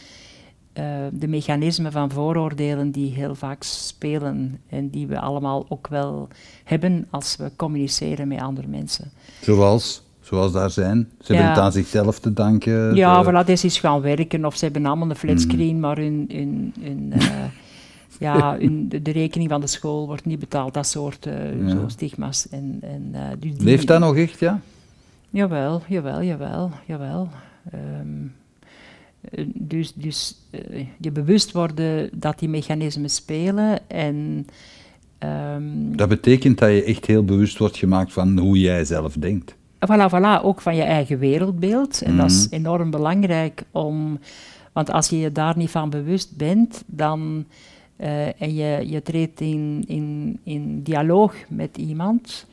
eh, 0.73 0.85
de 1.13 1.29
mechanismen 1.29 1.93
van 1.93 2.11
vooroordelen 2.11 2.91
die 2.91 3.13
heel 3.13 3.35
vaak 3.35 3.63
spelen 3.63 4.61
en 4.69 4.91
die 4.91 5.07
we 5.07 5.21
allemaal 5.21 5.67
ook 5.69 5.89
wel 5.89 6.29
hebben 6.65 7.07
als 7.11 7.37
we 7.37 7.51
communiceren 7.57 8.29
met 8.29 8.41
andere 8.41 8.67
mensen. 8.67 9.11
Zoals, 9.41 10.03
zoals 10.29 10.53
daar 10.53 10.71
zijn. 10.71 11.09
Ze 11.21 11.33
hebben 11.33 11.51
het 11.55 11.59
aan 11.63 11.73
zichzelf 11.73 12.19
te 12.19 12.33
danken. 12.33 12.95
Ja, 12.95 13.23
de- 13.23 13.31
voilà, 13.43 13.47
dit 13.47 13.65
is 13.65 13.79
gaan 13.79 14.01
werken 14.01 14.45
of 14.45 14.57
ze 14.57 14.65
hebben 14.65 14.87
allemaal 14.87 15.11
een 15.11 15.17
flatscreen, 15.17 15.81
maar 15.81 15.97
hun, 15.97 16.25
hun, 16.33 16.75
hun, 16.81 17.13
eh, 17.13 17.45
ja, 18.19 18.57
hun, 18.61 18.89
de, 18.89 19.03
de 19.03 19.11
rekening 19.11 19.51
van 19.51 19.61
de 19.61 19.67
school 19.67 20.07
wordt 20.07 20.25
niet 20.25 20.39
betaald, 20.39 20.75
dat 20.75 20.87
soort 20.87 21.27
eh, 21.27 21.35
zo 21.69 21.85
stigma's. 21.87 22.49
En, 22.49 22.79
en, 22.83 23.09
eh, 23.13 23.21
dus 23.39 23.55
die- 23.57 23.65
Leeft 23.65 23.87
dat 23.87 24.01
nog 24.01 24.17
echt, 24.17 24.39
ja? 24.41 24.61
Jawel, 25.31 25.83
jawel, 25.89 26.23
jawel, 26.23 26.71
jawel. 26.87 27.29
Ehm, 27.71 28.27
eh, 29.31 29.45
dus 29.55 29.93
dus 29.95 30.37
eh, 30.51 30.87
je 30.99 31.11
bewust 31.11 31.53
worden 31.53 32.11
dat 32.13 32.39
die 32.39 32.49
mechanismen 32.49 33.11
spelen 33.11 33.89
en 33.91 34.47
ehm, 35.19 35.63
Dat 35.97 36.09
betekent 36.09 36.59
dat 36.59 36.69
je 36.71 36.83
echt 36.85 37.07
heel 37.07 37.25
bewust 37.25 37.59
wordt 37.59 37.77
gemaakt 37.77 38.13
van 38.13 38.39
hoe 38.39 38.59
jij 38.61 38.85
zelf 38.85 39.15
denkt. 39.15 39.55
Voilà, 39.87 40.09
voilà, 40.11 40.43
ook 40.43 40.61
van 40.61 40.77
je 40.77 40.83
eigen 40.83 41.19
wereldbeeld. 41.19 42.03
En 42.03 42.17
dat 42.17 42.31
is 42.31 42.45
Mhm. 42.47 42.55
enorm 42.55 42.91
belangrijk 42.91 43.63
om... 43.71 44.19
Want 44.73 44.91
als 44.93 45.09
je 45.09 45.19
je 45.19 45.33
daar 45.33 45.57
niet 45.57 45.71
van 45.71 45.91
bewust 45.91 46.37
bent, 46.37 46.83
dan... 46.87 47.45
eh, 47.97 48.43
en 48.43 48.55
je, 48.55 48.89
je 48.91 49.03
treedt 49.03 49.41
in, 49.41 49.85
in, 49.87 50.39
in 50.43 50.83
dialoog 50.83 51.35
met 51.49 51.77
iemand, 51.77 52.47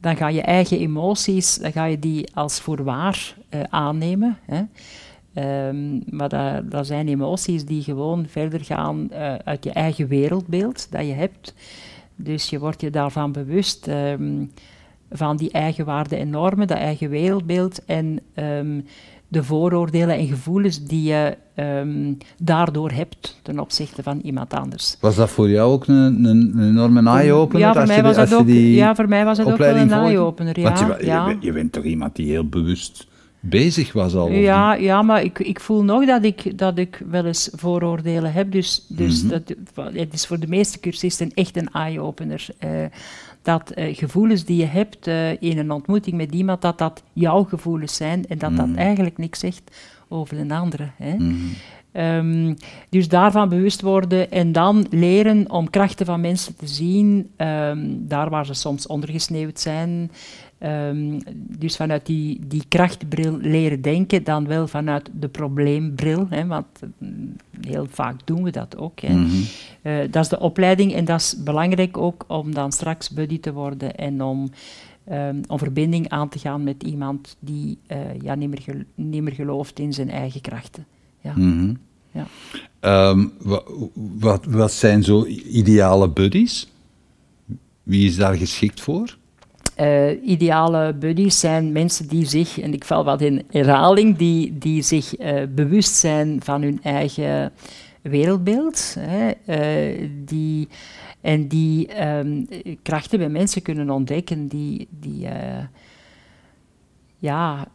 dan 0.00 0.16
ga 0.16 0.28
je 0.28 0.40
eigen 0.42 0.78
emoties, 0.78 1.54
dan 1.54 1.72
ga 1.72 1.84
je 1.84 1.98
die 1.98 2.28
als 2.34 2.60
voorwaar 2.60 3.34
eh, 3.48 3.60
aannemen. 3.68 4.38
Hè. 4.44 4.62
Ehm, 5.34 6.16
maar 6.16 6.28
dat, 6.28 6.70
dat 6.70 6.86
zijn 6.86 7.08
emoties 7.08 7.64
die 7.64 7.82
gewoon 7.82 8.26
verder 8.28 8.64
gaan 8.64 9.10
eh, 9.10 9.34
uit 9.34 9.64
je 9.64 9.70
eigen 9.72 10.08
wereldbeeld 10.08 10.86
dat 10.90 11.06
je 11.06 11.12
hebt. 11.12 11.54
Dus 12.16 12.50
je 12.50 12.58
wordt 12.58 12.80
je 12.80 12.90
daarvan 12.90 13.32
bewust 13.32 13.86
ehm, 13.88 14.44
van 15.10 15.36
die 15.36 15.50
eigen 15.50 15.84
waarden 15.84 16.18
en 16.18 16.30
normen, 16.30 16.66
dat 16.66 16.76
eigen 16.78 17.10
wereldbeeld 17.10 17.84
en 17.84 18.18
ehm, 18.34 18.80
de 19.28 19.44
vooroordelen 19.44 20.16
en 20.16 20.26
gevoelens 20.26 20.84
die 20.84 21.02
je 21.02 21.36
ehm, 21.54 22.12
daardoor 22.42 22.90
hebt 22.90 23.38
ten 23.42 23.58
opzichte 23.58 24.02
van 24.02 24.20
iemand 24.22 24.54
anders. 24.54 24.96
Was 25.00 25.16
dat 25.16 25.30
voor 25.30 25.50
jou 25.50 25.72
ook 25.72 25.86
een, 25.86 25.94
een, 26.24 26.52
een 26.56 26.68
enorme 26.68 27.10
eye-opener? 27.10 27.60
Ja, 27.60 27.72
voor 27.74 27.86
mij 27.86 28.02
was 28.02 28.16
dat 28.16 28.28
je 28.28 28.34
ook, 28.34 28.48
ja, 28.48 28.94
voor 28.94 29.08
mij 29.08 29.24
was 29.24 29.38
het 29.38 29.46
ook 29.46 29.56
wel 29.56 29.76
een 29.76 29.92
eye-opener. 29.92 30.62
Want 30.62 30.78
Ja, 30.78 30.86
je, 30.86 30.94
je, 30.98 31.06
ja. 31.06 31.36
je 31.40 31.52
bent 31.52 31.72
toch 31.72 31.84
iemand 31.84 32.16
die 32.16 32.30
heel 32.30 32.48
bewust 32.48 33.06
bezig 33.40 33.92
was 33.92 34.14
al? 34.14 34.30
Ja, 34.30 34.74
ja 34.74 35.02
maar 35.02 35.22
ik, 35.22 35.38
ik 35.38 35.60
voel 35.60 35.84
nog 35.84 36.06
dat 36.06 36.24
ik, 36.24 36.58
dat 36.58 36.78
ik 36.78 37.02
wel 37.10 37.24
eens 37.24 37.50
vooroordelen 37.52 38.32
heb. 38.32 38.52
Dus, 38.52 38.84
dus 38.88 39.22
Mhm. 39.22 39.28
dat, 39.28 39.42
het 39.94 40.12
is 40.12 40.26
voor 40.26 40.38
de 40.38 40.48
meeste 40.48 40.80
cursisten 40.80 41.30
echt 41.34 41.56
een 41.56 41.68
eye-opener. 41.72 42.46
eh, 42.58 42.70
dat 43.46 43.70
eh, 43.70 43.96
gevoelens 43.96 44.44
die 44.44 44.56
je 44.56 44.66
hebt 44.66 45.06
eh, 45.06 45.42
in 45.42 45.58
een 45.58 45.70
ontmoeting 45.70 46.16
met 46.16 46.32
iemand, 46.34 46.62
dat 46.62 46.78
dat 46.78 47.02
jouw 47.12 47.42
gevoelens 47.44 47.96
zijn 47.96 48.26
en 48.28 48.38
dat 48.38 48.56
dat 48.56 48.66
Mhm. 48.66 48.78
eigenlijk 48.78 49.18
niks 49.18 49.38
zegt 49.38 49.76
over 50.08 50.38
een 50.38 50.52
andere. 50.52 50.88
Hè. 50.96 51.14
Mhm. 51.14 51.34
Ehm, 51.92 52.54
dus 52.88 53.08
daarvan 53.08 53.48
bewust 53.48 53.80
worden 53.80 54.30
en 54.30 54.52
dan 54.52 54.86
leren 54.90 55.50
om 55.50 55.70
krachten 55.70 56.06
van 56.06 56.20
mensen 56.20 56.56
te 56.56 56.66
zien, 56.66 57.30
ehm, 57.36 57.78
daar 57.98 58.30
waar 58.30 58.46
ze 58.46 58.54
soms 58.54 58.86
ondergesneeuwd 58.86 59.60
zijn. 59.60 60.10
Ehm, 60.58 61.20
dus 61.58 61.76
vanuit 61.76 62.06
die, 62.06 62.40
die 62.46 62.62
krachtbril 62.68 63.36
leren 63.40 63.82
denken, 63.82 64.24
dan 64.24 64.46
wel 64.46 64.66
vanuit 64.68 65.10
de 65.20 65.28
probleembril, 65.28 66.26
hè, 66.30 66.46
want 66.46 66.66
mm, 66.98 67.36
heel 67.66 67.86
vaak 67.90 68.20
doen 68.26 68.42
we 68.42 68.50
dat 68.50 68.76
ook. 68.76 69.00
Hè. 69.00 69.14
Mhm. 69.14 69.36
Eh, 69.82 69.94
dat 70.10 70.22
is 70.22 70.28
de 70.28 70.40
opleiding 70.40 70.92
en 70.94 71.04
dat 71.04 71.20
is 71.20 71.36
belangrijk 71.44 71.96
ook 71.96 72.24
om 72.28 72.54
dan 72.54 72.72
straks 72.72 73.10
buddy 73.10 73.40
te 73.40 73.52
worden 73.52 73.96
en 73.96 74.22
om, 74.22 74.50
ehm, 75.04 75.42
om 75.46 75.58
verbinding 75.58 76.08
aan 76.08 76.28
te 76.28 76.38
gaan 76.38 76.64
met 76.64 76.82
iemand 76.82 77.36
die 77.40 77.78
eh, 77.86 77.98
ja, 78.20 78.34
niet, 78.34 78.48
meer 78.48 78.62
gel- 78.62 78.84
niet 78.94 79.22
meer 79.22 79.34
gelooft 79.34 79.78
in 79.78 79.92
zijn 79.92 80.10
eigen 80.10 80.40
krachten. 80.40 80.86
Ja. 81.20 81.32
Mhm. 81.36 81.74
Ja. 82.12 82.26
Ehm, 82.80 83.26
wa- 83.42 83.62
wat, 84.18 84.44
wat 84.44 84.72
zijn 84.72 85.02
zo 85.02 85.24
ideale 85.50 86.08
buddies? 86.08 86.68
Wie 87.82 88.06
is 88.06 88.16
daar 88.16 88.34
geschikt 88.34 88.80
voor? 88.80 89.16
Eh, 89.76 90.28
ideale 90.28 90.94
buddies 90.94 91.40
zijn 91.40 91.72
mensen 91.72 92.08
die 92.08 92.24
zich, 92.26 92.60
en 92.60 92.72
ik 92.72 92.84
val 92.84 93.04
wat 93.04 93.20
in 93.20 93.42
herhaling, 93.50 94.16
die, 94.16 94.58
die 94.58 94.82
zich 94.82 95.16
eh, 95.16 95.42
bewust 95.54 95.94
zijn 95.94 96.40
van 96.42 96.62
hun 96.62 96.80
eigen 96.82 97.52
wereldbeeld. 98.02 98.96
Hè, 98.98 99.30
eh, 99.46 100.08
die, 100.24 100.68
en 101.20 101.48
die 101.48 101.86
ehm, 101.88 102.42
krachten 102.82 103.18
bij 103.18 103.28
mensen 103.28 103.62
kunnen 103.62 103.90
ontdekken 103.90 104.46
die, 104.46 104.88
die 105.00 105.26
ja, 107.18 107.66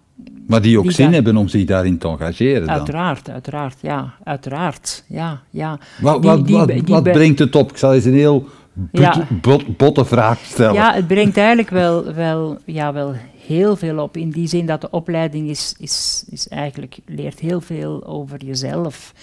Maar 0.48 0.62
die 0.62 0.78
ook 0.78 0.84
Die 0.84 0.92
zin 0.94 1.06
daar- 1.06 1.14
hebben 1.14 1.38
om 1.38 1.48
zich 1.48 1.66
daarin 1.66 1.98
te 1.98 2.08
engageren 2.08 2.60
dan. 2.68 2.70
uiteraard, 2.76 3.30
uiteraard, 3.30 3.78
ja, 3.82 4.14
uiteraard, 4.24 5.04
ja, 5.08 5.42
ja. 5.50 5.80
Wat, 6.02 6.22
Die- 6.22 6.32
wat, 6.32 6.50
wat, 6.50 6.88
wat 6.90 7.04
brengt 7.04 7.40
het 7.40 7.56
op? 7.56 7.70
Ik 7.72 7.78
zal 7.78 7.94
eens 7.94 8.06
een 8.06 8.14
heel 8.14 8.46
Ja. 8.92 9.28
bot- 9.42 9.78
botte 9.78 10.06
vraag 10.06 10.40
stellen. 10.40 10.74
Ja, 10.74 10.94
het 10.94 11.08
brengt 11.08 11.38
eigenlijk 11.38 11.70
wel, 11.70 12.14
wel, 12.14 12.58
ja, 12.66 12.94
wel 12.94 13.14
heel 13.48 13.76
veel 13.76 14.00
op. 14.04 14.18
In 14.18 14.30
die 14.30 14.48
zin 14.48 14.66
dat 14.66 14.82
de 14.82 14.90
opleiding 14.90 15.50
is, 15.50 15.76
is, 15.80 16.26
is 16.30 16.48
eigenlijk 16.48 16.98
leert 17.06 17.40
heel 17.40 17.62
veel 17.62 18.06
over 18.06 18.44
jezelf. 18.46 19.14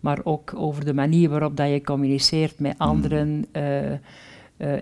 Maar 0.00 0.18
ook 0.24 0.52
over 0.56 0.84
de 0.84 0.94
manier 0.94 1.28
waarop 1.28 1.56
dat 1.56 1.68
je 1.68 1.82
communiceert 1.82 2.58
met 2.58 2.74
anderen. 2.78 3.46
eh, 3.52 3.92
eh, 3.92 3.98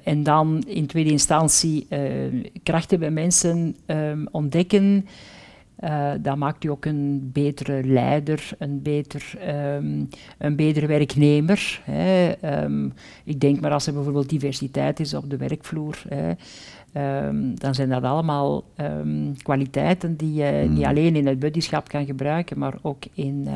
en 0.05 0.22
dan 0.22 0.62
in 0.66 0.86
tweede 0.86 1.11
instantie 1.11 1.86
eh, 1.88 2.00
krachten 2.62 2.98
bij 2.98 3.11
mensen 3.11 3.76
ehm, 3.86 4.24
ontdekken. 4.30 5.07
Dat 6.20 6.36
maakt 6.36 6.64
u 6.64 6.68
ook 6.68 6.84
een 6.84 7.30
betere 7.32 7.84
leider, 7.84 8.48
een, 8.58 8.82
beter, 8.82 9.32
ehm, 9.40 10.04
een 10.38 10.56
betere 10.56 10.86
werknemer. 10.86 11.80
Hè. 11.84 12.30
Ehm, 12.30 12.88
ik 13.24 13.40
denk 13.40 13.60
maar 13.60 13.72
als 13.72 13.86
er 13.86 13.92
bijvoorbeeld 13.92 14.28
diversiteit 14.28 15.00
is 15.00 15.14
op 15.14 15.30
de 15.30 15.36
werkvloer, 15.36 16.02
hè, 16.08 16.32
ehm, 16.92 17.54
dan 17.54 17.74
zijn 17.74 17.88
dat 17.88 18.02
allemaal 18.02 18.64
kwaliteiten 19.42 20.16
die 20.16 20.32
je 20.32 20.66
niet 20.68 20.84
alleen 20.84 21.16
in 21.16 21.26
het 21.26 21.38
buddyschap 21.38 21.88
kan 21.88 22.06
gebruiken, 22.06 22.58
maar 22.58 22.74
ook 22.82 23.02
in, 23.14 23.48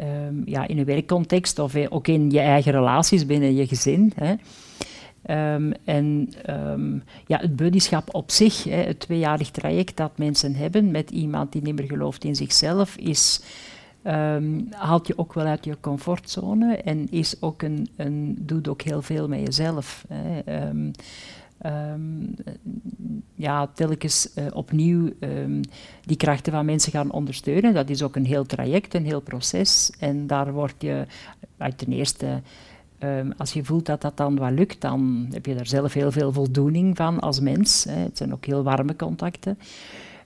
eh, 0.00 0.44
ja, 0.44 0.66
in 0.66 0.78
een 0.78 0.84
werkcontext 0.84 1.58
of 1.58 1.74
eh, 1.74 1.86
ook 1.88 2.08
in 2.08 2.30
je 2.30 2.40
eigen 2.40 2.72
relaties 2.72 3.26
binnen 3.26 3.54
je 3.54 3.66
gezin. 3.66 4.12
Hè. 4.14 4.34
Ehm, 5.22 5.72
en 5.84 6.32
ehm, 6.44 6.94
ja, 7.26 7.38
het 7.38 7.56
buddyschap 7.56 8.14
op 8.14 8.30
zich, 8.30 8.64
hè, 8.64 8.76
het 8.82 9.00
tweejarig 9.00 9.50
traject 9.50 9.96
dat 9.96 10.18
mensen 10.18 10.54
hebben 10.54 10.90
met 10.90 11.10
iemand 11.10 11.52
die 11.52 11.62
niet 11.62 11.78
meer 11.78 11.86
gelooft 11.86 12.24
in 12.24 12.34
zichzelf, 12.34 12.96
is, 12.96 13.42
ehm, 14.02 14.60
haalt 14.70 15.06
je 15.06 15.18
ook 15.18 15.34
wel 15.34 15.46
uit 15.46 15.64
je 15.64 15.76
comfortzone 15.80 16.76
en 16.76 17.10
is 17.10 17.42
ook 17.42 17.62
een, 17.62 17.88
een, 17.96 18.36
doet 18.40 18.68
ook 18.68 18.82
heel 18.82 19.02
veel 19.02 19.28
met 19.28 19.40
jezelf. 19.40 20.04
Hè. 20.08 20.40
Ja, 23.34 23.66
telkens 23.66 24.34
eh, 24.34 24.44
opnieuw 24.52 25.12
die 26.04 26.16
krachten 26.16 26.52
van 26.52 26.64
mensen 26.64 26.92
gaan 26.92 27.10
ondersteunen. 27.12 27.74
Dat 27.74 27.90
is 27.90 28.02
ook 28.02 28.16
een 28.16 28.26
heel 28.26 28.46
traject, 28.46 28.94
een 28.94 29.04
heel 29.04 29.20
proces. 29.20 29.92
En 29.98 30.26
daar 30.26 30.52
word 30.52 30.74
je 30.78 31.06
uit 31.56 31.78
ten 31.78 31.92
eerste 31.92 32.42
Ehm, 33.00 33.30
als 33.36 33.52
je 33.52 33.64
voelt 33.64 33.86
dat 33.86 34.00
dat 34.00 34.16
dan 34.16 34.36
wat 34.36 34.52
lukt, 34.52 34.80
dan 34.80 35.26
heb 35.32 35.46
je 35.46 35.54
daar 35.54 35.66
zelf 35.66 35.92
heel 35.92 36.12
veel 36.12 36.32
voldoening 36.32 36.96
van 36.96 37.20
als 37.20 37.40
mens. 37.40 37.84
Hè. 37.84 37.96
Het 37.96 38.16
zijn 38.16 38.32
ook 38.32 38.44
heel 38.44 38.62
warme 38.62 38.96
contacten. 38.96 39.58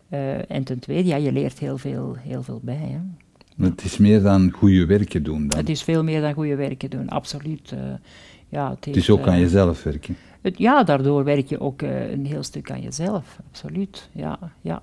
Eh, 0.09 0.51
en 0.51 0.65
ten 0.65 0.79
tweede, 0.79 1.09
ja, 1.09 1.17
je 1.17 1.33
leert 1.33 1.59
heel 1.59 1.79
veel, 1.79 2.17
heel 2.19 2.43
veel 2.43 2.61
bij. 2.63 2.99
Hè. 2.99 2.99
Het 3.67 3.85
is 3.85 3.97
meer 3.97 4.23
dan 4.23 4.51
goede 4.51 4.87
werken 4.87 5.23
doen 5.23 5.49
dan. 5.49 5.59
Het 5.59 5.69
is 5.69 5.83
veel 5.83 6.05
meer 6.05 6.21
dan 6.21 6.33
goede 6.33 6.55
werken 6.55 6.91
doen, 6.91 7.09
absoluut. 7.09 7.73
Uh, 7.75 7.81
ja, 8.49 8.71
het, 8.71 8.85
het 8.85 8.97
is 8.97 9.11
ook 9.11 9.27
aan 9.27 9.41
jezelf 9.41 9.83
werken. 9.83 10.17
Het, 10.41 10.59
ja, 10.59 10.85
daardoor 10.85 11.25
werk 11.25 11.49
je 11.49 11.61
ook 11.61 11.83
een 11.83 12.27
heel 12.27 12.43
stuk 12.43 12.71
aan 12.71 12.81
jezelf, 12.81 13.39
absoluut. 13.51 14.09
Ja, 14.13 14.39
ja, 14.61 14.83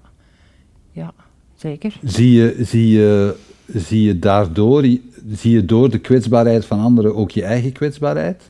ja 0.92 1.14
zeker. 1.56 1.94
Zie 2.04 2.32
je, 2.32 2.56
zie 2.60 2.88
je, 2.88 3.36
zie 3.66 4.02
je 4.02 4.20
daardoor, 4.20 4.84
zie 5.30 5.52
je 5.52 5.66
door 5.66 5.90
de 5.90 6.00
kwetsbaarheid 6.00 6.66
van 6.66 6.80
anderen 6.80 7.16
ook 7.16 7.32
je 7.32 7.44
eigen 7.44 7.72
kwetsbaarheid? 7.72 8.50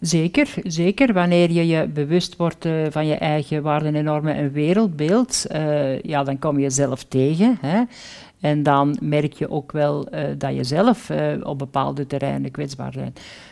Zeker, 0.00 0.54
zeker. 0.64 1.12
Wanneer 1.12 1.50
je 1.50 1.66
je 1.66 1.88
bewust 1.88 2.36
wordt 2.36 2.64
uh, 2.64 2.86
van 2.90 3.06
je 3.06 3.14
eigen 3.14 3.62
waarden 3.62 3.94
en 3.94 4.04
normen 4.04 4.34
en 4.34 4.52
wereldbeeld, 4.52 5.46
uh, 5.52 6.00
ja, 6.00 6.24
dan 6.24 6.38
kom 6.38 6.56
je 6.56 6.62
jezelf 6.62 7.04
tegen. 7.04 7.58
Hè? 7.60 7.82
En 8.40 8.62
dan 8.62 8.96
merk 9.00 9.32
je 9.32 9.50
ook 9.50 9.72
wel 9.72 10.14
uh, 10.14 10.20
dat 10.38 10.54
je 10.54 10.64
zelf 10.64 11.10
op 11.42 11.58
bepaalde 11.58 12.06
terreinen 12.06 12.50
kwetsbaar 12.50 12.94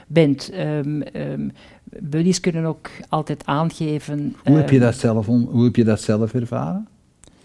bent. 0.07 0.51
Um, 0.55 1.03
um, 1.13 1.53
buddies 1.85 2.41
kunnen 2.41 2.65
ook 2.65 2.91
altijd 3.09 3.47
aangeven. 3.47 4.37
Hoe 4.45 4.57
heb 4.57 4.71
je 4.71 4.79
dat 4.79 4.95
zelf, 4.95 5.27
hoe 5.27 5.65
heb 5.65 5.77
je 5.77 5.85
dat 5.85 6.01
zelf 6.01 6.35
ervaren? 6.35 6.89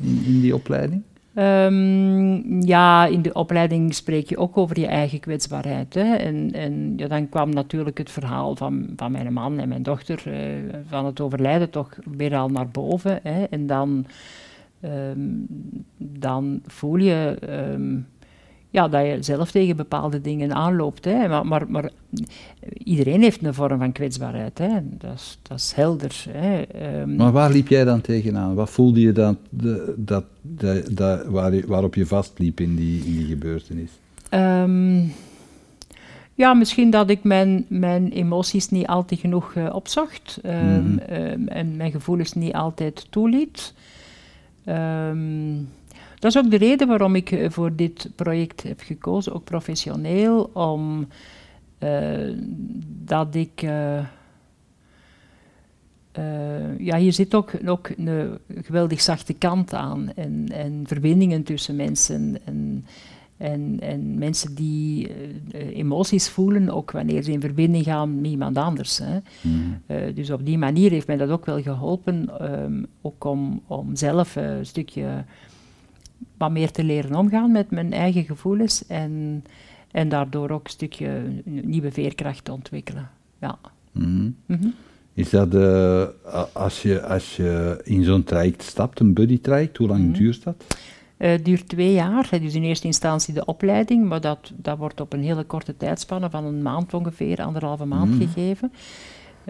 in, 0.04 0.24
in 0.26 0.42
die 0.42 0.56
opleiding? 0.56 1.02
Um, 1.36 2.62
ja, 2.62 3.06
in 3.06 3.22
de 3.22 3.34
opleiding 3.34 3.94
spreek 3.94 4.30
je 4.30 4.38
ook 4.38 4.58
over 4.58 4.80
je 4.80 4.88
eigen 4.88 5.20
kwetsbaarheid. 5.20 5.94
Hè? 5.94 6.16
En, 6.16 6.52
en 6.52 6.94
ja, 6.96 7.08
dan 7.08 7.30
kwam 7.30 7.50
natuurlijk 7.50 7.98
het 7.98 8.12
verhaal 8.12 8.56
van, 8.56 8.94
van 8.96 9.12
mijn 9.12 9.34
man 9.34 9.60
en 9.60 9.70
mijn 9.70 9.84
dochter 9.84 10.24
uh, 10.28 10.74
van 10.88 11.06
het 11.06 11.22
overlijden 11.22 11.70
toch 11.70 11.98
weer 12.18 12.36
al 12.36 12.50
naar 12.50 12.68
boven. 12.68 13.20
Hè? 13.24 13.44
En 13.44 13.68
dan, 13.68 14.06
um, 14.82 15.48
dan 15.98 16.62
voel 16.66 16.96
je 16.98 17.38
um, 17.50 18.08
ja, 18.74 18.88
dat 18.88 19.06
je 19.06 19.18
zelf 19.20 19.52
tegen 19.52 19.76
bepaalde 19.76 20.22
dingen 20.22 20.54
aanloopt. 20.54 21.06
Hè. 21.06 21.28
Maar, 21.28 21.46
maar, 21.46 21.70
maar 21.70 21.90
iedereen 22.74 23.22
heeft 23.22 23.44
een 23.44 23.54
vorm 23.54 23.78
van 23.78 23.92
kwetsbaarheid. 23.92 24.58
Hè. 24.58 24.80
Dat, 24.84 25.14
is, 25.14 25.38
dat 25.42 25.58
is 25.58 25.74
helder. 25.76 26.26
Hè. 26.30 26.64
Um, 27.02 27.16
maar 27.16 27.32
waar 27.32 27.52
liep 27.52 27.68
jij 27.68 27.84
dan 27.84 28.02
tegenaan? 28.02 28.56
Wat 28.56 28.70
voelde 28.70 29.02
je 29.02 29.12
dan 29.12 29.38
de, 29.50 29.94
dat, 29.98 30.24
de, 30.42 30.86
dat, 30.92 31.26
waar, 31.26 31.68
waarop 31.68 31.96
je 31.96 32.06
vastliep 32.06 32.60
in 32.60 32.76
die, 32.76 33.04
in 33.06 33.18
die 33.18 33.26
gebeurtenis? 33.26 33.92
Um, 34.30 35.14
ja, 36.34 36.54
misschien 36.54 36.90
dat 36.90 37.10
ik 37.10 37.24
mijn, 37.24 37.66
mijn 37.68 38.12
emoties 38.12 38.70
niet 38.70 38.88
altijd 38.88 39.20
genoeg 39.20 39.54
uh, 39.56 39.70
opzocht 39.74 40.40
um, 40.46 40.52
mm 40.52 41.00
-hmm. 41.08 41.48
en 41.48 41.76
mijn 41.76 41.92
gevoelens 41.92 42.34
niet 42.34 42.54
altijd 42.54 43.08
toeliet. 43.10 43.74
Dat 46.24 46.36
is 46.36 46.38
ook 46.38 46.52
de 46.52 46.58
reden 46.58 46.88
waarom 46.88 47.16
ik 47.16 47.32
eh, 47.32 47.50
voor 47.50 47.76
dit 47.76 48.10
project 48.16 48.64
heb 48.64 48.80
gekozen, 48.82 49.34
ook 49.34 49.44
professioneel, 49.44 50.50
om 50.54 51.08
uh, 51.80 52.38
dat 52.88 53.36
ik. 53.36 53.62
Uh, 53.62 53.98
uh, 56.20 56.80
ja, 56.80 56.98
hier 56.98 57.14
zit 57.14 57.36
ook, 57.36 57.52
ook 57.66 57.90
een 57.98 58.40
geweldig 58.48 59.02
zachte 59.02 59.34
kant 59.34 59.74
aan 59.74 60.12
en, 60.16 60.46
en 60.52 60.84
verbindingen 60.86 61.44
tussen 61.44 61.76
mensen 61.76 62.38
en, 62.46 62.86
en, 63.38 63.78
en 63.80 64.18
mensen 64.18 64.56
die 64.56 65.12
emoties 65.74 66.30
voelen, 66.30 66.70
ook 66.70 66.92
wanneer 66.92 67.24
ze 67.24 67.32
in 67.32 67.42
verbinding 67.42 67.84
gaan 67.84 68.22
met 68.22 68.32
iemand 68.32 68.58
anders. 68.58 68.98
Hè. 68.98 69.18
Mm. 69.42 69.82
dus 70.16 70.30
op 70.30 70.46
die 70.46 70.58
manier 70.58 70.92
heeft 70.92 71.08
mij 71.08 71.18
dat 71.18 71.30
ook 71.30 71.46
wel 71.46 71.62
geholpen, 71.62 72.30
um, 72.62 72.86
ook 73.02 73.24
om, 73.24 73.62
om 73.68 73.96
zelf 73.96 74.36
een 74.36 74.66
stukje 74.66 75.24
wat 76.38 76.52
meer 76.52 76.72
te 76.72 76.84
leren 76.84 77.16
omgaan 77.16 77.52
met 77.52 77.72
mijn 77.72 77.94
eigen 77.94 78.24
gevoelens 78.24 78.88
en, 78.88 79.44
en 79.92 80.10
daardoor 80.10 80.50
ook 80.50 80.64
een 80.64 80.70
stukje 80.70 81.42
nieuwe 81.44 81.92
veerkracht 81.92 82.46
te 82.46 82.52
ontwikkelen. 82.52 83.10
Ja. 83.42 83.58
Mm 83.92 84.36
-hmm. 84.46 84.74
Is 85.14 85.30
dat, 85.30 85.54
uh, 85.54 86.04
als, 86.54 86.82
je, 86.82 87.04
als 87.04 87.36
je 87.36 87.82
in 87.84 88.04
zo'n 88.04 88.24
traject 88.24 88.64
stapt, 88.64 89.00
een 89.00 89.14
buddy 89.14 89.42
traject, 89.42 89.78
hoe 89.78 89.88
lang 89.88 90.00
mm 90.00 90.06
-hmm. 90.06 90.18
duurt 90.18 90.44
dat? 90.44 90.64
Het 91.18 91.40
uh, 91.40 91.46
duurt 91.46 91.70
twee 91.70 91.94
jaar, 91.94 92.30
dus 92.42 92.56
in 92.56 92.64
eerste 92.64 92.88
instantie 92.88 93.34
de 93.34 93.46
opleiding, 93.46 94.08
maar 94.08 94.22
dat, 94.22 94.52
dat 94.56 94.78
wordt 94.78 95.02
op 95.02 95.14
een 95.14 95.24
hele 95.24 95.44
korte 95.44 95.78
tijdspanne 95.78 96.30
van 96.30 96.46
een 96.46 96.62
maand 96.62 96.94
ongeveer, 96.94 97.42
anderhalve 97.42 97.86
maand 97.86 98.16
gegeven. 98.16 98.72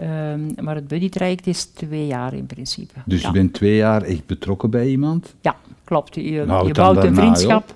Um, 0.00 0.54
maar 0.60 0.74
het 0.74 0.88
buddy 0.88 1.08
traject 1.08 1.46
is 1.46 1.64
twee 1.64 2.06
jaar 2.06 2.34
in 2.34 2.46
principe. 2.46 2.94
Dus 3.06 3.20
ja. 3.20 3.26
je 3.26 3.32
bent 3.32 3.52
twee 3.52 3.76
jaar 3.76 4.02
echt 4.02 4.26
betrokken 4.26 4.70
bij 4.70 4.86
iemand? 4.86 5.34
Ja, 5.40 5.56
klopt. 5.84 6.14
Je, 6.14 6.44
nou, 6.46 6.66
je 6.66 6.72
bouwt 6.72 7.04
een 7.04 7.14
vriendschap. 7.14 7.74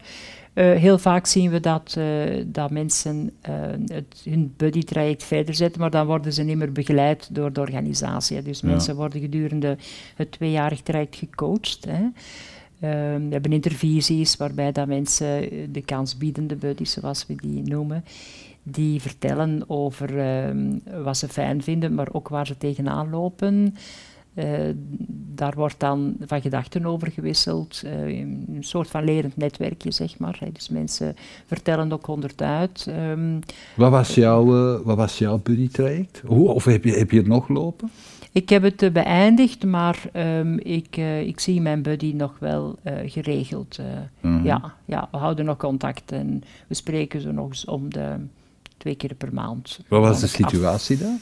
Uh, 0.59 0.75
heel 0.75 0.99
vaak 0.99 1.27
zien 1.27 1.51
we 1.51 1.61
dat, 1.61 1.95
uh, 1.99 2.05
dat 2.47 2.71
mensen 2.71 3.31
uh, 3.49 3.55
het, 3.87 4.23
hun 4.25 4.55
buddy 4.57 4.83
traject 4.83 5.25
verder 5.25 5.55
zetten, 5.55 5.81
maar 5.81 5.91
dan 5.91 6.07
worden 6.07 6.33
ze 6.33 6.43
niet 6.43 6.57
meer 6.57 6.73
begeleid 6.73 7.29
door 7.35 7.53
de 7.53 7.61
organisatie. 7.61 8.43
Dus 8.43 8.61
ja. 8.61 8.69
mensen 8.69 8.97
worden 8.97 9.21
gedurende 9.21 9.77
het 10.15 10.33
tweejarig 10.33 10.81
traject 10.81 11.17
gecoacht. 11.17 11.87
Hè. 11.89 12.03
Ehm, 12.81 13.27
we 13.27 13.33
hebben 13.33 13.53
intervisies 13.53 14.37
waarbij 14.37 14.73
dat 14.73 14.87
mensen 14.87 15.49
de 15.73 15.83
kansbiedende 15.83 16.57
buddies, 16.57 16.93
zoals 16.93 17.27
we 17.27 17.35
die 17.35 17.63
noemen, 17.63 18.05
die 18.71 19.01
vertellen 19.01 19.63
over 19.67 20.17
uh, 20.17 21.05
wat 21.05 21.17
ze 21.17 21.29
fijn 21.29 21.63
vinden, 21.63 21.95
maar 21.95 22.09
ook 22.13 22.29
waar 22.29 22.47
ze 22.47 22.59
tegenaan 22.59 23.11
lopen. 23.11 23.75
Uh, 24.39 24.45
daar 25.35 25.55
wordt 25.57 25.81
dan 25.81 26.17
van 26.21 26.41
gedachten 26.41 26.87
over 26.87 27.11
gewisseld, 27.11 27.83
uh, 27.85 28.19
een 28.19 28.57
soort 28.61 28.89
van 28.89 29.05
lerend 29.05 29.37
netwerkje, 29.37 29.91
zeg 29.91 30.19
maar. 30.19 30.39
Dus 30.53 30.69
mensen 30.69 31.17
vertellen 31.47 31.93
ook 31.93 32.07
honderd 32.07 32.43
Um, 32.89 33.39
wat, 33.75 33.91
was 33.91 34.15
jouw, 34.15 34.75
uh, 34.75 34.81
wat 34.85 34.97
was 34.97 35.19
jouw 35.19 35.41
buddy-traject? 35.43 36.23
Of 36.27 36.65
heb 36.65 36.85
je, 36.85 36.93
heb 36.93 37.11
je 37.11 37.19
het 37.19 37.27
nog 37.27 37.49
lopen? 37.49 37.91
Ik 38.33 38.49
heb 38.49 38.63
het 38.63 38.93
beëindigd, 38.93 39.65
maar 39.65 40.03
um, 40.13 40.59
ik, 40.59 40.97
ik 41.25 41.41
zie 41.41 41.61
mijn 41.61 41.83
buddy 41.83 42.13
nog 42.13 42.37
wel 42.39 42.79
geregeld. 43.05 43.79
-huh. 44.21 44.45
ja, 44.45 44.75
ja, 44.85 45.09
we 45.11 45.17
houden 45.17 45.45
nog 45.45 45.57
contact 45.57 46.13
en 46.13 46.43
we 46.67 46.75
spreken 46.75 47.21
zo 47.21 47.33
nog 47.33 47.49
eens 47.49 47.65
om 47.65 47.93
de 47.93 48.15
twee 48.79 48.95
keer 48.95 49.15
per 49.15 49.35
maand. 49.35 49.81
Wat 49.89 50.01
was 50.01 50.21
de 50.21 50.27
situatie 50.27 50.97
af. 50.97 51.03
daar? 51.03 51.19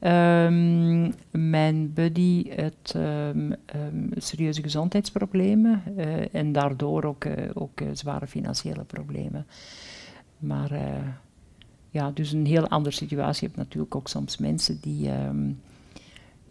Um, 0.00 1.14
mijn 1.30 1.92
buddy 1.92 2.50
had 2.56 2.94
um, 2.96 3.54
um, 3.74 4.10
serieuze 4.16 4.62
gezondheidsproblemen 4.62 5.82
uh, 5.96 6.34
en 6.34 6.52
daardoor 6.52 7.04
ook, 7.04 7.24
uh, 7.24 7.32
ook 7.54 7.80
uh, 7.80 7.88
zware 7.92 8.26
financiële 8.26 8.84
problemen. 8.84 9.46
Maar 10.38 10.70
ja, 11.90 12.10
dus 12.10 12.32
een 12.32 12.46
heel 12.46 12.68
andere 12.68 12.94
situatie. 12.94 13.40
Je 13.40 13.46
hebt 13.46 13.68
natuurlijk 13.68 13.94
ook 13.94 14.08
soms 14.08 14.36
mensen 14.36 14.78
die, 14.80 15.10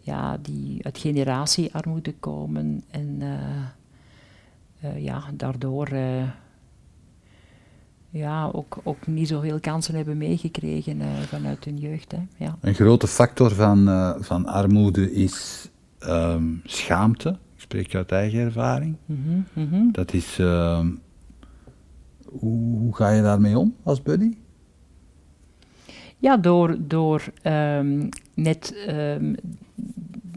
ja, 0.00 0.36
die 0.36 0.84
uit 0.84 0.98
generatiearmoede 0.98 2.14
komen 2.14 2.84
en 2.90 3.22
ja, 4.96 5.24
daardoor 5.34 5.88
ja, 8.10 8.50
ook, 8.52 8.78
ook 8.82 9.06
niet 9.06 9.28
zoveel 9.28 9.60
kansen 9.60 9.94
hebben 9.94 10.18
meegekregen 10.18 11.00
uh, 11.00 11.06
vanuit 11.26 11.64
hun 11.64 11.76
jeugd. 11.76 12.12
Hè. 12.12 12.44
Ja. 12.44 12.56
Een 12.60 12.74
grote 12.74 13.06
factor 13.06 13.50
van, 13.50 13.88
uh, 13.88 14.14
van 14.18 14.46
armoede 14.46 15.12
is 15.12 15.68
um, 16.00 16.60
schaamte. 16.64 17.28
Ik 17.28 17.60
spreek 17.60 17.94
uit 17.94 18.12
eigen 18.12 18.40
ervaring. 18.40 18.96
Mm 19.04 19.22
-hmm, 19.24 19.46
mm 19.52 19.68
-hmm. 19.70 19.92
Dat 19.92 20.12
is. 20.12 20.38
Uh, 20.38 20.86
hoe, 22.24 22.78
hoe, 22.78 22.96
ga 22.96 23.10
je 23.10 23.22
daarmee 23.22 23.58
om 23.58 23.74
als 23.82 24.02
buddy? 24.02 24.36
Ja, 26.18 26.36
door, 26.36 26.76
door 26.78 27.24
um, 27.42 28.08
net 28.34 28.84
um, 28.88 29.34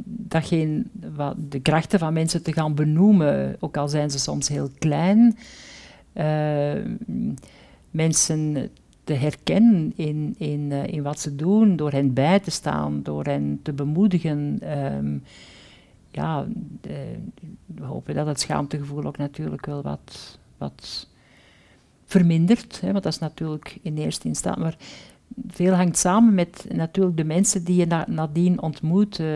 datgene, 0.05 0.83
wat, 1.15 1.35
de 1.49 1.59
krachten 1.59 1.99
van 1.99 2.13
mensen 2.13 2.43
te 2.43 2.53
gaan 2.53 2.75
benoemen, 2.75 3.55
ook 3.59 3.77
al 3.77 3.87
zijn 3.87 4.11
ze 4.11 4.19
soms 4.19 4.47
heel 4.47 4.69
klein 4.79 5.37
mensen 7.91 8.69
te 9.03 9.13
herkennen 9.13 9.93
in, 9.95 10.35
in, 10.37 10.59
uh, 10.71 10.87
in 10.87 11.03
wat 11.03 11.19
ze 11.19 11.35
doen, 11.35 11.75
door 11.75 11.91
hen 11.91 12.13
bij 12.13 12.39
te 12.39 12.51
staan, 12.51 13.03
door 13.03 13.23
hen 13.23 13.59
te 13.63 13.73
bemoedigen. 13.73 14.59
Um, 14.95 15.23
ja, 16.11 16.47
we 17.65 17.83
hopen 17.83 18.15
dat 18.15 18.27
het 18.27 18.39
schaamtegevoel 18.39 19.03
ook 19.03 19.17
natuurlijk 19.17 19.65
wel 19.65 19.81
wat, 19.81 20.39
wat 20.57 21.07
vermindert, 22.05 22.81
hè, 22.81 22.91
want 22.91 23.03
dat 23.03 23.13
is 23.13 23.19
natuurlijk 23.19 23.77
in 23.81 23.97
eerste 23.97 24.27
instantie. 24.27 24.61
Maar 24.61 24.77
veel 25.47 25.73
hangt 25.73 25.97
samen 25.97 26.33
met 26.33 26.65
natuurlijk 26.73 27.17
de 27.17 27.23
mensen 27.23 27.63
die 27.63 27.75
je 27.75 27.85
na, 27.85 28.05
nadien 28.09 28.61
ontmoet, 28.61 29.19
uh, 29.19 29.27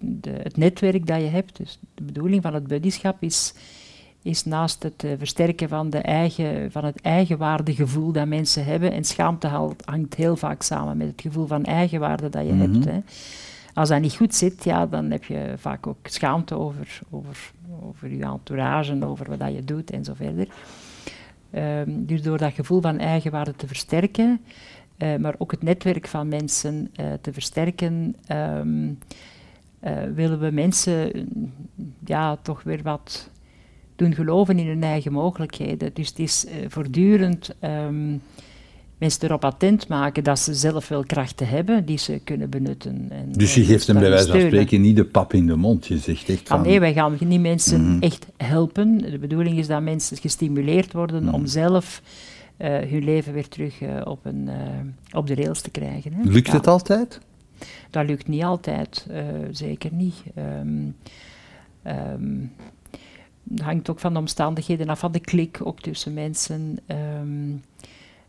de, 0.00 0.30
het 0.30 0.56
netwerk 0.56 1.06
dat 1.06 1.20
je 1.20 1.26
hebt. 1.26 1.56
Dus 1.56 1.78
de 1.94 2.02
bedoeling 2.02 2.42
van 2.42 2.54
het 2.54 2.66
buddyschap 2.66 3.22
is 3.22 3.54
is 4.24 4.44
naast 4.44 4.82
het 4.82 5.04
versterken 5.18 5.68
van, 5.68 5.90
de 5.90 5.98
eigen, 5.98 6.72
van 6.72 6.84
het 6.84 7.00
eigenwaardegevoel 7.00 8.12
dat 8.12 8.26
mensen 8.26 8.64
hebben, 8.64 8.92
en 8.92 9.04
schaamte 9.04 9.48
hangt 9.84 10.14
heel 10.14 10.36
vaak 10.36 10.62
samen 10.62 10.96
met 10.96 11.06
het 11.06 11.20
gevoel 11.20 11.46
van 11.46 11.64
eigenwaarde 11.64 12.28
dat 12.28 12.46
je 12.46 12.52
Mhm. 12.52 12.72
hebt. 12.72 12.84
Hè. 12.84 12.98
Als 13.74 13.88
dat 13.88 14.00
niet 14.00 14.14
goed 14.16 14.34
zit, 14.34 14.64
ja, 14.64 14.86
dan 14.86 15.10
heb 15.10 15.24
je 15.24 15.54
vaak 15.56 15.86
ook 15.86 15.96
schaamte 16.02 16.54
over, 16.58 17.00
over, 17.10 17.52
over 17.82 18.10
je 18.14 18.24
entourage, 18.24 18.92
en 18.92 19.04
over 19.04 19.28
wat 19.28 19.38
dat 19.38 19.54
je 19.54 19.64
doet 19.64 19.90
en 19.90 20.04
zo 20.04 20.12
verder. 20.14 20.46
Ehm, 21.50 21.90
dus 21.90 22.22
door 22.22 22.38
dat 22.38 22.52
gevoel 22.52 22.80
van 22.80 22.98
eigenwaarde 22.98 23.56
te 23.56 23.66
versterken, 23.66 24.40
eh, 24.96 25.16
maar 25.16 25.34
ook 25.38 25.50
het 25.50 25.62
netwerk 25.62 26.08
van 26.08 26.28
mensen 26.28 26.90
eh, 26.94 27.06
te 27.20 27.32
versterken, 27.32 28.16
ehm, 28.26 28.88
eh, 29.80 30.02
willen 30.14 30.40
we 30.40 30.50
mensen 30.50 31.12
eh, 31.12 31.22
ja, 32.04 32.36
toch 32.36 32.62
weer 32.62 32.82
wat 32.82 33.30
doen 33.96 34.14
geloven 34.14 34.58
in 34.58 34.66
hun 34.66 34.82
eigen 34.82 35.12
mogelijkheden. 35.12 35.90
Dus 35.94 36.08
het 36.08 36.18
is 36.18 36.46
eh, 36.46 36.54
voortdurend 36.68 37.54
ehm, 37.60 38.16
mensen 38.98 39.22
erop 39.28 39.44
attent 39.44 39.88
maken 39.88 40.24
dat 40.24 40.38
ze 40.38 40.54
zelf 40.54 40.88
wel 40.88 41.04
krachten 41.04 41.48
hebben 41.48 41.84
die 41.84 41.98
ze 41.98 42.20
kunnen 42.24 42.50
benutten. 42.50 43.06
En, 43.10 43.32
Dus 43.32 43.54
je 43.54 43.60
eh, 43.60 43.66
geeft 43.66 43.86
hem 43.86 43.98
bij 43.98 44.08
wijze 44.10 44.30
van 44.30 44.40
spreken 44.40 44.80
niet 44.80 44.96
de 44.96 45.04
pap 45.04 45.32
in 45.32 45.46
de 45.46 45.56
mond. 45.56 45.86
Je 45.86 45.98
zegt 45.98 46.28
echt 46.28 46.40
Ah, 46.40 46.46
van... 46.58 46.66
nee, 46.66 46.80
wij 46.80 46.92
gaan 46.92 47.16
niet 47.20 47.40
mensen 47.40 47.90
Mhm. 47.90 48.02
echt 48.02 48.26
helpen. 48.36 48.98
De 48.98 49.18
bedoeling 49.18 49.58
is 49.58 49.66
dat 49.66 49.82
mensen 49.82 50.16
gestimuleerd 50.16 50.92
worden 50.92 51.24
Mhm. 51.24 51.34
om 51.34 51.46
zelf 51.46 52.02
eh, 52.56 52.78
hun 52.78 53.04
leven 53.04 53.32
weer 53.32 53.48
terug 53.48 53.74
op, 54.04 54.18
een, 54.24 54.48
op 55.12 55.26
de 55.26 55.34
rails 55.34 55.60
te 55.60 55.70
krijgen. 55.70 56.12
Hè. 56.12 56.22
Lukt 56.30 56.46
Ja. 56.46 56.52
het 56.52 56.66
altijd? 56.66 57.20
Dat 57.90 58.06
lukt 58.06 58.28
niet 58.28 58.42
altijd, 58.42 59.06
zeker 59.50 59.90
niet. 59.92 60.14
Het 61.82 62.83
hangt 63.56 63.90
ook 63.90 63.98
van 63.98 64.12
de 64.12 64.18
omstandigheden 64.18 64.88
af, 64.88 64.98
van 64.98 65.12
de 65.12 65.20
klik 65.20 65.60
ook 65.62 65.80
tussen 65.80 66.14
mensen. 66.14 66.78
ehm, 66.86 67.50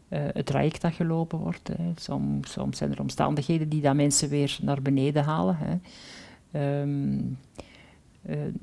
eh, 0.07 0.22
het 0.34 0.45
traject 0.45 0.82
dat 0.82 0.93
gelopen 0.93 1.39
wordt. 1.39 1.68
Hè. 1.68 1.91
Soms, 1.95 2.51
soms 2.51 2.78
zijn 2.78 2.91
er 2.91 2.99
omstandigheden 3.01 3.70
die 3.70 3.82
dat 3.82 3.95
mensen 3.95 4.30
weer 4.30 4.57
naar 4.61 4.82
beneden 4.82 5.24
halen. 5.24 5.57
Hè. 5.59 5.78
Ehm, 6.51 7.20
eh, 8.22 8.53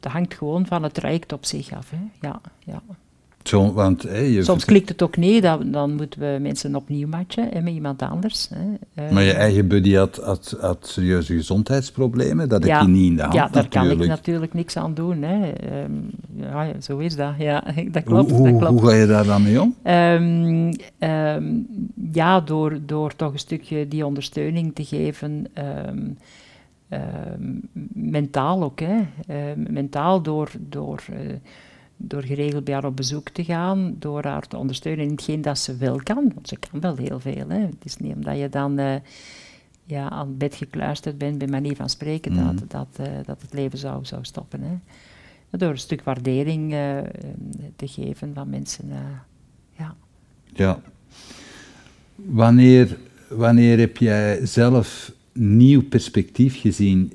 dat 0.00 0.12
hangt 0.12 0.34
gewoon 0.34 0.66
van 0.66 0.82
het 0.82 0.94
traject 0.94 1.32
op 1.32 1.44
zich 1.44 1.72
af. 1.72 1.90
Hè. 1.90 1.98
Ja, 2.20 2.40
ja. 2.58 2.82
Zo, 3.42 3.72
want 3.72 4.02
je 4.02 4.42
Soms 4.42 4.64
klikt 4.64 4.88
het 4.88 5.02
ook 5.02 5.16
niet, 5.16 5.42
dan, 5.42 5.70
dan 5.70 5.94
moeten 5.94 6.20
we 6.20 6.38
mensen 6.40 6.74
opnieuw 6.76 7.08
matchen 7.08 7.48
hè, 7.52 7.60
met 7.60 7.72
iemand 7.74 8.02
anders. 8.02 8.48
Hè. 8.54 8.74
Eh, 9.04 9.12
Maar 9.12 9.22
je 9.22 9.32
eigen 9.32 9.68
buddy 9.68 9.94
had, 9.94 10.16
had, 10.16 10.56
had 10.60 10.86
serieuze 10.86 11.34
gezondheidsproblemen. 11.34 12.48
Dat 12.48 12.60
heb 12.62 12.70
Ja. 12.70 12.80
je 12.80 12.88
niet 12.88 13.10
in 13.10 13.16
de 13.16 13.22
hand 13.22 13.34
Ja, 13.34 13.48
daar 13.48 13.68
kan 13.68 13.82
ik 13.82 13.88
natuurlijk. 13.88 14.08
natuurlijk 14.10 14.54
niks 14.54 14.76
aan 14.76 14.94
doen. 14.94 15.22
Hè. 15.22 15.50
Ehm, 15.50 15.92
ja, 16.36 16.80
zo 16.80 16.98
is 16.98 17.16
dat. 17.16 17.32
Ja, 17.38 17.60
dat 17.64 17.74
hoe, 17.74 18.02
klopt. 18.02 18.30
hoe, 18.30 18.50
dat 18.50 18.58
klopt. 18.58 18.80
hoe 18.80 18.88
ga 18.90 18.94
je 18.96 19.06
daar 19.06 19.24
dan 19.24 19.42
mee 19.42 19.60
om? 19.62 19.74
Ehm, 19.82 20.72
ehm, 20.98 21.44
ja, 22.12 22.40
door, 22.40 22.78
door 22.86 23.16
toch 23.16 23.32
een 23.32 23.38
stukje 23.38 23.88
die 23.88 24.06
ondersteuning 24.06 24.74
te 24.74 24.84
geven. 24.84 25.46
mentaal 27.94 28.62
ook. 28.62 28.80
Hè. 28.80 28.96
Mentaal 29.56 30.22
door, 30.22 30.50
door, 30.68 31.02
eh, 31.12 31.18
door 32.02 32.22
geregeld 32.22 32.64
bij 32.64 32.74
haar 32.74 32.84
op 32.84 32.96
bezoek 32.96 33.28
te 33.28 33.44
gaan. 33.44 33.94
Door 33.98 34.24
haar 34.24 34.46
te 34.48 34.56
ondersteunen 34.56 35.04
in 35.04 35.10
hetgeen 35.10 35.42
dat 35.42 35.58
ze 35.58 35.76
wel 35.76 36.00
kan. 36.02 36.30
Want 36.34 36.48
ze 36.48 36.56
kan 36.70 36.80
wel 36.80 36.96
heel 36.96 37.20
veel. 37.20 37.48
Hè. 37.48 37.58
Het 37.60 37.84
is 37.84 37.96
niet 37.96 38.14
omdat 38.14 38.38
je 38.38 38.48
dan... 38.48 38.78
eh, 38.78 38.94
ja, 39.84 40.10
aan 40.10 40.28
het 40.28 40.38
bed 40.38 40.54
gekluisterd 40.54 41.18
bent, 41.18 41.38
bij 41.38 41.46
manier 41.48 41.76
van 41.76 41.88
spreken, 41.88 42.32
Mhm. 42.32 42.44
dat, 42.56 42.70
dat, 42.70 43.06
eh, 43.06 43.12
dat 43.26 43.42
het 43.42 43.52
leven 43.52 43.78
zou, 43.78 44.04
zou 44.04 44.24
stoppen. 44.24 44.60
Hè. 44.62 44.76
Door 45.58 45.70
een 45.70 45.78
stuk 45.78 46.02
waardering 46.02 46.72
eh, 46.72 46.96
te 47.76 47.88
geven 47.88 48.30
van 48.34 48.50
mensen. 48.50 48.88
ja. 49.78 49.94
Ja. 50.52 50.80
Wanneer, 52.14 52.98
wanneer 53.28 53.78
heb 53.78 53.96
jij 53.96 54.46
zelf 54.46 55.12
nieuw 55.32 55.82
perspectief 55.82 56.60
gezien 56.60 57.12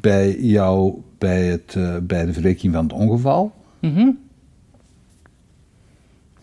bij 0.00 0.40
jou 0.40 0.94
bij, 1.18 1.44
het, 1.46 1.76
bij 2.06 2.26
de 2.26 2.32
verwerking 2.32 2.72
van 2.74 2.82
het 2.84 2.92
ongeval? 2.92 3.52
Mhm. 3.80 4.10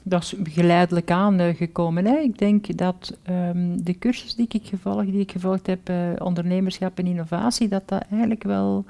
Dat 0.03 0.21
is 0.21 0.35
geleidelijk 0.43 1.11
aan 1.11 1.39
eh, 1.39 1.55
gekomen. 1.55 2.05
Hè. 2.05 2.17
Ik 2.17 2.37
denk 2.37 2.77
dat 2.77 3.17
ehm, 3.23 3.77
de 3.83 3.97
cursus 3.99 4.35
die 4.35 4.47
ik 4.49 4.67
gevolgd, 4.67 5.11
die 5.11 5.19
ik 5.19 5.31
gevolgd 5.31 5.67
heb, 5.67 5.89
eh, 5.89 5.95
ondernemerschap 6.17 6.97
en 6.99 7.05
innovatie, 7.05 7.67
dat 7.67 7.83
dat 7.85 8.03
eigenlijk 8.09 8.43
wel 8.43 8.85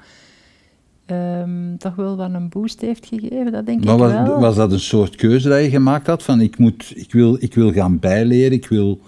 ehm, 1.06 1.76
toch 1.78 1.94
wel 1.94 2.16
wat 2.16 2.34
een 2.34 2.48
boost 2.48 2.80
heeft 2.80 3.06
gegeven. 3.06 3.52
Dat 3.52 3.66
denk 3.66 3.84
Maar 3.84 3.94
ik 3.94 4.00
was, 4.00 4.12
wel. 4.12 4.40
was 4.40 4.56
dat 4.56 4.72
een 4.72 4.80
soort 4.80 5.16
keuze 5.16 5.48
dat 5.48 5.62
je 5.62 5.70
gemaakt 5.70 6.06
had? 6.06 6.22
Van 6.22 6.40
ik, 6.40 6.58
moet, 6.58 6.92
ik, 6.96 7.12
wil, 7.12 7.36
ik 7.40 7.54
wil 7.54 7.72
gaan 7.72 7.98
bijleren, 7.98 8.52
ik 8.52 8.68
wil... 8.68 9.00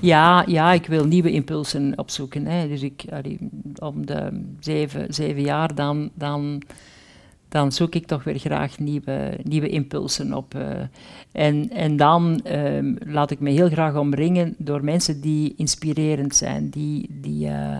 Ja, 0.00 0.44
ja, 0.46 0.72
ik 0.72 0.86
wil 0.86 1.04
nieuwe 1.04 1.30
impulsen 1.30 1.92
opzoeken. 1.96 2.46
Hè. 2.46 2.68
Dus 2.68 2.82
ik, 2.82 3.04
allee, 3.10 3.38
om 3.78 4.06
de 4.06 4.42
zeven, 4.60 5.14
zeven 5.14 5.42
jaar 5.42 5.74
dan, 5.74 6.10
dan, 6.14 6.62
dan 7.56 7.72
zoek 7.72 7.94
ik 7.94 8.06
toch 8.06 8.24
weer 8.24 8.38
graag 8.38 8.78
nieuwe, 8.78 9.38
nieuwe 9.42 9.68
impulsen 9.68 10.34
op. 10.34 10.54
eh. 10.54 10.80
en, 11.32 11.70
en 11.70 11.96
dan 11.96 12.40
ehm, 12.44 12.94
laat 13.06 13.30
ik 13.30 13.40
me 13.40 13.50
heel 13.50 13.68
graag 13.68 13.96
omringen 13.96 14.54
door 14.58 14.84
mensen 14.84 15.20
die 15.20 15.54
inspirerend 15.56 16.34
zijn, 16.36 16.70
die, 16.70 17.06
die, 17.10 17.48
eh, 17.48 17.78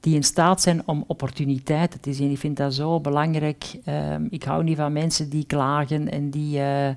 die 0.00 0.14
in 0.14 0.22
staat 0.22 0.62
zijn 0.62 0.82
om 0.86 1.04
opportuniteiten 1.06 2.00
te 2.00 2.12
zien. 2.12 2.30
Ik 2.30 2.38
vind 2.38 2.56
dat 2.56 2.74
zo 2.74 3.00
belangrijk. 3.00 3.64
Ehm, 3.84 4.26
ik 4.30 4.42
hou 4.42 4.64
niet 4.64 4.76
van 4.76 4.92
mensen 4.92 5.28
die 5.30 5.46
klagen 5.46 6.10
en 6.10 6.30
die... 6.30 6.58
eh, 6.58 6.94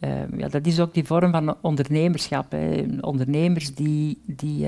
Ehm, 0.00 0.38
ja, 0.38 0.48
dat 0.48 0.66
is 0.66 0.80
ook 0.80 0.94
die 0.94 1.04
vorm 1.04 1.30
van 1.30 1.56
ondernemerschap. 1.62 2.50
Hè. 2.52 2.84
Ondernemers 3.00 3.74
die. 3.74 4.18
die 4.26 4.66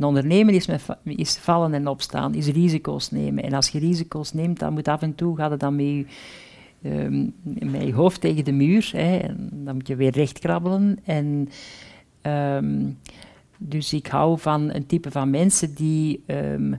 een 0.00 0.06
ondernemer 0.06 0.54
is, 0.54 0.66
met, 0.66 0.82
is 1.04 1.36
vallen 1.36 1.74
en 1.74 1.88
opstaan, 1.88 2.34
is 2.34 2.46
risico's 2.46 3.10
nemen. 3.10 3.44
En 3.44 3.52
als 3.52 3.68
je 3.68 3.78
risico's 3.78 4.32
neemt, 4.32 4.58
dan 4.58 4.72
moet 4.72 4.88
af 4.88 5.02
en 5.02 5.14
toe 5.14 5.36
gaat 5.36 5.50
het 5.50 5.60
dan 5.60 5.76
met 5.76 5.84
je, 5.86 6.04
ehm, 6.82 7.24
met 7.72 7.82
je 7.82 7.92
hoofd 7.94 8.20
tegen 8.20 8.44
de 8.44 8.52
muur. 8.52 8.90
Hè, 8.92 9.16
en 9.16 9.50
dan 9.52 9.74
moet 9.74 9.86
je 9.88 9.96
weer 9.96 10.10
recht 10.12 10.38
krabbelen. 10.38 10.98
En, 11.04 11.48
ehm, 12.22 12.86
dus 13.58 13.92
ik 13.92 14.06
hou 14.06 14.38
van 14.38 14.74
een 14.74 14.86
type 14.86 15.10
van 15.10 15.30
mensen 15.30 15.74
die. 15.74 16.22
ehm, 16.26 16.72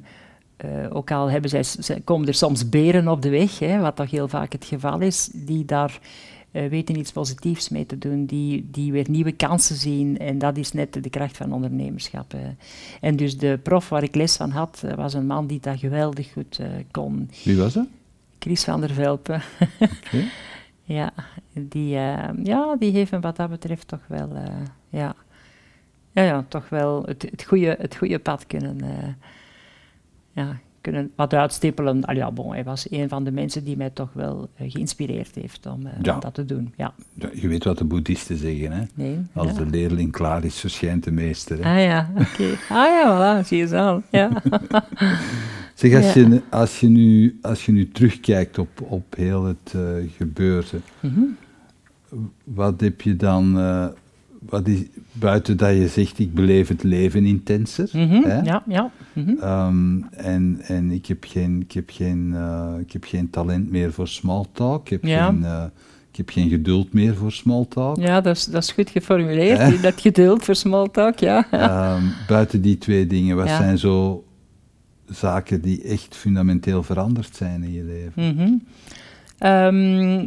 eh, 0.58 0.70
ook 0.90 1.12
al 1.12 1.30
hebben 1.30 1.50
zij- 1.80 2.02
komen 2.04 2.28
er 2.28 2.34
soms 2.34 2.70
beren 2.70 3.08
op 3.08 3.22
de 3.22 3.30
weg, 3.30 3.60
hè, 3.60 3.80
wat 3.80 3.96
toch 3.96 4.12
heel 4.12 4.28
vaak 4.28 4.52
het 4.52 4.66
geval 4.66 5.00
is, 5.00 5.30
die 5.34 5.66
daar 5.66 6.00
eh, 6.52 6.70
weten 6.70 6.98
iets 6.98 7.12
positiefs 7.12 7.70
mee 7.70 7.86
te 7.86 7.98
doen, 7.98 8.26
die, 8.26 8.68
die 8.72 8.92
weer 8.92 9.10
nieuwe 9.10 9.32
kansen 9.32 9.76
zien. 9.76 10.18
En 10.18 10.38
dat 10.38 10.58
is 10.58 10.72
net 10.72 11.04
de 11.04 11.10
kracht 11.10 11.38
van 11.38 11.54
ondernemerschap. 11.54 12.36
En 13.02 13.16
dus 13.16 13.38
de 13.38 13.60
prof 13.64 13.90
waar 13.90 14.04
ik 14.04 14.16
les 14.16 14.36
van 14.36 14.50
had, 14.50 14.82
eh, 14.86 14.94
was 14.94 15.14
een 15.14 15.26
man 15.26 15.48
die 15.48 15.60
dat 15.60 15.80
geweldig 15.80 16.32
goed 16.32 16.60
eh, 16.60 16.68
kon. 16.92 17.30
Wie 17.44 17.58
was 17.58 17.74
dat? 17.74 17.88
Chris 18.40 18.64
van 18.64 18.82
der 18.82 18.94
Velpen. 18.94 19.42
Ja, 20.84 21.14
die, 21.54 21.90
ja, 22.44 22.76
die 22.80 22.92
heeft 22.92 23.12
me 23.12 23.20
wat 23.20 23.36
dat 23.36 23.50
betreft 23.50 23.88
toch 23.88 24.08
wel, 24.08 24.30
ja, 24.90 25.16
ja, 26.12 26.24
ja, 26.24 26.46
toch 26.48 26.70
wel 26.70 27.04
het, 27.04 27.22
het, 27.22 27.44
goede, 27.44 27.76
het 27.80 27.96
goede 27.96 28.20
pad 28.20 28.48
kunnen, 28.48 28.78
ja, 30.32 30.60
kunnen 30.82 31.12
wat 31.16 31.34
uitstippelen. 31.34 32.06
Al 32.06 32.16
ja, 32.16 32.32
bon, 32.32 32.52
hij 32.52 32.64
was 32.64 32.92
een 32.92 33.10
van 33.10 33.24
de 33.24 33.32
mensen 33.32 33.64
die 33.64 33.78
mij 33.78 33.90
toch 33.90 34.10
wel 34.14 34.50
eh, 34.56 34.72
geïnspireerd 34.72 35.36
heeft 35.36 35.66
om, 35.66 35.86
eh, 35.86 35.92
Ja. 36.02 36.14
om 36.14 36.20
dat 36.20 36.34
te 36.34 36.46
doen. 36.46 36.74
Ja, 36.78 36.94
Ja, 37.14 37.30
je 37.34 37.48
weet 37.48 37.64
wat 37.64 37.78
de 37.78 37.84
boeddhisten 37.84 38.38
zeggen, 38.38 38.72
hè? 38.72 38.84
nee. 38.94 39.18
Als 39.34 39.48
ja. 39.52 39.58
de 39.58 39.66
leerling 39.66 40.12
klaar 40.12 40.44
is, 40.44 40.60
verschijnt 40.60 41.04
de 41.04 41.12
meester. 41.12 41.64
Hè? 41.66 41.74
Ah 41.78 41.84
ja, 41.86 42.10
oké. 42.16 42.44
Ah 42.70 42.86
ja, 42.86 43.42
voilà, 43.44 43.48
zie 43.48 43.58
je 43.58 43.68
zo. 43.68 44.02
Ja. 44.12 44.30
Zeg, 45.76 45.96
als, 45.96 46.14
je, 46.14 46.42
als, 46.50 46.80
je 46.80 46.88
nu, 46.88 47.40
als 47.42 47.66
je 47.66 47.72
nu 47.72 47.90
terugkijkt 47.92 48.58
op, 48.58 48.82
op 48.82 49.16
heel 49.16 49.44
het 49.46 49.74
eh 49.76 49.82
gebeurde, 50.18 50.80
Mhm. 51.00 51.20
wat 52.44 52.82
heb 52.82 53.02
je 53.02 53.16
dan, 53.16 53.58
wat 54.50 54.68
is, 54.68 54.80
buiten 55.12 55.58
dat 55.58 55.76
je 55.76 55.88
zegt, 55.88 56.20
ik 56.20 56.34
beleef 56.34 56.68
het 56.68 56.84
leven 56.84 57.26
intenser, 57.26 57.90
Mhm, 57.94 58.22
hè? 58.24 58.40
Ja, 58.42 58.64
ja. 58.68 58.92
mhm. 59.14 59.30
Ehm, 59.40 60.02
en 60.12 60.60
en 60.62 60.92
ik, 60.92 61.06
heb 61.06 61.24
geen, 61.28 61.62
ik, 61.62 61.72
heb 61.72 61.90
geen, 61.94 62.32
eh, 62.36 62.74
ik 62.80 62.92
heb 62.94 63.04
geen 63.04 63.30
talent 63.30 63.72
meer 63.72 63.94
voor 63.94 64.08
small 64.08 64.46
talk, 64.52 64.82
ik 64.84 64.90
heb, 64.90 65.04
Ja. 65.06 65.26
geen, 65.28 65.44
eh, 65.46 65.64
ik 66.12 66.18
heb 66.18 66.30
geen 66.30 66.50
geduld 66.50 66.94
meer 66.94 67.16
voor 67.16 67.32
small 67.32 67.66
talk. 67.70 67.98
Ja, 67.98 68.22
dat 68.22 68.36
is, 68.36 68.46
dat 68.46 68.64
is 68.64 68.72
goed 68.72 68.90
geformuleerd. 68.90 69.82
Dat 69.84 70.02
geduld 70.02 70.44
voor 70.44 70.56
small 70.56 70.88
talk, 70.92 71.20
ja. 71.20 71.48
Ehm, 71.52 72.04
buiten 72.28 72.62
die 72.62 72.78
twee 72.78 73.08
dingen, 73.08 73.36
wat 73.36 73.48
Ja. 73.48 73.58
zijn 73.58 73.78
zo 73.78 74.24
zaken 75.10 75.62
die 75.62 75.82
echt 75.84 76.16
fundamenteel 76.16 76.84
veranderd 76.84 77.36
zijn 77.36 77.64
in 77.64 77.72
je 77.74 77.84
leven? 77.84 78.36
Mhm. 78.36 78.54
Ehm, 79.42 80.26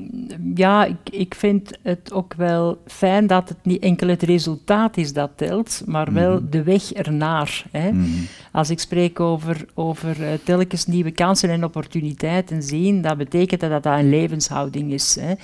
ja, 0.54 0.84
ik, 0.84 0.96
ik 1.10 1.34
vind 1.34 1.78
het 1.82 2.12
ook 2.12 2.34
wel 2.34 2.78
fijn 2.86 3.26
dat 3.26 3.48
het 3.48 3.58
niet 3.62 3.82
enkel 3.82 4.08
het 4.08 4.22
resultaat 4.22 4.96
is 4.96 5.12
dat 5.12 5.30
telt, 5.36 5.82
maar 5.86 6.12
wel 6.12 6.34
Mhm. 6.34 6.50
de 6.50 6.62
weg 6.62 6.92
ernaar. 6.92 7.64
Hè. 7.70 7.92
Mhm. 7.92 8.06
Als 8.52 8.70
ik 8.70 8.78
spreek 8.78 9.20
over, 9.20 9.64
over 9.74 10.22
eh, 10.22 10.28
telkens 10.44 10.86
nieuwe 10.86 11.10
kansen 11.10 11.50
en 11.50 11.64
opportuniteiten 11.64 12.62
zien, 12.62 13.02
dat 13.02 13.16
betekent 13.16 13.60
dat 13.60 13.82
dat 13.82 13.98
een 13.98 14.08
levenshouding 14.10 14.92
is. 14.92 15.16
Hè. 15.20 15.34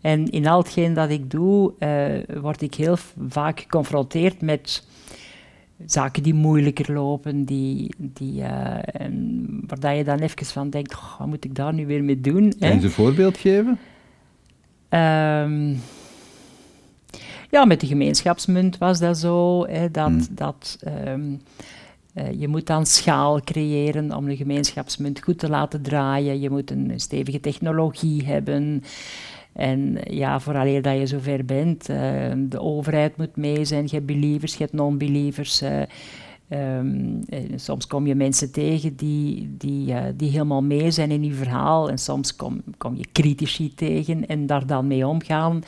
En 0.00 0.30
in 0.30 0.46
al 0.46 0.58
hetgeen 0.58 0.94
dat 0.94 1.10
ik 1.10 1.30
doe, 1.30 1.72
eh, 1.78 2.40
word 2.40 2.62
ik 2.62 2.74
heel 2.74 2.96
vaak 3.28 3.60
geconfronteerd 3.60 4.40
met 4.40 4.86
zaken 5.86 6.22
die 6.22 6.34
moeilijker 6.34 6.92
lopen, 6.92 7.44
die, 7.44 7.94
die, 7.98 8.42
en 8.42 9.46
waar 9.66 9.80
dat 9.80 9.96
je 9.96 10.04
dan 10.04 10.18
even 10.18 10.46
van 10.46 10.70
denkt, 10.70 10.94
"Goh, 10.94 11.18
wat 11.18 11.26
moet 11.26 11.44
ik 11.44 11.54
daar 11.54 11.74
nu 11.74 11.86
weer 11.86 12.04
mee 12.04 12.20
doen? 12.20 12.44
hè?" 12.44 12.68
Kan 12.68 12.78
je 12.78 12.84
een 12.84 12.90
voorbeeld 12.90 13.36
geven? 13.36 13.78
Ehm, 14.88 15.74
ja, 17.50 17.64
met 17.64 17.80
de 17.80 17.86
gemeenschapsmunt 17.86 18.78
was 18.78 18.98
dat 18.98 19.18
zo. 19.18 19.66
Hè, 19.66 19.90
dat, 19.90 20.08
Hmm. 20.08 20.26
dat, 20.30 20.78
ehm, 20.80 21.34
eh, 22.14 22.40
je 22.40 22.48
moet 22.48 22.66
dan 22.66 22.86
schaal 22.86 23.40
creëren 23.40 24.16
om 24.16 24.26
de 24.26 24.36
gemeenschapsmunt 24.36 25.22
goed 25.22 25.38
te 25.38 25.48
laten 25.48 25.82
draaien. 25.82 26.40
Je 26.40 26.50
moet 26.50 26.70
een 26.70 26.92
stevige 26.96 27.40
technologie 27.40 28.24
hebben. 28.24 28.82
En 29.56 29.98
ja, 30.10 30.40
vooraleer 30.40 30.82
dat 30.82 30.98
je 30.98 31.06
zover 31.06 31.44
bent, 31.44 31.88
eh, 31.88 32.32
de 32.36 32.60
overheid 32.60 33.16
moet 33.16 33.36
mee 33.36 33.64
zijn. 33.64 33.82
Je 33.84 33.94
hebt 33.94 34.06
believers, 34.06 34.52
je 34.52 34.58
hebt 34.58 34.72
non-believers. 34.72 35.60
eh, 35.60 35.80
ehm, 36.48 37.22
en 37.28 37.60
soms 37.60 37.86
kom 37.86 38.06
je 38.06 38.14
mensen 38.14 38.52
tegen 38.52 38.96
die, 38.96 39.54
die, 39.58 39.92
eh, 39.92 40.04
die 40.16 40.30
helemaal 40.30 40.62
mee 40.62 40.90
zijn 40.90 41.10
in 41.10 41.24
je 41.24 41.32
verhaal. 41.32 41.90
En 41.90 41.98
soms 41.98 42.36
kom, 42.36 42.62
kom 42.78 42.96
je 42.96 43.04
critici 43.12 43.74
tegen 43.74 44.26
en 44.26 44.46
daar 44.46 44.66
dan 44.66 44.86
mee 44.86 45.06
omgaan. 45.06 45.62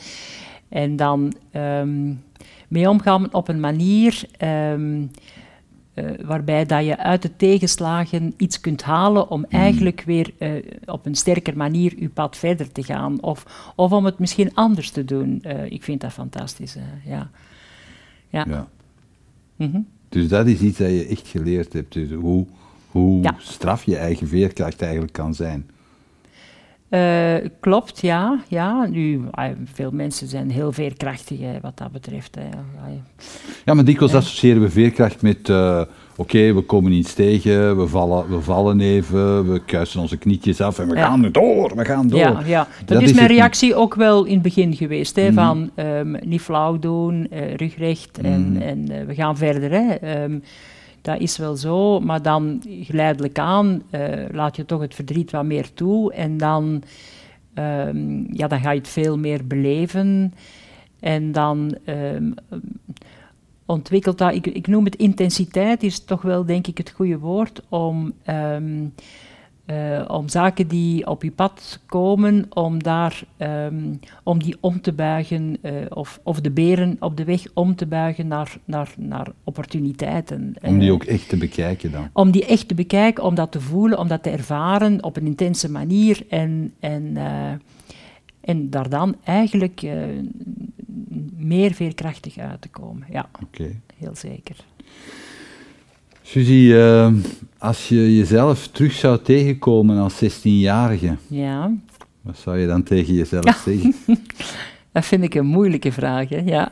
En 0.69 0.95
dan 0.95 1.33
ehm, 1.51 2.13
mee 2.67 2.89
omgaan 2.89 3.33
op 3.33 3.47
een 3.47 3.59
manier 3.59 4.23
ehm, 4.37 5.05
eh, 5.99 6.25
waarbij 6.25 6.65
dat 6.65 6.85
je 6.85 6.97
uit 6.97 7.21
de 7.21 7.35
tegenslagen 7.35 8.33
iets 8.37 8.59
kunt 8.59 8.83
halen 8.83 9.29
om 9.29 9.45
eigenlijk 9.49 10.01
weer 10.05 10.33
eh, 10.37 10.51
op 10.85 11.05
een 11.05 11.15
sterker 11.15 11.57
manier 11.57 11.93
je 11.99 12.09
pad 12.09 12.37
verder 12.37 12.71
te 12.71 12.83
gaan. 12.83 13.21
Of, 13.21 13.71
of 13.75 13.91
om 13.91 14.05
het 14.05 14.19
misschien 14.19 14.53
anders 14.55 14.91
te 14.91 15.05
doen. 15.05 15.39
Eh, 15.41 15.71
ik 15.71 15.83
vind 15.83 16.01
dat 16.01 16.11
fantastisch. 16.11 16.77
ja. 17.05 17.29
Ja. 18.29 18.45
Ja. 18.47 18.67
Mhm. 19.55 19.79
Dus 20.09 20.27
dat 20.27 20.47
is 20.47 20.59
iets 20.59 20.77
dat 20.77 20.89
je 20.89 21.05
echt 21.05 21.27
geleerd 21.27 21.73
hebt. 21.73 21.93
Dus 21.93 22.11
hoe 22.11 22.45
hoe 22.91 23.23
Ja. 23.23 23.35
straf 23.37 23.83
je 23.83 23.97
eigen 23.97 24.27
veerkracht 24.27 24.81
eigenlijk 24.81 25.13
kan 25.13 25.35
zijn. 25.35 25.69
Eh, 26.89 27.35
klopt, 27.59 28.01
ja. 28.01 28.39
ja. 28.47 28.85
Nu, 28.85 29.21
veel 29.73 29.91
mensen 29.91 30.27
zijn 30.27 30.49
heel 30.51 30.71
veerkrachtig 30.71 31.39
hè, 31.39 31.59
wat 31.61 31.77
dat 31.77 31.91
betreft. 31.91 32.35
Hè. 32.35 32.47
Ja, 33.65 33.73
maar 33.73 33.85
dikwijls 33.85 34.13
associëren 34.13 34.61
we 34.61 34.69
veerkracht 34.69 35.21
met, 35.21 35.49
eh, 35.49 35.81
oké, 36.15 36.53
we 36.53 36.61
komen 36.61 36.91
iets 36.91 37.13
tegen, 37.13 37.77
we 37.77 37.87
vallen, 37.87 38.29
we 38.29 38.41
vallen 38.41 38.79
even, 38.81 39.51
we 39.51 39.61
kuisen 39.65 39.99
onze 40.01 40.17
knietjes 40.17 40.61
af 40.61 40.79
en 40.79 40.87
we 40.87 40.95
Ja. 40.95 41.05
gaan 41.07 41.31
door, 41.31 41.75
we 41.75 41.85
gaan 41.85 42.07
door. 42.07 42.19
Ja, 42.19 42.41
ja. 42.45 42.67
Dat, 42.79 42.87
Dat 42.87 43.01
is 43.01 43.09
is 43.09 43.15
mijn 43.15 43.27
reactie 43.27 43.75
ook 43.75 43.95
wel 43.95 44.25
in 44.25 44.33
het 44.33 44.41
begin 44.41 44.75
geweest. 44.75 45.15
Hè, 45.15 45.25
Mhm. 45.25 45.33
Van 45.33 45.69
ehm, 45.75 46.15
niet 46.23 46.41
flauw 46.41 46.79
doen, 46.79 47.27
eh, 47.31 47.53
rugrecht 47.55 48.17
en, 48.21 48.51
Mhm. 48.51 48.61
en 48.61 48.89
eh, 48.99 49.05
we 49.05 49.13
gaan 49.15 49.37
verder. 49.37 49.71
Hè. 49.71 49.93
Ehm, 49.93 50.39
dat 51.01 51.19
is 51.19 51.37
wel 51.37 51.55
zo, 51.55 51.99
maar 51.99 52.21
dan 52.21 52.63
geleidelijk 52.67 53.39
aan 53.39 53.81
eh, 53.89 54.25
laat 54.31 54.55
je 54.55 54.65
toch 54.65 54.81
het 54.81 54.95
verdriet 54.95 55.31
wat 55.31 55.45
meer 55.45 55.73
toe. 55.73 56.13
En 56.13 56.37
dan, 56.37 56.83
ehm, 57.53 58.33
ja, 58.33 58.47
dan 58.47 58.59
ga 58.59 58.71
je 58.71 58.79
het 58.79 58.87
veel 58.87 59.17
meer 59.17 59.47
beleven. 59.47 60.33
En 60.99 61.31
dan 61.31 61.77
ehm, 61.85 62.31
ontwikkelt 63.65 64.17
dat, 64.17 64.33
ik, 64.33 64.47
ik 64.47 64.67
noem 64.67 64.85
het 64.85 64.95
intensiteit, 64.95 65.83
is 65.83 66.05
toch 66.05 66.21
wel 66.21 66.45
denk 66.45 66.67
ik 66.67 66.77
het 66.77 66.89
goede 66.89 67.17
woord 67.17 67.61
om, 67.69 68.13
ehm, 68.23 68.85
eh, 69.69 70.05
om 70.07 70.29
zaken 70.29 70.67
die 70.67 71.07
op 71.07 71.23
je 71.23 71.31
pad 71.31 71.79
komen, 71.85 72.45
om, 72.49 72.83
daar, 72.83 73.23
ehm, 73.37 73.93
om 74.23 74.43
die 74.43 74.57
om 74.59 74.81
te 74.81 74.93
buigen, 74.93 75.57
eh, 75.61 75.73
of, 75.89 76.19
of 76.23 76.41
de 76.41 76.51
beren 76.51 76.97
op 76.99 77.17
de 77.17 77.23
weg 77.23 77.43
om 77.53 77.75
te 77.75 77.85
buigen 77.85 78.27
naar, 78.27 78.57
naar, 78.65 78.93
naar 78.97 79.27
opportuniteiten. 79.43 80.55
Om 80.61 80.79
die 80.79 80.87
Eh, 80.87 80.93
ook 80.93 81.03
echt 81.03 81.29
te 81.29 81.37
bekijken 81.37 81.91
dan. 81.91 82.09
om 82.13 82.31
die 82.31 82.45
echt 82.45 82.67
te 82.67 82.75
bekijken, 82.75 83.23
om 83.23 83.35
dat 83.35 83.51
te 83.51 83.61
voelen, 83.61 83.99
om 83.99 84.07
dat 84.07 84.23
te 84.23 84.29
ervaren 84.29 85.03
op 85.03 85.17
een 85.17 85.25
intense 85.25 85.71
manier 85.71 86.25
en, 86.29 86.73
en, 86.79 87.17
en 88.41 88.69
daar 88.69 88.89
dan 88.89 89.15
eigenlijk 89.23 89.81
meer 91.37 91.73
veerkrachtig 91.73 92.37
uit 92.37 92.61
te 92.61 92.69
komen. 92.69 93.07
Ja, 93.11 93.29
Oké. 93.43 93.75
heel 93.97 94.15
zeker. 94.15 94.55
Suzy, 96.29 96.71
eh, 96.73 97.13
als 97.57 97.89
je 97.89 98.15
jezelf 98.15 98.67
terug 98.67 98.91
zou 98.93 99.19
tegenkomen 99.21 99.97
als 99.97 100.23
16-jarige, 100.23 101.17
Ja, 101.27 101.71
wat 102.21 102.37
zou 102.37 102.57
je 102.57 102.67
dan 102.67 102.83
tegen 102.83 103.13
jezelf 103.13 103.61
zeggen? 103.65 103.95
dat 104.91 105.05
vind 105.05 105.23
ik 105.23 105.33
een 105.35 105.45
moeilijke 105.45 105.91
vraag. 105.91 106.29
Hè? 106.29 106.37
Ja. 106.37 106.71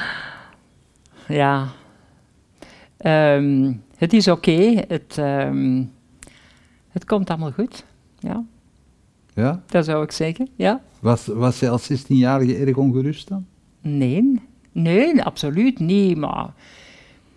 ja. 1.28 1.68
Ehm, 2.96 3.72
het 3.96 4.12
is 4.12 4.28
oké, 4.28 4.84
het, 4.88 5.18
ehm, 5.18 5.82
het 6.88 7.04
komt 7.04 7.30
allemaal 7.30 7.52
goed. 7.52 7.84
Ja, 8.18 8.44
Ja? 9.34 9.62
dat 9.66 9.84
zou 9.84 10.04
ik 10.04 10.12
zeggen. 10.12 10.48
Ja. 10.54 10.82
Was, 11.00 11.26
was 11.26 11.60
je 11.60 11.68
als 11.68 11.92
16-jarige 11.92 12.56
erg 12.56 12.76
ongerust 12.76 13.28
dan? 13.28 13.46
Nee, 13.80 14.40
nee, 14.72 15.22
absoluut 15.22 15.78
niet. 15.78 16.16
Maar 16.16 16.50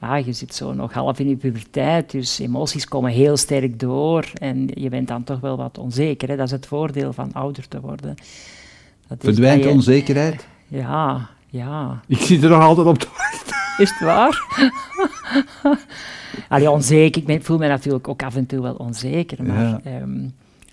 ja, 0.01 0.15
je 0.15 0.33
zit 0.33 0.55
zo 0.55 0.73
nog 0.73 0.93
half 0.93 1.19
in 1.19 1.29
je 1.29 1.35
puberteit, 1.35 2.11
dus 2.11 2.39
emoties 2.39 2.87
komen 2.87 3.11
heel 3.11 3.37
sterk 3.37 3.79
door. 3.79 4.31
En 4.33 4.69
je 4.73 4.89
bent 4.89 5.07
dan 5.07 5.23
toch 5.23 5.39
wel 5.39 5.57
wat 5.57 5.77
onzeker. 5.77 6.27
Hè? 6.29 6.35
Dat 6.35 6.45
is 6.45 6.51
het 6.51 6.65
voordeel 6.65 7.13
van 7.13 7.33
ouder 7.33 7.67
te 7.67 7.79
worden. 7.81 8.15
Dat 9.07 9.17
is 9.17 9.23
Verdwijnt 9.23 9.63
je- 9.63 9.69
onzekerheid? 9.69 10.47
Ja, 10.67 11.29
ja. 11.47 12.01
Ik 12.07 12.17
zit 12.17 12.43
er 12.43 12.49
nog 12.49 12.61
altijd 12.63 12.87
op 12.87 12.97
te 12.97 13.07
wachten. 13.17 13.55
Is 13.77 13.89
het 13.89 13.99
waar? 13.99 14.43
Allee, 16.49 16.71
onzeker. 16.71 17.21
Ik 17.21 17.27
ben, 17.27 17.43
voel 17.43 17.57
me 17.57 17.67
natuurlijk 17.67 18.07
ook 18.07 18.23
af 18.23 18.35
en 18.35 18.45
toe 18.45 18.61
wel 18.61 18.73
onzeker. 18.75 19.43
Maar 19.43 19.63
Ja. 19.63 19.79
ehm, 19.83 20.23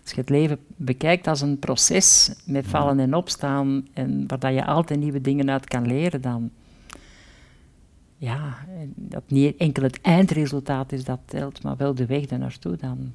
als 0.03 0.11
je 0.15 0.21
het 0.21 0.31
leven 0.31 0.59
bekijkt 0.77 1.27
als 1.27 1.41
een 1.41 1.59
proces 1.59 2.35
met 2.45 2.67
vallen 2.67 3.01
en 3.01 3.15
opstaan, 3.15 3.87
en 3.95 4.25
waar 4.27 4.39
dat 4.39 4.53
je 4.55 4.65
altijd 4.67 5.01
nieuwe 5.01 5.21
dingen 5.21 5.51
uit 5.51 5.67
kan 5.69 5.87
leren, 5.87 6.21
dan. 6.21 6.51
Ja, 8.19 8.67
dat 8.95 9.23
niet 9.27 9.57
enkel 9.57 9.83
het 9.83 10.01
eindresultaat 10.01 10.93
is 10.93 11.05
dat 11.05 11.21
telt, 11.25 11.63
maar 11.63 11.77
wel 11.77 11.95
de 11.95 12.07
weg 12.07 12.27
daar 12.27 12.39
naartoe 12.39 12.77
dan. 12.77 13.13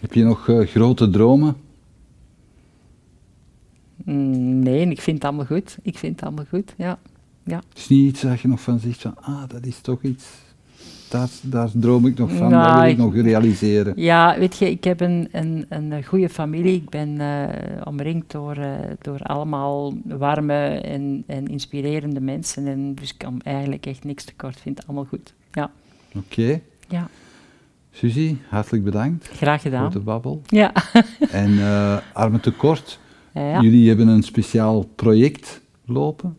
Heb 0.00 0.12
je 0.12 0.24
nog 0.24 0.48
eh, 0.48 0.66
grote 0.66 1.10
dromen? 1.10 1.56
Mm, 4.04 4.58
nee, 4.58 4.88
ik 4.88 5.00
vind 5.00 5.16
het 5.16 5.24
allemaal 5.24 5.46
goed. 5.46 5.78
Ik 5.82 5.98
vind 5.98 6.14
het 6.14 6.24
allemaal 6.24 6.44
goed, 6.48 6.74
ja. 6.76 6.98
ja. 7.44 7.62
Het 7.68 7.78
is 7.78 7.88
niet 7.88 8.08
iets 8.08 8.20
dat 8.20 8.40
je 8.40 8.48
nog 8.48 8.60
van 8.60 8.78
zegt 8.78 9.00
van, 9.00 9.16
ah, 9.20 9.48
dat 9.48 9.66
is 9.66 9.80
toch 9.80 10.02
iets, 10.02 10.26
daar, 11.08 11.28
daar 11.42 11.70
droom 11.74 12.06
ik 12.06 12.18
nog 12.18 12.32
van, 12.32 12.50
dat 12.50 12.74
wil 12.74 12.84
ik 12.84 12.96
nog 12.96 13.14
realiseren. 13.14 13.92
Ja, 13.96 14.38
weet 14.38 14.56
je, 14.56 14.70
ik 14.70 14.84
heb 14.84 15.00
een, 15.00 15.28
een, 15.32 15.66
een 15.68 16.04
goede 16.04 16.28
familie. 16.28 16.74
Ik 16.74 16.88
ben 16.88 17.20
eh, 17.20 17.86
omringd 17.86 18.32
door, 18.32 18.56
eh, 18.56 18.72
door 19.00 19.18
allemaal 19.22 19.94
warme 20.04 20.66
en, 20.68 21.24
en 21.26 21.46
inspirerende 21.46 22.20
mensen. 22.20 22.66
En 22.66 22.94
dus 22.94 23.10
ik 23.10 23.18
kan 23.18 23.40
eigenlijk 23.42 23.86
echt 23.86 24.04
niks 24.04 24.24
tekort. 24.24 24.56
Ik 24.56 24.62
vind 24.62 24.78
het 24.78 24.86
allemaal 24.86 25.06
goed. 25.08 25.34
Ja, 25.52 25.70
Oké. 26.16 26.60
ja. 26.88 27.08
Suzy, 27.90 28.36
hartelijk 28.48 28.84
bedankt 28.84 29.28
graag 29.28 29.60
voor 29.62 29.70
gedaan. 29.70 29.90
de 29.90 30.00
babbel. 30.00 30.42
Ja. 30.46 30.72
En 31.30 31.58
eh 31.58 31.96
Armen 32.12 32.40
Tekort, 32.40 32.98
ja. 33.34 33.60
jullie 33.60 33.88
hebben 33.88 34.08
een 34.08 34.22
speciaal 34.22 34.82
project 34.94 35.60
lopen. 35.84 36.36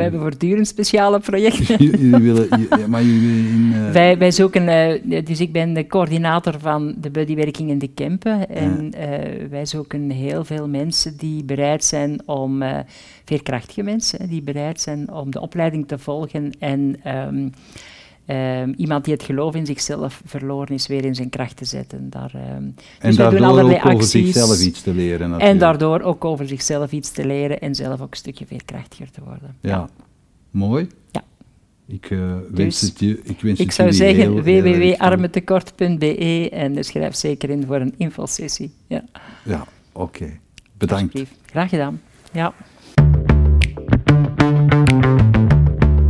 We 0.00 0.06
hebben 0.06 0.24
voortdurend 0.24 0.66
speciale 0.68 1.20
projecten. 1.20 1.84
jullie 1.84 2.16
willen, 2.32 2.48
maar 2.88 3.02
jullie 3.02 3.20
willen 3.20 3.50
in... 3.50 3.72
eh, 3.74 3.92
Wij, 3.92 4.18
wij 4.18 4.30
zoeken, 4.30 4.68
eh, 4.68 5.24
dus 5.24 5.40
ik 5.40 5.52
ben 5.52 5.72
de 5.74 5.86
coördinator 5.86 6.54
van 6.58 6.94
de 7.00 7.10
buddywerking 7.10 7.70
in 7.70 7.78
de 7.78 7.88
Kempen. 7.88 8.48
En 8.48 8.92
eh, 8.92 9.48
wij 9.50 9.66
zoeken 9.66 10.10
heel 10.10 10.44
veel 10.44 10.68
mensen 10.68 11.16
die 11.16 11.44
bereid 11.44 11.84
zijn 11.84 12.20
om, 12.28 12.62
veerkrachtige 13.24 13.82
mensen, 13.82 14.28
die 14.28 14.42
bereid 14.42 14.80
zijn 14.80 15.12
om 15.12 15.30
de 15.30 15.40
opleiding 15.40 15.88
te 15.88 15.98
volgen. 15.98 16.52
En 16.58 16.96
ehm, 17.02 17.48
ehm, 18.30 18.72
iemand 18.76 19.04
die 19.04 19.14
het 19.14 19.22
geloof 19.22 19.54
in 19.54 19.66
zichzelf 19.66 20.22
verloren 20.24 20.74
is, 20.74 20.86
weer 20.86 21.04
in 21.04 21.14
zijn 21.14 21.28
kracht 21.28 21.56
te 21.56 21.64
zetten. 21.64 22.10
Daar, 22.10 22.30
ehm, 22.34 22.42
en 22.42 22.74
dus 23.00 23.00
wij 23.00 23.10
doen 23.10 23.16
daardoor 23.16 23.46
allerlei 23.46 23.76
ook 23.76 23.84
over 23.84 23.96
acties. 23.96 24.10
zichzelf 24.10 24.60
iets 24.60 24.82
te 24.82 24.94
leren. 24.94 25.40
En 25.40 25.58
daardoor 25.58 26.00
ook 26.00 26.24
over 26.24 26.48
zichzelf 26.48 26.92
iets 26.92 27.10
te 27.10 27.26
leren 27.26 27.60
en 27.60 27.74
zelf 27.74 28.00
ook 28.00 28.10
een 28.10 28.16
stukje 28.16 28.46
veerkrachtiger 28.46 29.10
te 29.10 29.20
worden. 29.24 29.56
Ja, 29.60 29.88
mooi. 30.50 30.86
Ja. 31.10 31.22
Ik, 31.86 32.10
uh, 32.10 32.34
wens 32.50 32.80
het 32.80 32.98
je, 32.98 33.20
ik 33.22 33.40
wens 33.40 33.60
ik 33.60 33.66
het 33.66 33.74
zou 33.74 33.92
zeggen 33.92 34.42
www.armetekort.be 34.42 36.48
en 36.50 36.84
schrijf 36.84 37.14
zeker 37.14 37.50
in 37.50 37.66
voor 37.66 37.76
een 37.76 37.94
infosessie. 37.96 38.72
Ja, 38.86 39.04
ja 39.44 39.64
oké. 39.92 40.38
Bedankt. 40.78 41.22
Graag 41.46 41.68
gedaan. 41.68 42.00
Ja. 42.32 42.54